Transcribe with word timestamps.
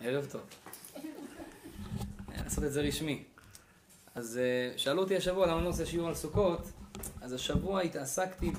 ערב 0.00 0.26
טוב. 0.32 0.40
לעשות 2.44 2.64
את 2.64 2.72
זה 2.72 2.80
רשמי. 2.80 3.24
אז 4.14 4.38
אה, 4.38 4.78
שאלו 4.78 5.02
אותי 5.02 5.16
השבוע 5.16 5.46
למה 5.46 5.56
אני 5.56 5.64
לא 5.64 5.68
עושה 5.68 5.86
שיעור 5.86 6.08
על 6.08 6.14
סוכות, 6.14 6.70
אז 7.20 7.32
השבוע 7.32 7.80
התעסקתי 7.80 8.52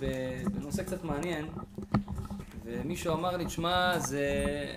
בנושא 0.54 0.84
קצת 0.84 1.04
מעניין, 1.04 1.46
ומישהו 2.64 3.14
אמר 3.14 3.38
לי, 3.38 3.46
תשמע, 3.46 4.00
זה... 4.00 4.32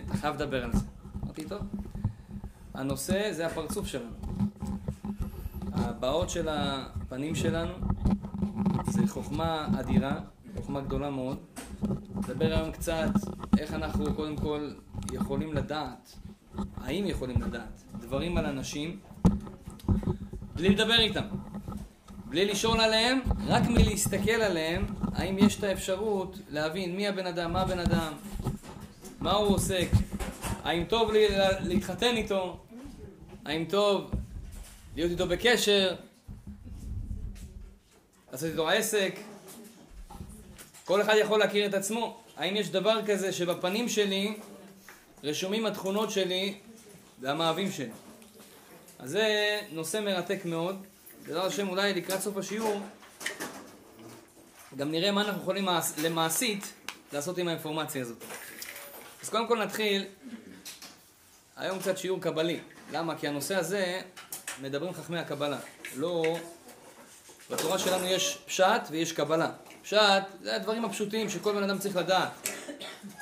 אתה 0.06 0.14
חייב 0.14 0.34
לדבר 0.34 0.64
על 0.64 0.72
זה. 0.72 0.84
אמרתי, 1.24 1.44
טוב. 1.44 1.62
הנושא 2.74 3.32
זה 3.32 3.46
הפרצוף 3.46 3.86
שלנו. 3.86 4.16
הבעות 5.72 6.30
של 6.30 6.48
הפנים 6.50 7.34
שלנו 7.34 7.72
זה 8.90 9.06
חוכמה 9.06 9.68
אדירה, 9.80 10.20
חוכמה 10.56 10.80
גדולה 10.80 11.10
מאוד. 11.10 11.38
נדבר 12.16 12.52
היום 12.54 12.72
קצת 12.72 13.10
איך 13.58 13.74
אנחנו 13.74 14.14
קודם 14.14 14.36
כל 14.36 14.70
יכולים 15.12 15.54
לדעת, 15.54 16.16
האם 16.84 17.06
יכולים 17.06 17.42
לדעת, 17.42 17.82
דברים 18.00 18.36
על 18.36 18.46
אנשים 18.46 19.00
בלי 20.54 20.68
לדבר 20.68 20.98
איתם, 21.00 21.24
בלי 22.24 22.44
לשאול 22.44 22.80
עליהם, 22.80 23.20
רק 23.46 23.62
מלהסתכל 23.68 24.30
עליהם, 24.30 24.86
האם 25.12 25.38
יש 25.38 25.58
את 25.58 25.64
האפשרות 25.64 26.38
להבין 26.50 26.96
מי 26.96 27.08
הבן 27.08 27.26
אדם, 27.26 27.52
מה 27.52 27.60
הבן 27.60 27.78
אדם, 27.78 28.12
מה 29.20 29.32
הוא 29.32 29.54
עוסק, 29.54 29.88
האם 30.64 30.84
טוב 30.84 31.12
לי 31.12 31.26
להתחתן 31.60 32.16
איתו, 32.16 32.58
האם 33.44 33.64
טוב 33.68 34.10
להיות 34.96 35.10
איתו 35.10 35.26
בקשר, 35.26 35.94
לעשות 38.32 38.50
איתו 38.50 38.68
עסק. 38.68 39.18
כל 40.84 41.02
אחד 41.02 41.14
יכול 41.20 41.38
להכיר 41.38 41.66
את 41.66 41.74
עצמו. 41.74 42.20
האם 42.36 42.56
יש 42.56 42.70
דבר 42.70 43.00
כזה 43.06 43.32
שבפנים 43.32 43.88
שלי 43.88 44.34
רשומים 45.24 45.66
התכונות 45.66 46.10
שלי 46.10 46.54
והמאהבים 47.20 47.72
שלי? 47.72 47.90
אז 48.98 49.10
זה 49.10 49.60
נושא 49.72 50.00
מרתק 50.04 50.44
מאוד. 50.44 50.86
בעזרת 51.26 51.44
השם 51.44 51.68
אולי 51.68 51.94
לקראת 51.94 52.20
סוף 52.20 52.36
השיעור 52.36 52.80
גם 54.76 54.90
נראה 54.90 55.12
מה 55.12 55.22
אנחנו 55.22 55.42
יכולים 55.42 55.68
למעשית 56.02 56.72
לעשות 57.12 57.38
עם 57.38 57.48
האינפורמציה 57.48 58.02
הזאת. 58.02 58.24
אז 59.22 59.28
קודם 59.28 59.48
כל 59.48 59.62
נתחיל 59.62 60.04
היום 61.56 61.78
קצת 61.78 61.98
שיעור 61.98 62.20
קבלי. 62.20 62.60
למה? 62.92 63.18
כי 63.18 63.28
הנושא 63.28 63.56
הזה 63.56 64.00
מדברים 64.60 64.94
חכמי 64.94 65.18
הקבלה. 65.18 65.58
לא... 65.96 66.38
בתורה 67.50 67.78
שלנו 67.78 68.06
יש 68.06 68.38
פשט 68.46 68.82
ויש 68.90 69.12
קבלה. 69.12 69.50
פשט 69.82 69.98
זה 70.42 70.56
הדברים 70.56 70.84
הפשוטים 70.84 71.30
שכל 71.30 71.52
בן 71.52 71.62
אדם 71.62 71.78
צריך 71.78 71.96
לדעת. 71.96 72.48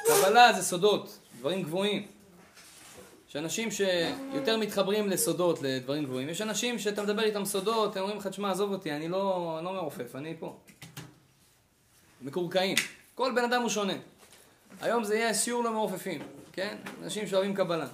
קבלה 0.07 0.53
זה 0.53 0.63
סודות, 0.63 1.19
דברים 1.39 1.63
גבוהים. 1.63 2.18
יש 3.29 3.37
אנשים 3.37 3.71
שיותר 3.71 4.57
מתחברים 4.57 5.09
לסודות, 5.09 5.63
לדברים 5.63 6.05
גבוהים. 6.05 6.29
יש 6.29 6.41
אנשים 6.41 6.79
שאתה 6.79 7.03
מדבר 7.03 7.23
איתם 7.23 7.45
סודות, 7.45 7.97
הם 7.97 8.03
אומרים 8.03 8.19
לך, 8.19 8.27
תשמע, 8.27 8.51
עזוב 8.51 8.73
אותי, 8.73 8.93
אני 8.93 9.09
לא, 9.09 9.55
אני 9.59 9.65
לא 9.65 9.73
מעופף, 9.73 10.17
אני 10.17 10.35
פה. 10.39 10.57
מקורקעים. 12.23 12.77
כל 13.15 13.33
בן 13.35 13.45
אדם 13.45 13.63
הוא 13.63 13.69
שונה. 13.69 13.93
היום 14.81 15.05
זה 15.05 15.15
יהיה 15.15 15.35
שיעור 15.35 15.65
למעופפים, 15.65 16.23
כן? 16.53 16.77
אנשים 17.03 17.27
שאוהבים 17.27 17.55
קבלה. 17.55 17.87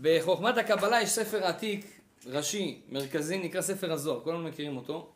בחוכמת 0.00 0.58
הקבלה 0.58 1.02
יש 1.02 1.08
ספר 1.08 1.44
עתיק, 1.44 2.00
ראשי, 2.26 2.80
מרכזי, 2.88 3.38
נקרא 3.38 3.60
ספר 3.60 3.92
הזוהר, 3.92 4.20
כולנו 4.20 4.48
מכירים 4.48 4.76
אותו. 4.76 5.12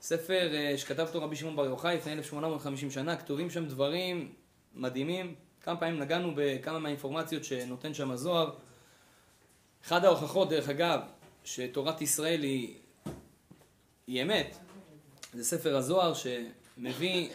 ספר 0.00 0.50
uh, 0.52 0.78
שכתב 0.78 1.06
אותו 1.06 1.22
רבי 1.22 1.36
שמעון 1.36 1.56
בר 1.56 1.64
יוחאי 1.64 1.96
לפני 1.96 2.12
1850 2.12 2.90
שנה, 2.90 3.16
כתובים 3.16 3.50
שם 3.50 3.66
דברים 3.66 4.32
מדהימים. 4.74 5.34
כמה 5.64 5.76
פעמים 5.76 5.98
נגענו 6.00 6.32
בכמה 6.36 6.78
מהאינפורמציות 6.78 7.44
שנותן 7.44 7.94
שם 7.94 8.10
הזוהר. 8.10 8.50
אחד 9.84 10.04
ההוכחות, 10.04 10.48
דרך 10.48 10.68
אגב, 10.68 11.00
שתורת 11.44 12.02
ישראל 12.02 12.42
היא, 12.42 12.74
היא 14.06 14.22
אמת, 14.22 14.56
זה 15.32 15.44
ספר 15.44 15.76
הזוהר 15.76 16.12
שמביא 16.14 17.28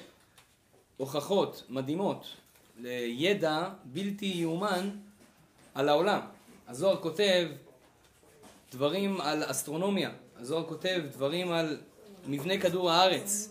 הוכחות 0.98 1.64
מדהימות 1.70 2.36
לידע 2.80 3.70
בלתי 3.84 4.26
יאומן 4.26 4.90
על 5.75 5.90
העולם. 5.90 6.20
הזוהר 6.68 7.02
כותב 7.02 7.48
דברים 8.72 9.22
על 9.22 9.52
אסטרונומיה, 9.52 10.12
הזוהר 10.38 10.66
כותב 10.68 11.02
דברים 11.12 11.52
על 11.52 11.78
מבנה 12.28 12.62
כדור 12.62 12.92
הארץ, 12.92 13.50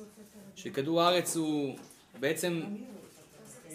שכדור 0.57 1.03
הארץ 1.03 1.37
הוא 1.37 1.79
בעצם 2.21 2.63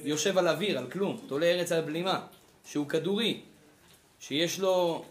יושב 0.04 0.38
על 0.38 0.48
אוויר, 0.48 0.78
על 0.78 0.90
כלום, 0.92 1.20
תולה 1.28 1.46
ארץ 1.46 1.72
על 1.72 1.82
בלימה, 1.82 2.20
שהוא 2.66 2.90
כדורי, 2.90 3.42
שיש 4.20 4.60
לו 4.60 5.06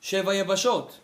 שבע 0.00 0.34
יבשות. 0.34 0.98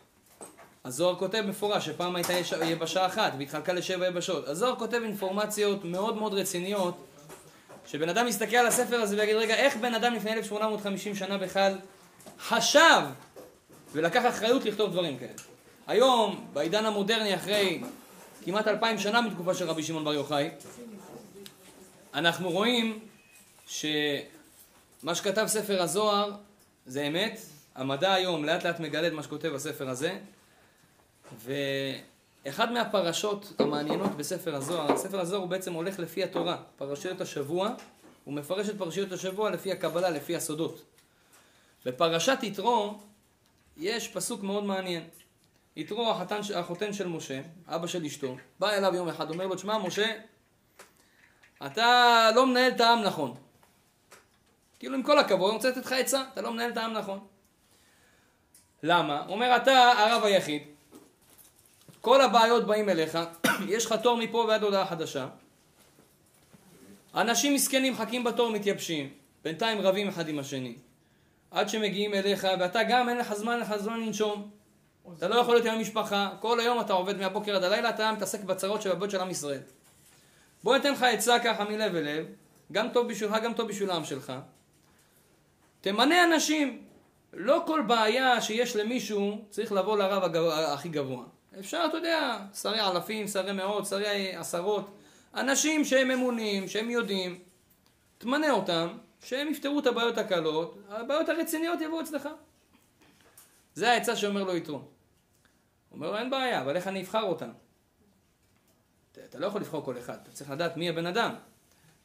הזוהר 0.85 1.17
כותב 1.17 1.45
מפורש 1.49 1.87
שפעם 1.87 2.17
הייתה 2.17 2.33
יבשה 2.65 3.07
אחת 3.07 3.33
והתחלקה 3.39 3.73
לשבע 3.73 4.07
יבשות. 4.07 4.49
הזוהר 4.49 4.77
כותב 4.77 5.01
אינפורמציות 5.05 5.85
מאוד 5.85 6.17
מאוד 6.17 6.35
רציניות 6.35 6.97
שבן 7.87 8.09
אדם 8.09 8.29
יסתכל 8.29 8.57
על 8.57 8.67
הספר 8.67 8.97
הזה 8.97 9.17
ויגיד 9.17 9.37
רגע 9.37 9.55
איך 9.55 9.77
בן 9.77 9.95
אדם 9.95 10.15
לפני 10.15 10.33
1850 10.33 11.15
שנה 11.15 11.39
בכלל 11.39 11.79
חשב 12.41 13.01
ולקח 13.93 14.23
אחריות 14.29 14.65
לכתוב 14.65 14.93
דברים 14.93 15.19
כאלה. 15.19 15.33
היום, 15.87 16.47
בעידן 16.53 16.87
המודרני, 16.87 17.35
אחרי 17.35 17.81
כמעט 18.45 18.69
אלפיים 18.69 18.99
שנה 18.99 19.21
מתקופה 19.21 19.55
של 19.55 19.69
רבי 19.69 19.83
שמעון 19.83 20.05
בר 20.05 20.15
יוחאי, 20.15 20.51
אנחנו 22.15 22.51
רואים 22.51 22.99
שמה 23.67 25.15
שכתב 25.15 25.47
ספר 25.47 25.83
הזוהר 25.83 26.33
זה 26.87 27.03
אמת, 27.03 27.41
המדע 27.75 28.13
היום 28.13 28.45
לאט 28.45 28.65
לאט 28.65 28.81
מגלה 28.81 29.09
את 29.09 29.13
מה 29.13 29.23
שכותב 29.23 29.55
הספר 29.55 29.89
הזה, 29.89 30.19
ואחד 31.39 32.73
מהפרשות 32.73 33.53
המעניינות 33.59 34.17
בספר 34.17 34.55
הזוהר, 34.55 34.97
ספר 34.97 35.21
הזוהר 35.21 35.41
הוא 35.41 35.49
בעצם 35.49 35.73
הולך 35.73 35.99
לפי 35.99 36.25
התורה, 36.25 36.57
פרשיות 36.77 37.21
השבוע, 37.21 37.71
הוא 38.25 38.35
מפרש 38.35 38.69
את 38.69 38.79
פרשיות 38.79 39.13
השבוע 39.13 39.51
לפי 39.51 39.73
הקבלה, 39.73 40.11
לפי 40.11 40.37
הסודות. 40.37 40.83
בפרשת 41.85 42.39
יתרו 42.43 42.99
יש 43.77 44.09
פסוק 44.09 44.43
מאוד 44.43 44.65
מעניין. 44.65 45.03
יתרו 45.77 46.11
החתן, 46.11 46.41
החותן 46.55 46.93
של 46.93 47.09
משה, 47.09 47.41
אבא 47.67 47.87
של 47.87 48.05
אשתו, 48.05 48.37
בא 48.59 48.71
אליו 48.71 48.95
יום 48.95 49.09
אחד, 49.09 49.31
אומר 49.31 49.47
לו, 49.47 49.55
תשמע 49.55 49.79
משה, 49.79 50.13
אתה 51.67 52.31
לא 52.35 52.47
מנהל 52.47 52.73
את 52.73 52.81
העם 52.81 53.03
נכון. 53.03 53.35
כאילו 54.79 54.95
עם 54.95 55.03
כל 55.03 55.19
הכבוד, 55.19 55.49
אני 55.49 55.57
רוצה 55.57 55.71
לתת 55.71 55.87
לך 55.87 55.93
עצה, 55.93 56.25
אתה 56.33 56.41
לא 56.41 56.53
מנהל 56.53 56.71
את 56.71 56.77
העם 56.77 56.93
נכון. 56.93 57.27
למה? 58.83 59.21
הוא 59.21 59.35
אומר, 59.35 59.57
אתה 59.57 59.93
הרב 59.93 60.25
היחיד, 60.25 60.63
כל 62.01 62.21
הבעיות 62.21 62.67
באים 62.67 62.89
אליך, 62.89 63.19
יש 63.69 63.87
לך 63.87 63.95
תור 64.03 64.19
מפה 64.19 64.45
ועד 64.49 64.63
הודעה 64.63 64.87
חדשה. 64.87 65.29
אנשים 67.15 67.55
מסכנים 67.55 67.93
מחכים 67.93 68.25
בתור 68.25 68.51
מתייבשים, 68.51 69.13
בינתיים 69.45 69.81
רבים 69.81 70.09
אחד 70.09 70.29
עם 70.29 70.39
השני. 70.39 70.77
עד 71.51 71.69
שמגיעים 71.69 72.15
אליך, 72.15 72.47
ואתה 72.61 72.83
גם 72.83 73.09
אין 73.09 73.19
לך 73.19 73.35
זמן, 73.35 73.53
אין 73.53 73.61
לך 73.61 73.77
זמן 73.77 74.01
לנשום. 74.01 74.51
אתה 75.19 75.29
לא 75.29 75.35
יכול 75.35 75.55
להיות 75.55 75.67
עם 75.67 75.75
המשפחה, 75.75 76.31
כל 76.41 76.61
היום 76.61 76.81
אתה 76.81 76.93
עובד 76.93 77.17
מהבוקר 77.17 77.57
עד 77.57 77.63
הלילה, 77.63 77.91
אתה 77.91 78.13
מתעסק 78.13 78.45
בצרות 78.45 78.83
של 78.83 78.93
הבית 78.93 79.11
של 79.11 79.21
עם 79.21 79.31
ישראל. 79.31 79.61
בוא 80.65 80.77
ניתן 80.77 80.93
לך 80.93 81.03
עצה 81.03 81.39
ככה 81.39 81.65
מלב 81.65 81.95
אל 81.95 82.03
לב, 82.03 82.27
גם 82.73 82.89
טוב 82.93 83.09
בשבילך, 83.09 83.35
גם 83.43 83.55
טוב 83.55 83.69
בשביל 83.69 83.91
העם 83.91 84.05
שלך. 84.05 84.33
תמנה 85.87 86.25
אנשים. 86.25 86.83
לא 87.33 87.63
כל 87.67 87.83
בעיה 87.87 88.41
שיש 88.41 88.77
למישהו 88.77 89.45
צריך 89.51 89.73
לבוא 89.73 89.99
לרב 89.99 90.25
הגב... 90.25 90.45
הכי 90.45 90.89
גבוה. 90.89 91.25
אפשר, 91.59 91.85
אתה 91.89 91.97
יודע, 91.97 92.39
שרי 92.55 92.81
אלפים, 92.81 93.29
שרי 93.29 93.53
מאות, 93.53 93.87
שרי 93.87 94.37
עשרות. 94.37 94.91
אנשים 95.35 95.85
שהם 95.85 96.11
אמונים, 96.11 96.69
שהם 96.69 96.91
יודעים, 96.91 97.39
תמנה 98.19 98.51
אותם, 98.51 98.99
שהם 99.25 99.49
יפתרו 99.49 99.79
את 99.79 99.87
הבעיות 99.87 100.19
הקלות, 100.19 100.79
הבעיות 100.89 101.29
הרציניות 101.29 101.81
יבואו 101.81 102.01
אצלך. 102.01 102.29
זה 103.75 103.91
העצה 103.91 104.17
שאומר 104.17 104.45
לו 104.45 104.57
יתרו. 104.57 104.81
אומר 105.93 106.11
לו, 106.11 106.19
אין 106.19 106.31
בעיה, 106.31 106.63
אבל 106.63 106.77
איך 106.77 106.87
אני 106.87 107.03
אבחר 107.03 107.23
אותם? 107.23 107.51
אתה 109.13 109.39
לא 109.39 109.47
יכול 109.47 109.61
לבחור 109.61 109.85
כל 109.85 109.99
אחד, 109.99 110.19
אתה 110.23 110.33
צריך 110.33 110.51
לדעת 110.51 110.77
מי 110.77 110.89
הבן 110.89 111.07
אדם. 111.07 111.35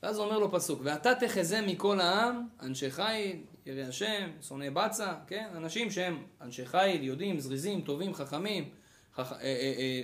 ואז 0.04 0.20
אומר 0.20 0.40
לו 0.40 0.52
פסוק, 0.52 0.82
ואתה 0.84 1.16
תחזה 1.16 1.62
מכל 1.62 2.00
העם, 2.00 2.48
אנשי 2.62 2.92
חיל, 2.92 3.44
יראי 3.66 3.84
השם, 3.84 4.32
שונאי 4.42 4.70
בצע, 4.70 5.14
כן? 5.28 5.50
אנשים 5.56 5.92
שהם 5.92 6.24
אנשי 6.42 6.66
חיל, 6.66 7.04
יודעים, 7.04 7.40
זריזים, 7.40 7.82
טובים, 7.82 8.14
חכמים, 8.14 8.70
חכ... 9.16 9.32
אה, 9.32 9.38
אה, 9.42 10.02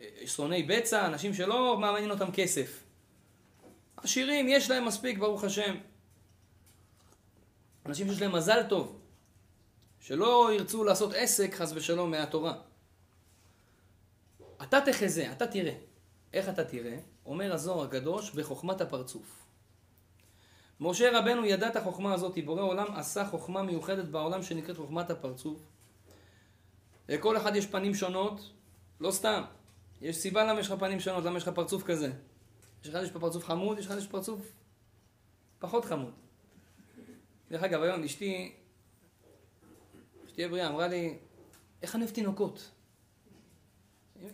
אה, 0.00 0.26
שונאי 0.26 0.62
בצע, 0.62 1.06
אנשים 1.06 1.34
שלא 1.34 1.78
מעניין 1.78 2.10
אותם 2.10 2.32
כסף. 2.32 2.84
עשירים, 3.96 4.48
יש 4.48 4.70
להם 4.70 4.84
מספיק, 4.84 5.18
ברוך 5.18 5.44
השם. 5.44 5.74
אנשים 7.86 8.08
שיש 8.08 8.22
להם 8.22 8.32
מזל 8.32 8.62
טוב, 8.68 9.00
שלא 10.00 10.50
ירצו 10.54 10.84
לעשות 10.84 11.12
עסק, 11.14 11.54
חס 11.54 11.72
ושלום, 11.74 12.10
מהתורה. 12.10 12.54
אתה 14.62 14.80
תחזה, 14.80 15.32
אתה 15.32 15.46
תראה. 15.46 15.74
איך 16.32 16.48
אתה 16.48 16.64
תראה? 16.64 17.11
אומר 17.26 17.52
הזוהר 17.52 17.84
הקדוש 17.84 18.30
בחוכמת 18.30 18.80
הפרצוף. 18.80 19.46
משה 20.80 21.18
רבנו 21.18 21.44
ידע 21.44 21.68
את 21.68 21.76
החוכמה 21.76 22.14
הזאת, 22.14 22.38
בורא 22.44 22.62
עולם 22.62 22.94
עשה 22.94 23.26
חוכמה 23.26 23.62
מיוחדת 23.62 24.04
בעולם 24.04 24.42
שנקראת 24.42 24.76
חוכמת 24.76 25.10
הפרצוף. 25.10 25.60
לכל 27.08 27.36
אחד 27.36 27.56
יש 27.56 27.66
פנים 27.66 27.94
שונות, 27.94 28.50
לא 29.00 29.10
סתם. 29.10 29.42
יש 30.00 30.16
סיבה 30.16 30.44
למה 30.44 30.60
יש 30.60 30.70
לך 30.70 30.78
פנים 30.78 31.00
שונות, 31.00 31.24
למה 31.24 31.36
יש 31.36 31.42
לך 31.42 31.54
פרצוף 31.54 31.82
כזה. 31.82 32.12
יש 32.82 32.88
אחד 32.88 33.02
יש 33.02 33.10
פה 33.10 33.20
פרצוף 33.20 33.44
חמוד, 33.44 33.78
יש 33.78 33.86
אחד 33.86 33.98
יש 33.98 34.06
פרצוף 34.06 34.52
פחות 35.58 35.84
חמוד. 35.84 36.12
דרך 37.50 37.62
אגב, 37.62 37.82
היום 37.82 38.04
אשתי, 38.04 38.52
אשתי 40.26 40.44
הבריאה, 40.44 40.68
אמרה 40.68 40.88
לי, 40.88 41.18
איך 41.82 41.94
אני 41.94 42.04
אוהב 42.04 42.14
תינוקות? 42.14 42.70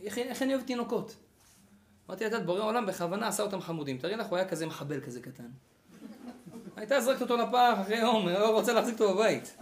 איך, 0.03 0.19
איך 0.19 0.43
אני 0.43 0.55
אוהב 0.55 0.67
תינוקות? 0.67 1.17
אמרתי 2.09 2.31
לה, 2.31 2.41
בורא 2.41 2.61
עולם 2.61 2.87
בכוונה 2.87 3.29
עשה 3.29 3.43
אותם 3.43 3.61
חמודים. 3.61 3.99
תראי 3.99 4.17
לך, 4.17 4.27
הוא 4.27 4.37
היה 4.37 4.49
כזה 4.49 4.67
מחבל 4.67 5.01
כזה 5.01 5.21
קטן. 5.21 5.49
הייתה 6.77 7.01
זרקת 7.01 7.21
אותו 7.21 7.37
לפח 7.37 7.79
אחרי 7.83 7.97
יום, 7.97 8.29
לא 8.29 8.51
רוצה 8.51 8.73
להחזיק 8.73 9.01
אותו 9.01 9.15
בבית. 9.15 9.57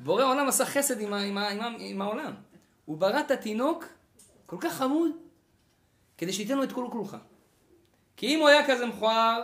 בורא 0.00 0.24
עולם 0.24 0.48
עשה 0.48 0.66
חסד 0.66 1.00
עם, 1.00 1.14
עם, 1.14 1.38
עם, 1.38 1.76
עם, 1.78 2.02
העולם. 2.02 2.32
הוא 2.84 2.98
ברא 2.98 3.20
את 3.20 3.30
התינוק 3.30 3.84
כל 4.46 4.56
כך 4.60 4.72
חמוד, 4.72 5.10
כדי 6.18 6.32
שייתן 6.32 6.56
לו 6.56 6.62
את 6.62 6.72
כל 6.72 6.86
כולך. 6.92 7.16
כי 8.16 8.26
אם 8.26 8.40
הוא 8.40 8.48
היה 8.48 8.66
כזה 8.66 8.86
מכוער, 8.86 9.42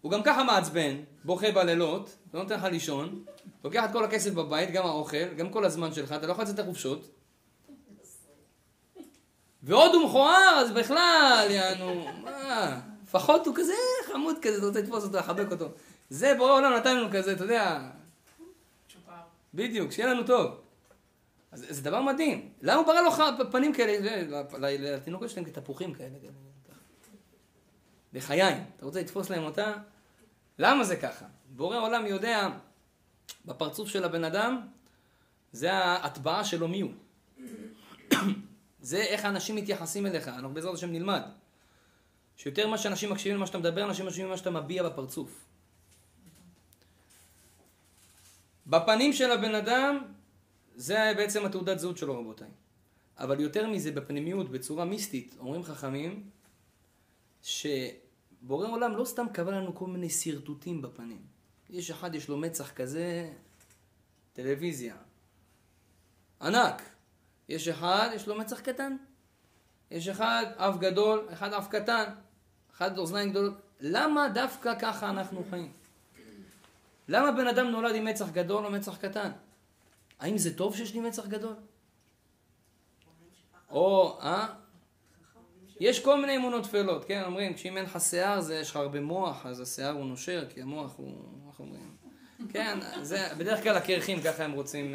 הוא 0.00 0.12
גם 0.12 0.22
ככה 0.22 0.44
מעצבן, 0.44 0.96
בוכה 1.24 1.52
בלילות, 1.52 2.16
לא 2.34 2.42
נותן 2.42 2.54
לך 2.54 2.64
לישון, 2.64 3.24
לוקח 3.64 3.84
את 3.84 3.92
כל 3.92 4.04
הכסף 4.04 4.32
בבית, 4.32 4.70
גם 4.70 4.86
האוכל, 4.86 5.34
גם 5.36 5.50
כל 5.50 5.64
הזמן 5.64 5.92
שלך, 5.92 6.12
אתה 6.12 6.26
לא 6.26 6.32
יכול 6.32 6.44
לצאת 6.44 6.58
לחופשות. 6.58 7.15
ועוד 9.66 9.94
הוא 9.94 10.08
מכוער, 10.08 10.58
אז 10.58 10.70
בכלל, 10.70 11.46
יענו, 11.50 12.06
מה, 12.22 12.80
לפחות 13.02 13.46
הוא 13.46 13.54
כזה 13.56 13.72
חמוד 14.12 14.36
כזה, 14.42 14.58
אתה 14.58 14.66
רוצה 14.66 14.80
לתפוס 14.80 15.04
אותו, 15.04 15.18
לחבק 15.18 15.52
אותו. 15.52 15.68
זה 16.10 16.34
בורא 16.38 16.52
עולם 16.52 16.72
נתן 16.72 16.96
לנו 16.96 17.08
כזה, 17.12 17.32
אתה 17.32 17.44
יודע, 17.44 17.80
בדיוק, 19.54 19.92
שיהיה 19.92 20.14
לנו 20.14 20.26
טוב. 20.26 20.60
אז 21.52 21.66
זה 21.68 21.82
דבר 21.82 22.02
מדהים. 22.02 22.48
למה 22.62 22.74
הוא 22.74 22.86
ברא 22.86 23.00
לו 23.00 23.50
פנים 23.50 23.72
כאלה, 23.72 24.22
לתינוקות 24.58 25.30
שלהם 25.30 25.44
כתפוחים 25.44 25.94
כאלה. 25.94 26.18
לחיים. 28.12 28.64
אתה 28.76 28.86
רוצה 28.86 29.00
לתפוס 29.00 29.30
להם 29.30 29.44
אותה? 29.44 29.72
למה 30.58 30.84
זה 30.84 30.96
ככה? 30.96 31.24
בורא 31.48 31.78
עולם 31.78 32.06
יודע, 32.06 32.48
בפרצוף 33.44 33.88
של 33.88 34.04
הבן 34.04 34.24
אדם, 34.24 34.60
זה 35.52 35.72
ההטבעה 35.72 36.44
שלו 36.44 36.68
מי 36.68 36.80
הוא. 36.80 36.90
זה 38.86 39.02
איך 39.02 39.24
האנשים 39.24 39.56
מתייחסים 39.56 40.06
אליך, 40.06 40.28
אנחנו 40.28 40.54
בעזרת 40.54 40.74
השם 40.74 40.92
נלמד. 40.92 41.22
שיותר 42.36 42.66
ממה 42.66 42.78
שאנשים 42.78 43.10
מקשיבים 43.12 43.36
למה 43.36 43.46
שאתה 43.46 43.58
מדבר, 43.58 43.84
אנשים 43.84 44.06
מקשיבים 44.06 44.26
למה 44.26 44.36
שאתה 44.36 44.50
מביע 44.50 44.82
בפרצוף. 44.82 45.44
בפנים 48.66 49.12
של 49.12 49.30
הבן 49.30 49.54
אדם, 49.54 49.98
זה 50.74 51.12
בעצם 51.16 51.46
התעודת 51.46 51.78
זהות 51.78 51.98
שלו 51.98 52.20
רבותיי. 52.20 52.48
אבל 53.18 53.40
יותר 53.40 53.66
מזה, 53.66 53.92
בפנימיות, 53.92 54.50
בצורה 54.50 54.84
מיסטית, 54.84 55.36
אומרים 55.38 55.62
חכמים, 55.62 56.30
שבורא 57.42 58.68
עולם 58.68 58.96
לא 58.96 59.04
סתם 59.04 59.26
קבע 59.32 59.50
לנו 59.50 59.74
כל 59.74 59.86
מיני 59.86 60.10
שרטוטים 60.10 60.82
בפנים. 60.82 61.22
יש 61.70 61.90
אחד, 61.90 62.14
יש 62.14 62.28
לו 62.28 62.36
מצח 62.36 62.70
כזה, 62.70 63.32
טלוויזיה. 64.32 64.96
ענק. 66.42 66.95
יש 67.48 67.68
אחד, 67.68 68.08
יש 68.14 68.28
לו 68.28 68.34
מצח 68.34 68.60
קטן. 68.60 68.96
יש 69.90 70.08
אחד, 70.08 70.46
אף 70.56 70.76
גדול, 70.78 71.28
אחד 71.32 71.52
אף 71.52 71.68
קטן. 71.68 72.04
אחד 72.76 72.98
אוזניים 72.98 73.30
גדולות. 73.30 73.54
למה 73.80 74.28
דווקא 74.28 74.78
ככה 74.78 75.10
אנחנו 75.10 75.44
חיים? 75.50 75.72
למה 77.08 77.32
בן 77.32 77.46
אדם 77.46 77.66
נולד 77.66 77.94
עם 77.94 78.04
מצח 78.04 78.30
גדול 78.30 78.64
או 78.66 78.70
מצח 78.70 78.96
קטן? 78.96 79.30
האם 80.20 80.38
זה 80.38 80.56
טוב 80.56 80.76
שיש 80.76 80.94
לי 80.94 81.00
מצח 81.00 81.26
גדול? 81.26 81.54
או, 83.70 84.18
אה? 84.22 84.46
יש 85.80 86.04
כל 86.04 86.20
מיני 86.20 86.36
אמונות 86.36 86.64
טפלות, 86.64 87.04
כן? 87.04 87.22
אומרים, 87.22 87.54
כשאם 87.54 87.76
אין 87.76 87.84
לך 87.84 88.00
שיער, 88.00 88.40
זה 88.40 88.54
יש 88.54 88.70
לך 88.70 88.76
הרבה 88.76 89.00
מוח, 89.00 89.46
אז 89.46 89.60
השיער 89.60 89.92
הוא 89.92 90.06
נושר, 90.06 90.44
כי 90.48 90.62
המוח 90.62 90.94
הוא, 90.96 91.14
איך 91.50 91.60
אומרים? 91.60 91.96
כן, 92.52 92.78
זה, 93.02 93.28
בדרך 93.38 93.62
כלל 93.62 93.76
הקרחים, 93.76 94.22
ככה 94.22 94.44
הם 94.44 94.52
רוצים... 94.52 94.94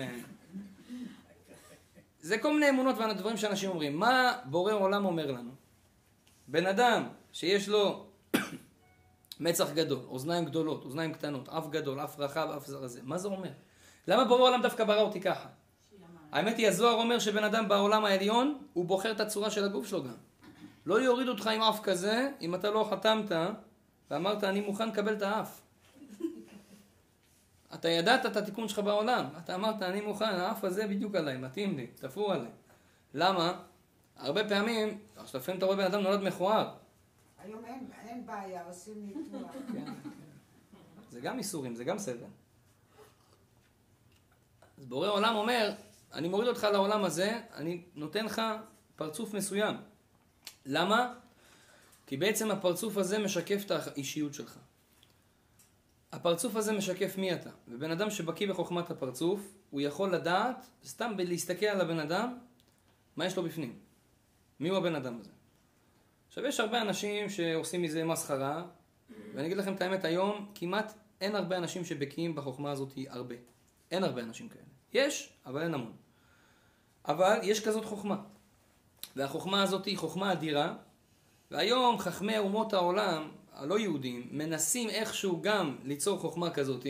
זה 2.21 2.38
כל 2.38 2.53
מיני 2.53 2.69
אמונות 2.69 2.95
ודברים 2.97 3.38
שאנשים 3.38 3.69
אומרים. 3.69 4.00
מה 4.00 4.33
בורא 4.45 4.73
עולם 4.73 5.06
אומר 5.06 5.31
לנו? 5.31 5.51
בן 6.47 6.65
אדם 6.65 7.07
שיש 7.31 7.69
לו 7.69 8.06
מצח 9.39 9.71
גדול, 9.71 10.00
אוזניים 10.07 10.45
גדולות, 10.45 10.83
אוזניים 10.85 11.13
קטנות, 11.13 11.50
אף 11.50 11.69
גדול, 11.69 12.00
אף 12.00 12.19
רחב, 12.19 12.50
אף 12.57 12.68
זרזה. 12.68 13.00
מה 13.03 13.18
זה 13.18 13.27
אומר? 13.27 13.50
למה 14.07 14.25
בורא 14.25 14.41
עולם 14.41 14.62
דווקא 14.62 14.83
ברא 14.83 15.01
אותי 15.01 15.21
ככה? 15.21 15.50
האמת 16.31 16.57
היא, 16.57 16.68
הזוהר 16.68 16.94
אומר 16.94 17.19
שבן 17.19 17.44
אדם 17.44 17.68
בעולם 17.68 18.06
העליון, 18.06 18.57
הוא 18.73 18.85
בוחר 18.85 19.12
את 19.12 19.19
הצורה 19.19 19.51
של 19.51 19.63
הגוף 19.63 19.88
שלו 19.88 20.03
גם. 20.03 20.15
לא 20.85 21.01
יוריד 21.01 21.27
אותך 21.27 21.47
עם 21.47 21.62
אף 21.62 21.79
כזה, 21.83 22.29
אם 22.41 22.56
אתה 22.56 22.69
לא 22.69 22.88
חתמת 22.91 23.31
ואמרת, 24.12 24.44
אני 24.44 24.62
מוכן 24.62 24.89
לקבל 24.89 25.13
את 25.13 25.21
האף. 25.21 25.62
אתה 27.73 27.89
ידעת 27.89 28.25
את 28.25 28.38
התיקון 28.38 28.68
שלך 28.68 28.79
בעולם. 28.79 29.25
אתה 29.44 29.56
אמרת, 29.56 29.81
אני 29.81 30.01
מוכן, 30.01 30.25
האף 30.25 30.63
הזה 30.63 30.88
בדיוק 30.88 31.15
עליי, 31.15 31.38
מתאים 31.38 31.77
לי, 31.77 31.88
תפור 31.88 32.33
עליי. 32.33 32.51
למה? 33.13 33.63
הרבה 34.18 34.50
פעמים, 34.50 35.00
עכשיו 35.18 35.41
לפעמים 35.41 35.57
אתה 35.57 35.65
רואה 35.65 35.77
בן 35.77 35.85
אדם 35.85 36.01
נולד 36.01 36.23
מכוער. 36.23 36.75
היום 37.44 37.65
אין, 37.65 37.88
אין 38.07 38.25
בעיה, 38.25 38.63
עושים 38.68 38.94
ניתוח. 39.06 39.51
כן. 39.73 39.94
זה 41.09 41.19
גם 41.19 41.38
איסורים, 41.38 41.75
זה 41.75 41.83
גם 41.83 42.00
סבל. 42.00 42.25
אז 44.77 44.85
בורא 44.85 45.07
עולם 45.07 45.35
אומר, 45.35 45.73
אני 46.13 46.27
מוריד 46.27 46.47
אותך 46.47 46.63
לעולם 46.63 47.03
הזה, 47.03 47.39
אני 47.53 47.81
נותן 47.95 48.25
לך 48.25 48.41
פרצוף 48.95 49.33
מסוים. 49.33 49.75
למה? 50.65 51.13
כי 52.07 52.18
בעצם 52.18 52.51
הפרצוף 52.51 52.97
הזה 52.97 53.19
משקף 53.19 53.63
את 53.65 53.71
האישיות 53.71 54.33
שלך. 54.33 54.57
הפרצוף 56.12 56.56
הזה 56.56 56.74
משקף 56.74 57.18
מי 57.18 57.34
אתה. 57.34 57.50
ובן 57.68 57.92
אדם 57.92 58.10
שבקיא 58.10 58.50
בחוכמת 58.50 58.92
הפרצוף, 58.92 59.54
הוא 59.69 59.81
יכול 59.81 60.13
לדעת, 60.13 60.66
סתם 60.86 61.12
להסתכל 61.18 61.66
על 61.66 61.81
הבן 61.81 62.00
אדם, 62.00 62.38
מה 63.16 63.25
יש 63.25 63.38
לו 63.38 63.44
בפנים. 63.44 63.80
מי 64.60 64.69
הוא 64.69 64.78
הבן 64.78 64.96
אדם 64.96 65.19
הזה. 65.19 65.31
עכשיו, 66.28 66.46
יש 66.46 66.60
הרבה 66.60 66.81
אנשים 66.81 67.30
שעושים 67.30 67.81
מזה 67.81 68.04
מסחרה, 68.04 68.63
ואני 69.34 69.46
אגיד 69.48 69.58
לכם 69.58 69.74
את 69.74 69.81
האמת, 69.81 70.06
היום 70.06 70.52
כמעט 70.56 70.94
אין 71.22 71.36
הרבה 71.36 71.58
אנשים 71.58 71.86
שבקיאים 71.86 72.36
בחוכמה 72.36 72.72
הזאת 72.72 72.94
הרבה. 73.07 73.36
אין 73.92 74.04
הרבה 74.04 74.22
אנשים 74.22 74.50
כאלה. 74.50 74.64
יש, 74.94 75.33
אבל 75.45 75.62
אין 75.62 75.74
המון. 75.74 75.94
אבל 77.07 77.40
יש 77.44 77.66
כזאת 77.66 77.85
חוכמה. 77.85 78.18
והחוכמה 79.16 79.64
הזאת 79.64 79.85
היא 79.85 79.97
חוכמה 79.97 80.31
אדירה, 80.31 80.76
והיום 81.52 82.00
חכמי 82.00 82.38
אומות 82.38 82.74
העולם, 82.74 83.31
הלא 83.52 83.80
יהודים, 83.80 84.28
מנסים 84.31 84.90
איכשהו 84.90 85.42
גם 85.42 85.78
ליצור 85.84 86.20
חוכמה 86.20 86.50
כזאת, 86.50 86.86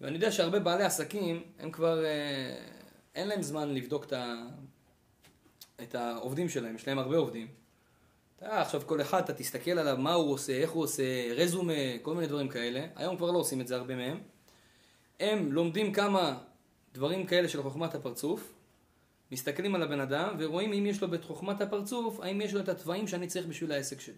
ואני 0.00 0.14
יודע 0.14 0.32
שהרבה 0.32 0.58
בעלי 0.58 0.84
עסקים, 0.84 1.42
הם 1.58 1.70
כבר, 1.70 2.04
אה, 2.04 2.56
אין 3.14 3.28
להם 3.28 3.42
זמן 3.42 3.74
לבדוק 3.74 4.04
את, 4.04 4.12
ה, 4.12 4.46
את 5.82 5.94
העובדים 5.94 6.48
שלהם, 6.48 6.74
יש 6.74 6.88
להם 6.88 6.98
הרבה 6.98 7.16
עובדים. 7.16 7.46
אתה 8.36 8.60
עכשיו 8.60 8.82
כל 8.86 9.00
אחד, 9.00 9.22
אתה 9.22 9.34
תסתכל 9.34 9.70
עליו, 9.70 9.96
מה 9.96 10.12
הוא 10.12 10.32
עושה, 10.32 10.52
איך 10.52 10.70
הוא 10.70 10.82
עושה, 10.82 11.34
רזומה, 11.34 11.72
כל 12.02 12.14
מיני 12.14 12.26
דברים 12.26 12.48
כאלה. 12.48 12.86
היום 12.96 13.16
כבר 13.16 13.30
לא 13.30 13.38
עושים 13.38 13.60
את 13.60 13.68
זה 13.68 13.76
הרבה 13.76 13.96
מהם. 13.96 14.20
הם 15.20 15.52
לומדים 15.52 15.92
כמה 15.92 16.38
דברים 16.94 17.26
כאלה 17.26 17.48
של 17.48 17.62
חוכמת 17.62 17.94
הפרצוף, 17.94 18.52
מסתכלים 19.32 19.74
על 19.74 19.82
הבן 19.82 20.00
אדם 20.00 20.36
ורואים 20.38 20.72
אם 20.72 20.86
יש 20.86 21.02
לו 21.02 21.10
בחוכמת 21.10 21.60
הפרצוף, 21.60 22.20
האם 22.20 22.40
יש 22.40 22.54
לו 22.54 22.60
את 22.60 22.68
התוואים 22.68 23.08
שאני 23.08 23.26
צריך 23.26 23.46
בשביל 23.46 23.72
העסק 23.72 24.00
שלי. 24.00 24.14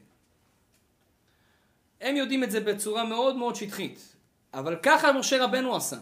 הם 2.02 2.16
יודעים 2.16 2.44
את 2.44 2.50
זה 2.50 2.60
בצורה 2.60 3.04
מאוד 3.04 3.36
מאוד 3.36 3.56
שטחית, 3.56 4.16
אבל 4.54 4.76
ככה 4.82 5.12
משה 5.12 5.44
רבנו 5.44 5.76
עשה. 5.76 5.96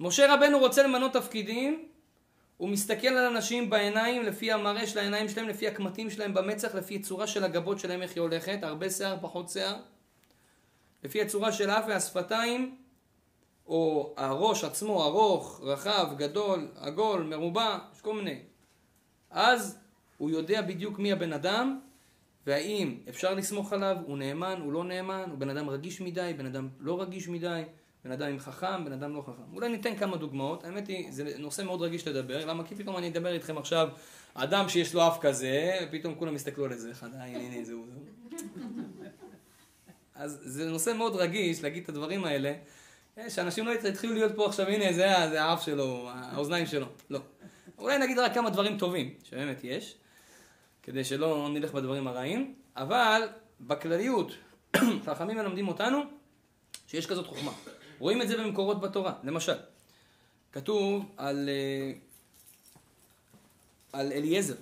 משה 0.00 0.34
רבנו 0.34 0.58
רוצה 0.58 0.82
למנות 0.82 1.12
תפקידים, 1.12 1.88
הוא 2.56 2.68
מסתכל 2.68 3.08
על 3.08 3.36
אנשים 3.36 3.70
בעיניים, 3.70 4.22
לפי 4.22 4.52
המראה 4.52 4.86
של 4.86 4.98
העיניים 4.98 5.28
שלהם, 5.28 5.48
לפי 5.48 5.68
הקמטים 5.68 6.10
שלהם 6.10 6.34
במצח, 6.34 6.74
לפי 6.74 6.96
הצורה 6.96 7.26
של 7.26 7.44
הגבות 7.44 7.78
שלהם, 7.78 8.02
איך 8.02 8.14
היא 8.14 8.20
הולכת, 8.20 8.58
הרבה 8.62 8.90
שיער, 8.90 9.16
פחות 9.20 9.48
שיער, 9.48 9.76
לפי 11.04 11.22
הצורה 11.22 11.52
של 11.52 11.70
האף 11.70 11.84
והשפתיים, 11.88 12.76
או 13.66 14.14
הראש 14.16 14.64
עצמו 14.64 15.04
ארוך, 15.04 15.60
רחב, 15.62 16.08
גדול, 16.16 16.68
עגול, 16.76 17.22
מרובע, 17.22 17.78
יש 17.94 18.00
כל 18.00 18.14
מיני. 18.14 18.38
אז 19.30 19.78
הוא 20.18 20.30
יודע 20.30 20.62
בדיוק 20.62 20.98
מי 20.98 21.12
הבן 21.12 21.32
אדם, 21.32 21.80
והאם 22.48 22.96
אפשר 23.08 23.34
לסמוך 23.34 23.72
עליו, 23.72 23.96
הוא 24.06 24.18
נאמן, 24.18 24.60
הוא 24.64 24.72
לא 24.72 24.84
נאמן, 24.84 25.24
הוא 25.30 25.38
בן 25.38 25.50
אדם 25.50 25.70
רגיש 25.70 26.00
מדי, 26.00 26.32
בן 26.36 26.46
אדם 26.46 26.68
לא 26.80 27.02
רגיש 27.02 27.28
מדי, 27.28 27.62
בן 28.04 28.12
אדם 28.12 28.28
עם 28.28 28.38
חכם, 28.38 28.84
בן 28.84 28.92
אדם 28.92 29.14
לא 29.14 29.20
חכם. 29.20 29.42
אולי 29.54 29.68
ניתן 29.68 29.96
כמה 29.96 30.16
דוגמאות, 30.16 30.64
האמת 30.64 30.88
היא, 30.88 31.12
זה 31.12 31.32
נושא 31.38 31.62
מאוד 31.62 31.82
רגיש 31.82 32.08
לדבר, 32.08 32.46
למה? 32.46 32.64
כי 32.64 32.74
פתאום 32.74 32.96
אני 32.96 33.08
אדבר 33.08 33.32
איתכם 33.32 33.58
עכשיו, 33.58 33.88
אדם 34.34 34.68
שיש 34.68 34.94
לו 34.94 35.08
אף 35.08 35.18
כזה, 35.20 35.78
ופתאום 35.88 36.14
כולם 36.14 36.34
יסתכלו 36.34 36.64
על 36.64 36.72
איזה 36.72 36.90
אחד, 36.90 37.14
אה, 37.14 37.24
הנה, 37.24 37.38
הנה, 37.38 37.64
זהו, 37.64 37.86
זהו. 37.92 38.40
אז 40.14 40.40
זה 40.42 40.70
נושא 40.70 40.92
מאוד 40.96 41.16
רגיש 41.16 41.62
להגיד 41.62 41.82
את 41.82 41.88
הדברים 41.88 42.24
האלה, 42.24 42.54
אה, 43.18 43.30
שאנשים 43.30 43.66
לא 43.66 43.70
יתחילו 43.70 44.14
להיות 44.14 44.32
פה 44.36 44.46
עכשיו, 44.46 44.66
הנה, 44.66 44.92
זה, 44.92 45.06
זה 45.30 45.42
האף 45.42 45.64
שלו, 45.64 46.08
האוזניים 46.12 46.66
שלו. 46.66 46.86
לא. 47.10 47.20
אולי 47.78 47.98
נגיד 47.98 48.18
רק 48.18 48.34
כמה 48.34 48.50
דברים 48.50 48.78
טובים, 48.78 49.14
שבאמת 49.24 49.64
יש, 49.64 49.96
כדי 50.88 51.04
שלא 51.04 51.48
נלך 51.48 51.72
בדברים 51.72 52.08
הרעים, 52.08 52.54
אבל 52.76 53.28
בכלליות, 53.60 54.32
חכמים 55.06 55.36
מלמדים 55.36 55.68
אותנו 55.68 56.02
שיש 56.86 57.06
כזאת 57.06 57.26
חוכמה. 57.26 57.52
רואים 57.98 58.22
את 58.22 58.28
זה 58.28 58.36
במקורות 58.36 58.80
בתורה, 58.80 59.12
למשל. 59.22 59.56
כתוב 60.52 61.04
על, 61.16 61.48
אה, 61.48 61.92
על 63.92 64.12
אליעזר. 64.12 64.54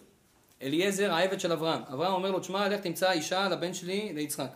אליעזר, 0.62 1.12
העבד 1.12 1.40
של 1.40 1.52
אברהם. 1.52 1.82
אברהם 1.82 2.12
אומר 2.12 2.30
לו, 2.30 2.40
תשמע, 2.40 2.68
לך 2.68 2.80
תמצא 2.80 3.12
אישה 3.12 3.48
לבן 3.48 3.74
שלי, 3.74 4.12
ליצחק. 4.12 4.50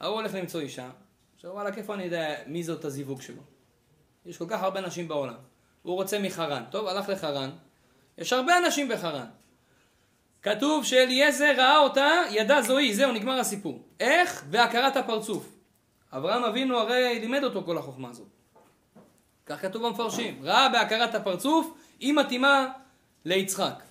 ההוא 0.00 0.16
הולך 0.16 0.34
למצוא 0.34 0.60
אישה. 0.60 0.90
עכשיו, 1.34 1.50
וואלה, 1.50 1.76
איפה 1.76 1.94
אני 1.94 2.04
יודע 2.04 2.34
מי 2.46 2.62
זאת 2.62 2.84
הזיווג 2.84 3.22
שלו? 3.22 3.42
יש 4.26 4.36
כל 4.36 4.46
כך 4.48 4.62
הרבה 4.62 4.80
נשים 4.80 5.08
בעולם. 5.08 5.38
הוא 5.82 5.94
רוצה 5.94 6.18
מחרן. 6.18 6.64
טוב, 6.70 6.86
הלך 6.86 7.08
לחרן. 7.08 7.50
יש 8.18 8.32
הרבה 8.32 8.58
אנשים 8.58 8.88
בחרן. 8.88 9.26
כתוב 10.42 10.84
שאליעזר 10.84 11.54
ראה 11.56 11.78
אותה, 11.78 12.10
ידע 12.30 12.62
זוהי, 12.62 12.94
זהו, 12.94 13.12
נגמר 13.12 13.40
הסיפור. 13.40 13.82
איך? 14.00 14.44
בהכרת 14.50 14.96
הפרצוף. 14.96 15.48
אברהם 16.12 16.44
אבינו 16.44 16.78
הרי 16.78 17.18
לימד 17.20 17.44
אותו 17.44 17.62
כל 17.64 17.78
החוכמה 17.78 18.10
הזאת. 18.10 18.26
כך 19.46 19.62
כתוב 19.62 19.86
במפרשים. 19.86 20.40
ראה 20.42 20.68
בהכרת 20.68 21.14
הפרצוף, 21.14 21.74
היא 22.00 22.14
מתאימה 22.14 22.68
ליצחק. 23.24 23.82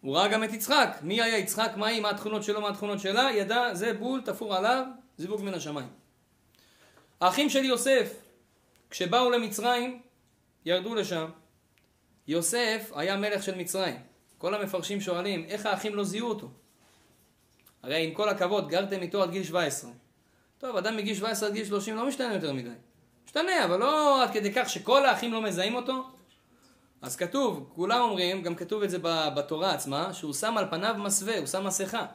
הוא 0.00 0.16
ראה 0.16 0.28
גם 0.28 0.44
את 0.44 0.52
יצחק. 0.52 0.96
מי 1.02 1.22
היה 1.22 1.38
יצחק? 1.38 1.72
מה 1.76 1.86
היא? 1.86 2.02
מה 2.02 2.10
התכונות 2.10 2.42
שלו? 2.42 2.60
מה 2.60 2.68
התכונות 2.68 3.00
שלה? 3.00 3.30
ידע, 3.32 3.74
זה 3.74 3.94
בול, 3.94 4.20
תפור 4.24 4.56
עליו, 4.56 4.84
זיווג 5.18 5.42
מן 5.42 5.54
השמיים. 5.54 5.88
האחים 7.20 7.50
של 7.50 7.64
יוסף, 7.64 8.14
כשבאו 8.90 9.30
למצרים, 9.30 10.00
ירדו 10.64 10.94
לשם. 10.94 11.30
יוסף 12.28 12.90
היה 12.94 13.16
מלך 13.16 13.42
של 13.42 13.54
מצרים. 13.54 14.11
כל 14.42 14.54
המפרשים 14.54 15.00
שואלים, 15.00 15.44
איך 15.48 15.66
האחים 15.66 15.94
לא 15.94 16.04
זיהו 16.04 16.28
אותו? 16.28 16.48
הרי 17.82 18.04
עם 18.04 18.14
כל 18.14 18.28
הכבוד, 18.28 18.68
גרתם 18.68 19.02
איתו 19.02 19.22
עד 19.22 19.30
גיל 19.30 19.44
17. 19.44 19.90
טוב, 20.58 20.76
אדם 20.76 20.96
מגיל 20.96 21.14
17 21.14 21.48
עד 21.48 21.54
גיל 21.54 21.64
30 21.64 21.96
לא 21.96 22.08
משתנה 22.08 22.34
יותר 22.34 22.52
מדי. 22.52 22.68
משתנה, 23.24 23.64
אבל 23.64 23.78
לא 23.78 24.22
עד 24.22 24.30
כדי 24.32 24.52
כך 24.54 24.68
שכל 24.68 25.06
האחים 25.06 25.32
לא 25.32 25.42
מזהים 25.42 25.74
אותו. 25.74 26.04
אז 27.02 27.16
כתוב, 27.16 27.70
כולם 27.74 28.00
אומרים, 28.00 28.42
גם 28.42 28.54
כתוב 28.54 28.82
את 28.82 28.90
זה 28.90 28.98
בתורה 29.36 29.74
עצמה, 29.74 30.14
שהוא 30.14 30.34
שם 30.34 30.58
על 30.58 30.70
פניו 30.70 30.94
מסווה, 30.98 31.38
הוא 31.38 31.46
שם 31.46 31.66
מסכה. 31.66 32.06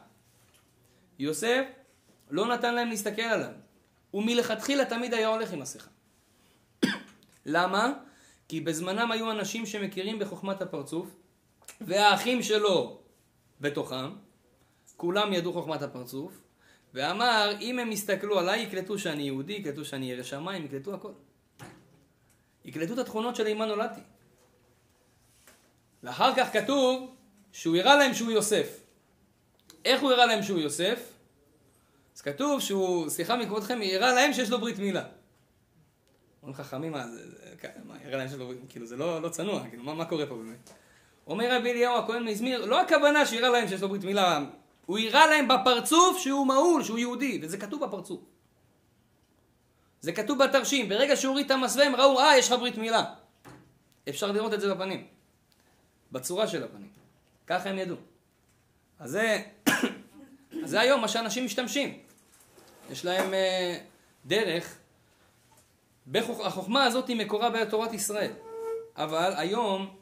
יוסף 1.18 1.64
לא 2.30 2.46
נתן 2.46 2.74
להם 2.74 2.88
להסתכל 2.88 3.22
עליו. 3.22 3.50
הוא 4.10 4.22
מלכתחילה 4.22 4.84
תמיד 4.84 5.14
היה 5.14 5.28
הולך 5.28 5.52
עם 5.52 5.60
מסכה. 5.60 5.90
למה? 7.46 7.92
כי 8.48 8.60
בזמנם 8.60 9.12
היו 9.12 9.30
אנשים 9.30 9.66
שמכירים 9.66 10.18
בחוכמת 10.18 10.62
הפרצוף, 10.62 11.08
והאחים 11.80 12.42
שלו 12.42 12.98
בתוכם, 13.60 14.10
כולם 14.96 15.32
ידעו 15.32 15.52
חוכמת 15.52 15.82
הפרצוף, 15.82 16.32
ואמר, 16.94 17.56
אם 17.60 17.78
הם 17.78 17.92
יסתכלו 17.92 18.38
עליי, 18.38 18.62
יקלטו 18.62 18.98
שאני 18.98 19.22
יהודי, 19.22 19.52
יקלטו 19.52 19.84
שאני 19.84 20.10
ירא 20.10 20.22
שמיים, 20.22 20.64
יקלטו 20.64 20.94
הכל. 20.94 21.12
יקלטו 22.64 22.92
את 22.92 22.98
התכונות 22.98 23.36
של 23.36 23.46
אימה 23.46 23.66
נולדתי. 23.66 24.00
ואחר 26.02 26.34
כך 26.36 26.52
כתוב 26.52 27.14
שהוא 27.52 27.76
הראה 27.76 27.96
להם 27.96 28.14
שהוא 28.14 28.30
יוסף. 28.30 28.80
איך 29.84 30.02
הוא 30.02 30.12
הראה 30.12 30.26
להם 30.26 30.42
שהוא 30.42 30.58
יוסף? 30.58 31.12
אז 32.16 32.20
כתוב 32.20 32.60
שהוא, 32.60 33.08
סליחה 33.08 33.36
מכבודכם, 33.36 33.78
הראה 33.82 34.12
להם 34.12 34.32
שיש 34.32 34.50
לו 34.50 34.60
ברית 34.60 34.78
מילה. 34.78 35.04
אומרים 36.42 36.56
חכמים, 36.56 36.92
מה, 36.92 37.08
זה, 37.08 37.24
מה, 37.84 37.96
הראה 38.04 38.16
להם 38.18 38.28
שיש 38.28 38.38
לו 38.38 38.46
ברית, 38.46 38.58
כאילו 38.68 38.86
זה 38.86 38.96
לא, 38.96 39.22
לא 39.22 39.28
צנוע, 39.28 39.68
כאילו, 39.68 39.82
מה, 39.82 39.94
מה 39.94 40.04
קורה 40.04 40.26
פה 40.26 40.34
באמת? 40.36 40.70
אומר 41.28 41.56
רבי 41.56 41.70
אליהו 41.70 41.98
הכהן 41.98 42.24
מזמיר, 42.24 42.64
לא 42.64 42.80
הכוונה 42.80 43.26
שהראה 43.26 43.48
להם 43.48 43.68
שיש 43.68 43.82
לו 43.82 43.88
ברית 43.88 44.04
מילה, 44.04 44.40
הוא 44.86 44.98
הראה 44.98 45.26
להם 45.26 45.48
בפרצוף 45.48 46.18
שהוא 46.18 46.46
מהול, 46.46 46.84
שהוא 46.84 46.98
יהודי, 46.98 47.40
וזה 47.42 47.58
כתוב 47.58 47.84
בפרצוף. 47.84 48.20
זה 50.00 50.12
כתוב 50.12 50.44
בתרשים, 50.44 50.88
ברגע 50.88 51.16
שהוא 51.16 51.30
הוריד 51.30 51.46
את 51.46 51.50
המסווה 51.50 51.86
הם 51.86 51.96
ראו, 51.96 52.20
אה, 52.20 52.38
יש 52.38 52.52
לך 52.52 52.58
ברית 52.58 52.78
מילה. 52.78 53.04
אפשר 54.08 54.32
לראות 54.32 54.54
את 54.54 54.60
זה 54.60 54.74
בפנים. 54.74 55.06
בצורה 56.12 56.48
של 56.48 56.64
הפנים. 56.64 56.90
ככה 57.46 57.70
הם 57.70 57.78
ידעו. 57.78 57.96
אז 58.98 59.10
זה, 59.10 59.42
אז 60.64 60.70
זה 60.70 60.80
היום 60.80 61.00
מה 61.00 61.08
שאנשים 61.08 61.44
משתמשים. 61.44 61.98
יש 62.90 63.04
להם 63.04 63.34
אה, 63.34 63.78
דרך, 64.26 64.78
בחוכ... 66.06 66.46
החוכמה 66.46 66.84
הזאת 66.84 67.08
היא 67.08 67.16
מקורה 67.16 67.50
בתורת 67.50 67.92
ישראל. 67.92 68.32
אבל 68.96 69.32
היום, 69.36 69.97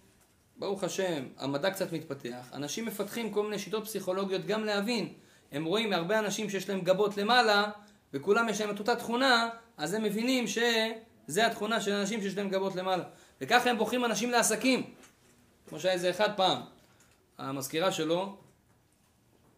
ברוך 0.58 0.84
השם, 0.84 1.25
המדע 1.38 1.70
קצת 1.70 1.92
מתפתח, 1.92 2.50
אנשים 2.52 2.86
מפתחים 2.86 3.32
כל 3.32 3.42
מיני 3.42 3.58
שיטות 3.58 3.84
פסיכולוגיות 3.84 4.46
גם 4.46 4.64
להבין. 4.64 5.12
הם 5.52 5.64
רואים 5.64 5.90
מהרבה 5.90 6.18
אנשים 6.18 6.50
שיש 6.50 6.68
להם 6.68 6.80
גבות 6.80 7.16
למעלה, 7.16 7.70
וכולם 8.12 8.48
יש 8.48 8.60
להם 8.60 8.70
את 8.70 8.78
אותה 8.78 8.96
תכונה, 8.96 9.48
אז 9.76 9.94
הם 9.94 10.02
מבינים 10.02 10.46
שזה 10.46 11.46
התכונה 11.46 11.80
של 11.80 11.92
אנשים 11.92 12.22
שיש 12.22 12.36
להם 12.36 12.48
גבות 12.48 12.75
למעלה. 12.75 13.04
וככה 13.40 13.70
הם 13.70 13.78
בוחרים 13.78 14.04
אנשים 14.04 14.30
לעסקים. 14.30 14.82
כמו 15.68 15.80
שהיה 15.80 15.94
איזה 15.94 16.10
אחד 16.10 16.36
פעם, 16.36 16.62
המזכירה 17.38 17.92
שלו 17.92 18.36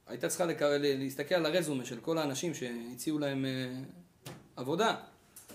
הייתה 0.06 0.28
צריכה 0.28 0.44
לק... 0.44 0.62
להסתכל 0.62 1.34
על 1.34 1.46
הרזומה 1.46 1.84
של 1.84 2.00
כל 2.00 2.18
האנשים 2.18 2.54
שהציעו 2.54 3.18
להם 3.18 3.44
אה, 3.44 4.30
עבודה. 4.56 4.96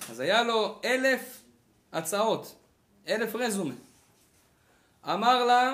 אז 0.10 0.20
היה 0.20 0.44
לו 0.44 0.80
אלף 0.86 1.42
הצעות, 1.94 2.56
אלף 3.08 3.36
רזומה. 3.36 3.74
אמר 5.06 5.46
לה, 5.46 5.74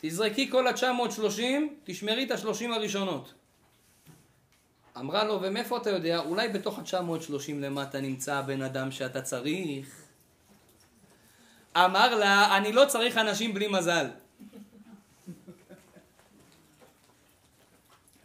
תזרקי 0.00 0.50
כל 0.50 0.66
ה-930, 0.66 1.40
תשמרי 1.84 2.24
את 2.24 2.30
ה-30 2.30 2.72
הראשונות. 2.74 3.34
אמרה 4.98 5.24
לו, 5.24 5.38
ומאיפה 5.42 5.76
אתה 5.76 5.90
יודע? 5.90 6.18
אולי 6.18 6.48
בתוך 6.48 6.78
ה-930 6.78 7.52
למטה 7.54 8.00
נמצא 8.00 8.34
הבן 8.34 8.62
אדם 8.62 8.90
שאתה 8.90 9.22
צריך? 9.22 10.02
אמר 11.76 12.14
לה, 12.14 12.56
אני 12.56 12.72
לא 12.72 12.84
צריך 12.88 13.18
אנשים 13.18 13.54
בלי 13.54 13.68
מזל. 13.68 14.06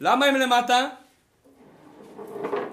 למה 0.00 0.26
הם 0.26 0.34
למטה? 0.34 0.88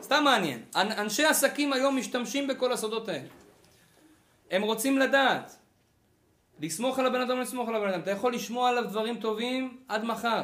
סתם 0.02 0.24
מעניין. 0.24 0.64
אנ- 0.76 0.92
אנשי 0.92 1.26
עסקים 1.26 1.74
היום 1.74 1.98
משתמשים 1.98 2.48
בכל 2.48 2.74
הסודות 2.74 3.08
האלה. 3.10 3.28
הם 4.52 4.62
רוצים 4.62 4.98
לדעת. 4.98 5.56
לסמוך 6.62 7.00
על 7.00 7.06
הבן 7.06 7.22
אדם 7.22 7.40
לסמוך 7.40 7.70
על 7.70 7.76
הבן 7.76 7.88
אדם. 7.88 8.00
אתה 8.00 8.12
יכול 8.12 8.34
לשמוע 8.34 8.70
עליו 8.70 8.84
דברים 8.84 9.20
טובים 9.20 9.78
עד 9.88 10.04
מחר. 10.04 10.42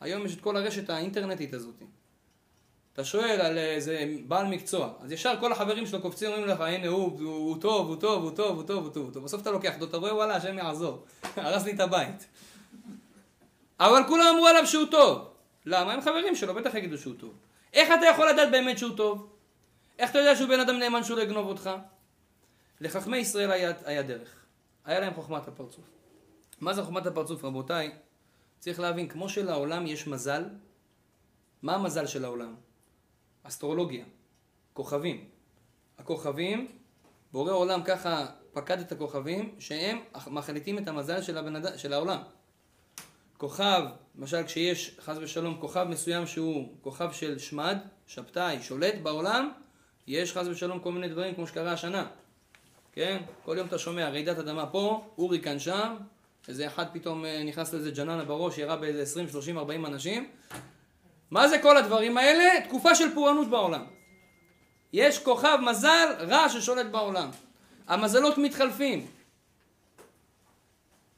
היום 0.00 0.26
יש 0.26 0.34
את 0.34 0.40
כל 0.40 0.56
הרשת 0.56 0.90
האינטרנטית 0.90 1.54
הזאת. 1.54 1.74
אתה 2.92 3.04
שואל 3.04 3.40
על 3.40 3.58
איזה 3.58 4.04
בעל 4.26 4.46
מקצוע, 4.46 4.92
אז 5.00 5.12
ישר 5.12 5.34
כל 5.40 5.52
החברים 5.52 5.86
שלו 5.86 6.02
קופצים 6.02 6.30
אומרים 6.30 6.46
לך, 6.46 6.60
הנה 6.60 6.88
הוא, 6.88 7.20
הוא 7.20 7.60
טוב, 7.60 7.88
הוא 7.88 7.96
טוב, 7.96 8.22
הוא 8.22 8.30
טוב, 8.30 8.56
הוא 8.56 8.66
טוב, 8.66 8.84
הוא 8.84 8.92
טוב, 8.92 9.04
הוא 9.04 9.14
טוב. 9.14 9.24
בסוף 9.24 9.42
אתה 9.42 9.50
לוקח 9.50 9.74
אותו, 9.74 9.84
אתה 9.84 9.96
רואה, 9.96 10.14
וואלה, 10.14 10.36
השם 10.36 10.58
יעזור. 10.58 11.04
הרס 11.36 11.64
לי 11.64 11.72
את 11.72 11.80
הבית. 11.80 12.26
אבל 13.80 14.02
כולם 14.08 14.24
אמרו 14.34 14.46
עליו 14.46 14.66
שהוא 14.66 14.86
טוב. 14.90 15.28
למה? 15.66 15.92
הם 15.92 16.00
חברים 16.00 16.36
שלו, 16.36 16.54
בטח 16.54 16.74
יגידו 16.74 16.98
שהוא 16.98 17.14
טוב. 17.14 17.34
איך 17.72 17.88
אתה 17.98 18.06
יכול 18.06 18.28
לדעת 18.28 18.50
באמת 18.50 18.78
שהוא 18.78 18.96
טוב? 18.96 19.28
איך 19.98 20.10
אתה 20.10 20.18
יודע 20.18 20.36
שהוא 20.36 20.48
בן 20.48 20.60
אדם 20.60 20.78
נאמן 20.78 21.04
שהוא 21.04 21.16
לא 21.16 21.22
יגנוב 21.22 21.46
אותך? 21.46 21.70
לחכמי 22.80 23.16
ישראל 23.16 23.50
היה, 23.50 23.72
היה 23.84 24.02
דרך. 24.02 24.43
היה 24.84 25.00
להם 25.00 25.14
חוכמת 25.14 25.48
הפרצוף. 25.48 25.84
מה 26.60 26.74
זה 26.74 26.82
חוכמת 26.82 27.06
הפרצוף, 27.06 27.44
רבותיי? 27.44 27.92
צריך 28.58 28.80
להבין, 28.80 29.08
כמו 29.08 29.28
שלעולם 29.28 29.86
יש 29.86 30.06
מזל, 30.06 30.44
מה 31.62 31.74
המזל 31.74 32.06
של 32.06 32.24
העולם? 32.24 32.54
אסטרולוגיה, 33.42 34.04
כוכבים. 34.72 35.28
הכוכבים, 35.98 36.68
בורא 37.32 37.52
עולם 37.52 37.82
ככה 37.82 38.26
פקד 38.52 38.80
את 38.80 38.92
הכוכבים, 38.92 39.54
שהם 39.58 39.98
מחליטים 40.26 40.78
את 40.78 40.88
המזל 40.88 41.22
של, 41.22 41.38
הבנד... 41.38 41.76
של 41.76 41.92
העולם. 41.92 42.22
כוכב, 43.36 43.82
למשל 44.18 44.42
כשיש 44.42 44.96
חס 45.00 45.16
ושלום 45.20 45.60
כוכב 45.60 45.86
מסוים 45.90 46.26
שהוא 46.26 46.74
כוכב 46.80 47.12
של 47.12 47.38
שמד, 47.38 47.78
שבתאי, 48.06 48.62
שולט 48.62 48.94
בעולם, 49.02 49.52
יש 50.06 50.32
חס 50.32 50.46
ושלום 50.46 50.80
כל 50.80 50.92
מיני 50.92 51.08
דברים 51.08 51.34
כמו 51.34 51.46
שקרה 51.46 51.72
השנה. 51.72 52.06
כן? 52.94 53.22
כל 53.44 53.54
יום 53.58 53.66
אתה 53.66 53.78
שומע 53.78 54.08
רעידת 54.08 54.38
אדמה 54.38 54.66
פה, 54.66 55.04
הוריקן 55.14 55.58
שם, 55.58 55.96
איזה 56.48 56.66
אחד 56.66 56.84
פתאום 56.92 57.24
אה, 57.24 57.42
נכנס 57.44 57.72
לאיזה 57.72 57.90
ג'ננה 57.90 58.24
בראש, 58.24 58.58
ירה 58.58 58.76
באיזה 58.76 59.02
20, 59.02 59.28
30, 59.28 59.58
40 59.58 59.86
אנשים. 59.86 60.30
מה 61.30 61.48
זה 61.48 61.58
כל 61.58 61.76
הדברים 61.76 62.18
האלה? 62.18 62.66
תקופה 62.68 62.94
של 62.94 63.14
פורענות 63.14 63.50
בעולם. 63.50 63.84
יש 64.92 65.18
כוכב 65.18 65.58
מזל 65.62 66.14
רע 66.18 66.48
ששולט 66.48 66.86
בעולם. 66.86 67.30
המזלות 67.86 68.38
מתחלפים. 68.38 69.06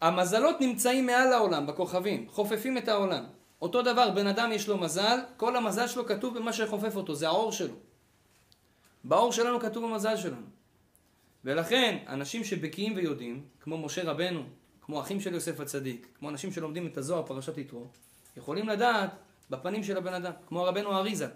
המזלות 0.00 0.61
נמצאים 0.61 1.06
מעל 1.06 1.33
העולם, 1.33 1.66
בכוכבים, 1.66 2.26
חופפים 2.28 2.78
את 2.78 2.88
העולם. 2.88 3.25
אותו 3.62 3.83
דבר, 3.83 4.11
בן 4.11 4.26
אדם 4.26 4.52
יש 4.52 4.68
לו 4.68 4.78
מזל, 4.78 5.18
כל 5.37 5.56
המזל 5.56 5.87
שלו 5.87 6.06
כתוב 6.06 6.38
במה 6.38 6.52
שחופף 6.52 6.97
אותו, 6.97 7.14
זה 7.14 7.28
האור 7.28 7.52
שלו. 7.52 7.75
באור 9.04 9.33
שלנו 9.33 9.61
כתוב 9.61 9.85
המזל 9.85 10.16
שלנו. 10.16 10.47
ולכן, 11.47 12.05
אנשים 12.09 12.45
שבקיאים 12.45 12.97
ויודעים, 12.97 13.45
כמו 13.61 13.79
משה 13.79 14.11
רבנו, 14.11 14.43
כמו 14.81 15.00
אחים 15.00 15.21
של 15.21 15.35
יוסף 15.35 15.61
הצדיק, 15.61 16.07
כמו 16.19 16.29
אנשים 16.29 16.53
שלומדים 16.53 16.87
את 16.87 16.99
הזוהר, 16.99 17.26
פרשת 17.26 17.59
יתרו, 17.59 17.87
יכולים 18.37 18.69
לדעת 18.69 19.11
בפנים 19.50 19.85
של 19.85 19.97
הבן 19.97 20.15
אדם, 20.15 20.33
כמו 20.47 20.65
רבנו 20.65 20.97
אריזה. 20.97 21.29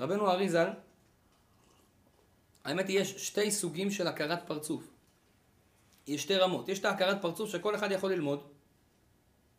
רבנו 0.00 0.30
אריזה, 0.30 0.64
האמת 2.64 2.88
היא, 2.88 3.00
יש 3.00 3.26
שתי 3.28 3.50
סוגים 3.50 3.90
של 3.90 4.06
הכרת 4.06 4.46
פרצוף. 4.46 4.90
יש 6.06 6.22
שתי 6.22 6.36
רמות. 6.36 6.68
יש 6.68 6.78
את 6.78 6.84
ההכרת 6.84 7.22
פרצוף 7.22 7.50
שכל 7.50 7.74
אחד 7.74 7.90
יכול 7.90 8.12
ללמוד, 8.12 8.42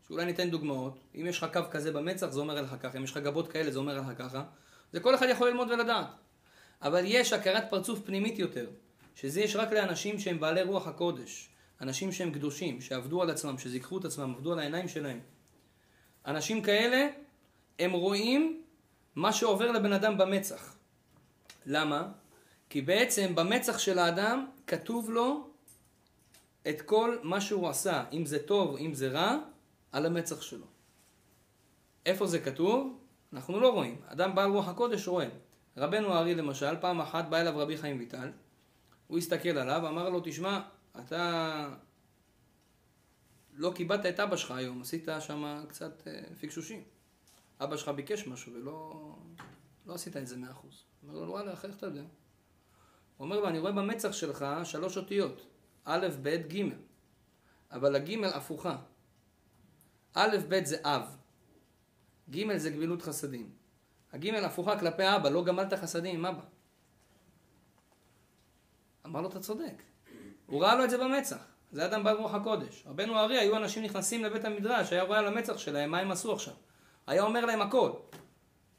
שאולי 0.07 0.25
ניתן 0.25 0.49
דוגמאות. 0.49 0.99
אם 1.15 1.25
יש 1.25 1.37
לך 1.37 1.49
קו 1.53 1.61
כזה 1.71 1.91
במצח, 1.91 2.27
זה 2.27 2.39
אומר 2.39 2.57
עליך 2.57 2.75
ככה. 2.81 2.97
אם 2.97 3.03
יש 3.03 3.11
לך 3.11 3.17
גבות 3.17 3.51
כאלה, 3.51 3.71
זה 3.71 3.79
אומר 3.79 3.93
עליך 3.97 4.17
ככה. 4.17 4.43
זה 4.91 4.99
כל 4.99 5.15
אחד 5.15 5.27
יכול 5.29 5.49
ללמוד 5.49 5.71
ולדעת. 5.71 6.07
אבל 6.81 7.03
יש 7.05 7.33
הכרת 7.33 7.69
פרצוף 7.69 7.99
פנימית 8.05 8.39
יותר, 8.39 8.69
שזה 9.15 9.41
יש 9.41 9.55
רק 9.55 9.71
לאנשים 9.71 10.19
שהם 10.19 10.39
בעלי 10.39 10.63
רוח 10.63 10.87
הקודש. 10.87 11.49
אנשים 11.81 12.11
שהם 12.11 12.31
קדושים, 12.31 12.81
שעבדו 12.81 13.21
על 13.21 13.29
עצמם, 13.29 13.57
שזיככו 13.57 13.97
את 13.97 14.05
עצמם, 14.05 14.33
עבדו 14.35 14.53
על 14.53 14.59
העיניים 14.59 14.87
שלהם. 14.87 15.19
אנשים 16.25 16.61
כאלה, 16.61 17.07
הם 17.79 17.91
רואים 17.91 18.63
מה 19.15 19.33
שעובר 19.33 19.71
לבן 19.71 19.93
אדם 19.93 20.17
במצח. 20.17 20.75
למה? 21.65 22.11
כי 22.69 22.81
בעצם 22.81 23.35
במצח 23.35 23.77
של 23.77 23.99
האדם 23.99 24.47
כתוב 24.67 25.11
לו 25.11 25.49
את 26.69 26.81
כל 26.81 27.17
מה 27.23 27.41
שהוא 27.41 27.69
עשה, 27.69 28.03
אם 28.13 28.25
זה 28.25 28.39
טוב, 28.39 28.77
אם 28.77 28.93
זה 28.93 29.09
רע, 29.09 29.37
על 29.91 30.05
המצח 30.05 30.41
שלו. 30.41 30.65
איפה 32.05 32.27
זה 32.27 32.39
כתוב? 32.39 32.99
אנחנו 33.33 33.59
לא 33.59 33.69
רואים. 33.69 34.01
אדם 34.05 34.35
בעל 34.35 34.51
רוח 34.51 34.67
הקודש 34.67 35.07
רואה. 35.07 35.27
רבנו 35.77 36.13
הארי 36.13 36.35
למשל, 36.35 36.75
פעם 36.81 37.01
אחת 37.01 37.25
בא 37.29 37.37
אליו 37.37 37.53
רבי 37.57 37.77
חיים 37.77 37.99
ויטל, 37.99 38.31
הוא 39.13 39.17
הסתכל 39.17 39.49
עליו, 39.49 39.87
אמר 39.87 40.09
לו, 40.09 40.21
תשמע, 40.23 40.61
אתה 40.99 41.75
לא 43.53 43.71
קיבלת 43.75 44.05
את 44.05 44.19
אבא 44.19 44.35
שלך 44.35 44.51
היום, 44.51 44.81
עשית 44.81 45.07
שם 45.19 45.63
קצת 45.69 46.07
אה, 46.07 46.21
פיקשושים. 46.39 46.83
אבא 47.61 47.77
שלך 47.77 47.89
ביקש 47.89 48.27
משהו 48.27 48.53
ולא 48.53 49.15
לא 49.85 49.93
עשית 49.93 50.17
את 50.17 50.27
זה 50.27 50.37
מאה 50.37 50.51
אחוז. 50.51 50.83
אמר 51.05 51.13
לו, 51.13 51.31
וואלה, 51.31 51.51
איך 51.51 51.65
אתה 51.65 51.85
יודע? 51.85 52.01
הוא 52.01 52.09
אומר 53.19 53.39
לו, 53.39 53.47
אני 53.47 53.59
רואה 53.59 53.71
במצח 53.71 54.11
שלך 54.11 54.45
שלוש 54.63 54.97
אותיות, 54.97 55.45
א', 55.85 56.07
ב', 56.21 56.29
ג', 56.29 56.63
אבל 57.71 57.95
הג' 57.95 58.23
הפוכה. 58.23 58.77
א', 60.13 60.37
ב' 60.49 60.65
זה 60.65 60.77
אב, 60.83 61.17
ג' 62.29 62.57
זה 62.57 62.69
גמילות 62.69 63.01
חסדים. 63.01 63.51
הג' 64.13 64.27
הפוכה 64.27 64.79
כלפי 64.79 65.03
אבא, 65.15 65.29
לא 65.29 65.43
גמלת 65.43 65.73
חסדים 65.73 66.15
עם 66.15 66.25
אבא. 66.25 66.52
אמר 69.05 69.21
לו, 69.21 69.29
אתה 69.29 69.39
צודק. 69.39 69.83
הוא 70.45 70.63
ראה 70.63 70.75
לו 70.75 70.83
את 70.83 70.89
זה 70.89 70.97
במצח. 70.97 71.37
זה 71.71 71.85
אדם 71.85 72.03
בעל 72.03 72.17
רוח 72.17 72.33
הקודש. 72.33 72.83
רבנו 72.87 73.19
הארי, 73.19 73.37
היו 73.37 73.57
אנשים 73.57 73.83
נכנסים 73.83 74.23
לבית 74.23 74.45
המדרש, 74.45 74.93
היה 74.93 75.03
רואה 75.03 75.19
על 75.19 75.27
המצח 75.27 75.57
שלהם 75.57 75.91
מה 75.91 75.99
הם 75.99 76.11
עשו 76.11 76.33
עכשיו. 76.33 76.53
היה 77.07 77.23
אומר 77.23 77.45
להם 77.45 77.61
הכל. 77.61 77.91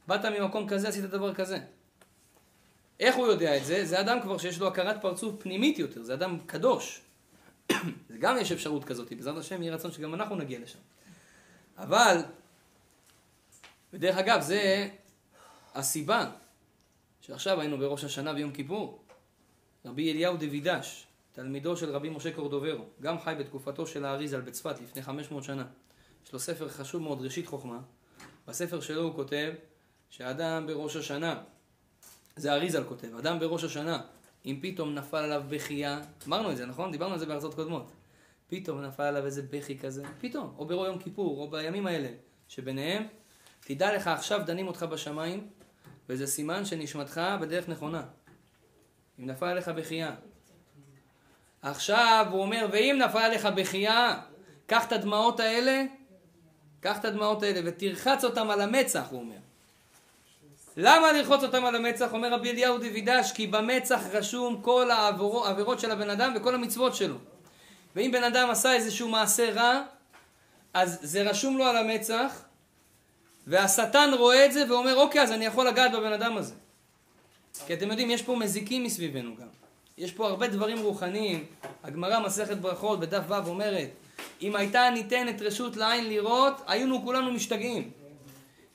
באת 0.07 0.25
ממקום 0.25 0.69
כזה, 0.69 0.88
עשית 0.88 1.04
דבר 1.04 1.35
כזה. 1.35 1.59
איך 3.00 3.16
הוא 3.16 3.26
יודע 3.26 3.57
את 3.57 3.64
זה? 3.64 3.87
זה 3.87 4.00
אדם 4.00 4.21
כבר 4.23 4.38
שיש 4.38 4.59
לו 4.59 4.69
הכרת 4.69 5.02
פרצוף 5.02 5.35
פנימית 5.43 5.78
יותר, 5.78 6.02
זה 6.02 6.14
אדם 6.14 6.38
קדוש. 6.47 7.00
זה 8.09 8.19
גם 8.19 8.37
יש 8.40 8.52
אפשרות 8.52 8.85
כזאת, 8.85 9.12
בעזרת 9.12 9.37
השם 9.37 9.62
יהי 9.62 9.71
רצון 9.71 9.93
שגם 9.93 10.14
אנחנו 10.14 10.37
נגיע 10.37 10.59
לשם. 10.59 10.78
אבל, 11.78 12.23
ודרך 13.93 14.16
אגב, 14.16 14.40
זה 14.40 14.88
הסיבה 15.75 16.31
שעכשיו 17.21 17.61
היינו 17.61 17.78
בראש 17.78 18.04
השנה 18.04 18.33
ויום 18.33 18.52
כיפור. 18.52 19.03
רבי 19.85 20.12
אליהו 20.12 20.37
דוידש, 20.37 21.07
תלמידו 21.33 21.76
של 21.76 21.91
רבי 21.91 22.09
משה 22.09 22.33
קורדוברו, 22.33 22.85
גם 23.00 23.21
חי 23.21 23.35
בתקופתו 23.38 23.87
של 23.87 24.05
האריזל 24.05 24.41
בצפת 24.41 24.80
לפני 24.80 25.02
500 25.02 25.45
שנה. 25.45 25.65
יש 26.26 26.32
לו 26.32 26.39
ספר 26.39 26.69
חשוב 26.69 27.02
מאוד, 27.02 27.23
ראשית 27.23 27.47
חוכמה. 27.47 27.80
בספר 28.49 28.80
שלו 28.80 29.02
הוא 29.02 29.15
כותב 29.15 29.52
שאדם 30.11 30.67
בראש 30.67 30.97
השנה, 30.97 31.43
זה 32.37 32.52
אריזל 32.52 32.85
כותב, 32.85 33.17
אדם 33.17 33.39
בראש 33.39 33.65
השנה, 33.65 34.00
אם 34.47 34.58
פתאום 34.63 34.95
נפל 34.95 35.17
עליו 35.17 35.43
בכייה, 35.49 36.00
אמרנו 36.26 36.50
את 36.50 36.56
זה, 36.56 36.67
נכון? 36.67 36.93
דיברנו 36.93 37.13
על 37.13 37.19
זה 37.19 37.26
בארצות 37.26 37.54
קודמות. 37.54 37.91
פתאום 38.47 38.80
נפל 38.82 39.02
עליו 39.02 39.26
איזה 39.26 39.43
בכי 39.50 39.78
כזה, 39.78 40.04
פתאום, 40.21 40.54
או 40.58 40.67
ברור 40.67 40.87
יום 40.87 40.99
כיפור, 40.99 41.41
או 41.41 41.50
בימים 41.50 41.87
האלה 41.87 42.08
שביניהם, 42.49 43.06
תדע 43.61 43.97
לך 43.97 44.06
עכשיו 44.06 44.43
דנים 44.47 44.67
אותך 44.67 44.82
בשמיים, 44.82 45.49
וזה 46.08 46.26
סימן 46.26 46.65
שנשמתך 46.65 47.21
בדרך 47.41 47.69
נכונה. 47.69 48.02
אם 49.21 49.27
נפל 49.27 49.47
עליך 49.47 49.69
בכייה. 49.69 50.11
עכשיו 51.63 52.27
הוא 52.31 52.43
אומר, 52.43 52.67
ואם 52.73 52.99
נפל 53.05 53.19
עליך 53.19 53.47
בכייה, 53.47 54.21
קח 54.67 54.87
את 54.87 54.93
הדמעות 54.93 55.41
האלה, 55.41 55.85
קח 56.81 56.99
את 56.99 57.05
הדמעות 57.05 57.43
האלה 57.43 57.61
ותרחץ 57.65 58.25
אותם 58.25 58.50
על 58.50 58.61
המצח, 58.61 59.05
הוא 59.11 59.21
אומר. 59.21 59.37
למה 60.77 61.13
לרחוץ 61.13 61.43
אותם 61.43 61.65
על 61.65 61.77
המצח? 61.77 62.13
אומר 62.13 62.33
רבי 62.33 62.50
אליהו 62.50 62.79
דוידש, 62.79 63.33
כי 63.33 63.47
במצח 63.47 64.00
רשום 64.13 64.63
כל 64.63 64.91
העבירות 64.91 65.81
של 65.81 65.91
הבן 65.91 66.11
אדם 66.11 66.33
וכל 66.37 66.55
המצוות 66.55 66.95
שלו. 66.95 67.17
ואם 67.97 68.11
בן 68.13 68.25
אדם 68.25 68.50
עשה 68.50 68.73
איזשהו 68.73 69.09
מעשה 69.09 69.50
רע, 69.50 69.83
אז 70.75 70.99
זה 71.03 71.23
רשום 71.23 71.59
לו 71.59 71.65
על 71.65 71.77
המצח, 71.77 72.43
והשטן 73.47 74.11
רואה 74.19 74.47
את 74.47 74.53
זה 74.53 74.65
ואומר, 74.69 74.97
אוקיי, 74.97 75.23
אז 75.23 75.33
אני 75.33 75.45
יכול 75.45 75.69
לגעת 75.69 75.93
בבן 75.93 76.13
אדם 76.13 76.37
הזה. 76.37 76.55
כי 77.67 77.75
אתם 77.75 77.90
יודעים, 77.90 78.10
יש 78.10 78.23
פה 78.23 78.36
מזיקים 78.36 78.84
מסביבנו 78.84 79.36
גם. 79.36 79.47
יש 79.99 80.12
פה 80.12 80.28
הרבה 80.28 80.49
דברים 80.49 80.78
רוחניים. 80.78 81.45
הגמרא 81.82 82.26
מסכת 82.26 82.56
ברכות 82.56 83.00
בדף 83.00 83.23
ו' 83.28 83.49
אומרת, 83.49 83.88
אם 84.43 84.56
הייתה 84.56 84.90
ניתנת 84.90 85.43
רשות 85.43 85.76
לעין 85.76 86.08
לראות, 86.08 86.54
היינו 86.67 87.04
כולנו 87.04 87.32
משתגעים. 87.32 87.90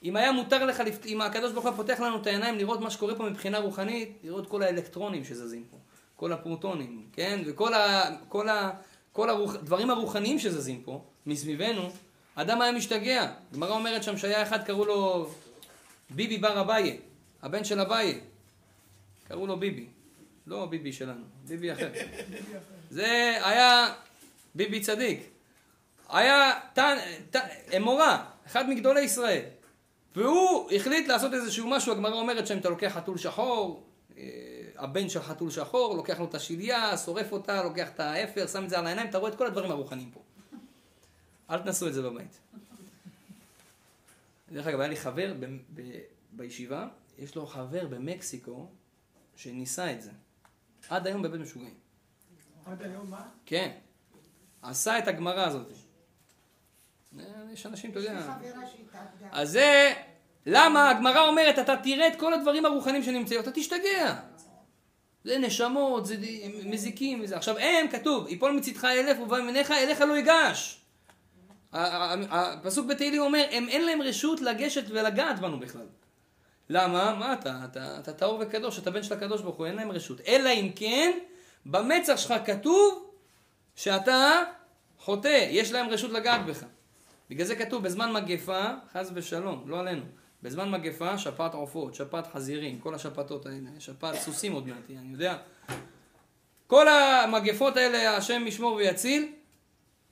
אם 0.04 0.16
היה 0.16 0.32
מותר 0.32 0.66
לך, 0.66 0.84
אם 1.06 1.22
הקדוש 1.22 1.52
ברוך 1.52 1.66
הוא 1.66 1.74
פותח 1.76 2.00
לנו 2.00 2.18
את 2.22 2.28
העיניים 2.28 2.58
לראות 2.58 2.82
מה 2.82 2.90
שקורה 2.90 3.16
פה 3.16 3.24
מבחינה 3.24 3.58
רוחנית, 3.58 4.12
לראות 4.24 4.48
כל 4.48 4.64
האלקטרונים 4.64 5.24
שזזים 5.24 5.64
פה, 5.72 5.78
כל 6.16 6.34
הפרוטונים, 6.34 7.06
כן? 7.14 7.40
וכל 7.46 7.74
ה, 7.74 8.10
כל 8.30 8.50
ה, 8.50 8.72
כל 9.12 9.30
הדברים 9.30 9.90
הרוחניים 9.90 10.40
שזזים 10.40 10.82
פה, 10.82 11.02
מסביבנו, 11.26 11.90
אדם 12.36 12.62
היה 12.62 12.72
משתגע. 12.72 13.32
גמרא 13.54 13.72
אומרת 13.72 14.04
שם 14.04 14.18
שהיה 14.18 14.44
אחד, 14.44 14.64
קראו 14.64 14.86
לו 14.86 15.30
ביבי 16.10 16.38
בר 16.38 16.62
אביי, 16.62 16.98
הבן 17.42 17.64
של 17.64 17.80
אביי. 17.80 18.20
קראו 19.30 19.48
לו 19.48 19.60
ביבי. 19.60 19.88
לא 20.48 20.66
ביבי 20.66 20.94
שלנו, 20.94 21.26
ביבי 21.48 21.74
אחר. 21.74 21.92
זה 22.90 23.38
היה 23.44 23.94
ביבי 24.56 24.80
צדיק. 24.80 25.30
היה 26.10 26.60
אמורה, 27.78 28.26
אחד 28.46 28.70
מגדולי 28.70 29.02
ישראל. 29.02 29.44
והוא 30.16 30.72
החליט 30.72 31.08
לעשות 31.08 31.34
איזשהו 31.34 31.70
משהו, 31.70 31.92
הגמרא 31.92 32.14
אומרת 32.14 32.48
שאם 32.48 32.58
אתה 32.58 32.70
לוקח 32.70 32.92
חתול 32.96 33.18
שחור, 33.18 33.84
אה, 34.18 34.24
הבן 34.78 35.10
של 35.10 35.22
חתול 35.22 35.52
שחור, 35.52 35.96
לוקח 35.96 36.20
לו 36.20 36.26
את 36.26 36.36
השליה, 36.36 36.98
שורף 36.98 37.32
אותה, 37.32 37.64
לוקח 37.64 37.90
את 37.90 38.00
האפר, 38.00 38.48
שם 38.48 38.64
את 38.64 38.70
זה 38.70 38.80
על 38.80 38.86
העיניים, 38.86 39.10
אתה 39.10 39.18
רואה 39.18 39.32
את 39.32 39.38
כל 39.38 39.48
הדברים 39.48 39.72
הרוחניים 39.72 40.12
פה. 40.12 40.22
אל 41.50 41.60
תנסו 41.60 41.88
את 41.88 41.94
זה 41.94 42.02
בבית. 42.02 42.40
דרך 44.52 44.68
אגב, 44.68 44.80
היה 44.80 44.90
לי 44.90 44.96
חבר 44.96 45.34
ב- 45.40 45.58
ב- 45.76 46.00
בישיבה, 46.32 46.88
יש 47.20 47.36
לו 47.36 47.46
חבר 47.46 47.88
במקסיקו 47.88 48.68
שניסה 49.40 49.92
את 49.92 50.02
זה. 50.02 50.12
עד 50.90 51.08
היום 51.08 51.22
בבית 51.22 51.42
משוגעים. 51.42 51.74
עד 52.66 52.82
היום 52.82 53.10
מה? 53.10 53.22
כן. 53.46 53.72
עשה 54.62 55.00
את 55.00 55.08
הגמרא 55.08 55.46
הזאת. 55.46 55.68
אה, 57.20 57.24
יש 57.54 57.66
אנשים, 57.66 57.92
אתה 57.92 58.00
יודע... 58.00 58.38
אז 59.32 59.52
זה, 59.52 59.94
למה 60.46 60.90
הגמרא 60.90 61.28
אומרת, 61.28 61.60
אתה 61.60 61.78
תראה 61.84 62.08
את 62.08 62.20
כל 62.20 62.34
הדברים 62.34 62.66
הרוחניים 62.66 63.04
שנמצאים, 63.04 63.40
אתה 63.40 63.52
תשתגע. 63.52 64.20
זה 65.24 65.38
נשמות, 65.38 66.06
זה 66.06 66.16
מזיקים 66.66 67.22
וזה. 67.24 67.38
עכשיו 67.38 67.58
הם, 67.58 67.88
כתוב, 67.92 68.28
יפול 68.28 68.52
מצדך 68.52 68.86
אלף 68.86 69.20
ובא 69.20 69.42
ממניך, 69.42 69.72
אליך 69.72 70.02
לא 70.02 70.14
ייגש. 70.14 70.82
הפסוק 71.74 72.88
בתהילים 72.88 73.22
אומר, 73.22 73.46
הם 73.52 73.70
אין 73.70 73.86
להם 73.86 74.02
רשות 74.02 74.42
לגשת 74.42 74.84
ולגעת 74.90 75.40
בנו 75.40 75.60
בכלל. 75.60 75.86
למה? 76.70 77.16
מה 77.20 77.34
אתה? 77.34 77.62
אתה, 77.66 78.00
אתה 78.00 78.14
טהור 78.14 78.40
וקדוש, 78.42 78.80
אתה 78.80 78.92
בן 78.92 79.04
של 79.04 79.14
הקדוש 79.14 79.42
ברוך 79.42 79.56
הוא, 79.56 79.66
אין 79.66 79.76
להם 79.76 79.92
רשות. 79.92 80.22
אלא 80.28 80.50
אם 80.50 80.70
כן, 80.76 81.12
במצח 81.66 82.18
שלך 82.18 82.34
כתוב 82.46 83.12
שאתה 83.76 84.44
חוטא, 84.98 85.48
יש 85.50 85.72
להם 85.72 85.90
רשות 85.90 86.12
לגעת 86.12 86.46
בך. 86.46 86.64
בגלל 87.30 87.46
זה 87.46 87.56
כתוב 87.56 87.84
בזמן 87.84 88.14
מגפה, 88.14 88.66
חס 88.94 89.12
ושלום, 89.14 89.64
לא 89.66 89.80
עלינו. 89.80 90.04
בזמן 90.44 90.72
מגפה, 90.72 91.18
שפעת 91.18 91.54
עופות, 91.54 91.96
שפעת 91.96 92.28
חזירים, 92.28 92.80
כל 92.80 92.96
השפעתות 92.96 93.46
האלה, 93.46 93.70
שפעת 93.80 94.16
סוסים 94.16 94.54
עוד 94.54 94.68
מעט, 94.68 94.90
אני 94.90 95.12
יודע. 95.12 95.38
כל 96.68 96.88
המגפות 96.88 97.78
האלה, 97.78 98.18
השם 98.18 98.48
ישמור 98.48 98.74
ויציל. 98.74 99.34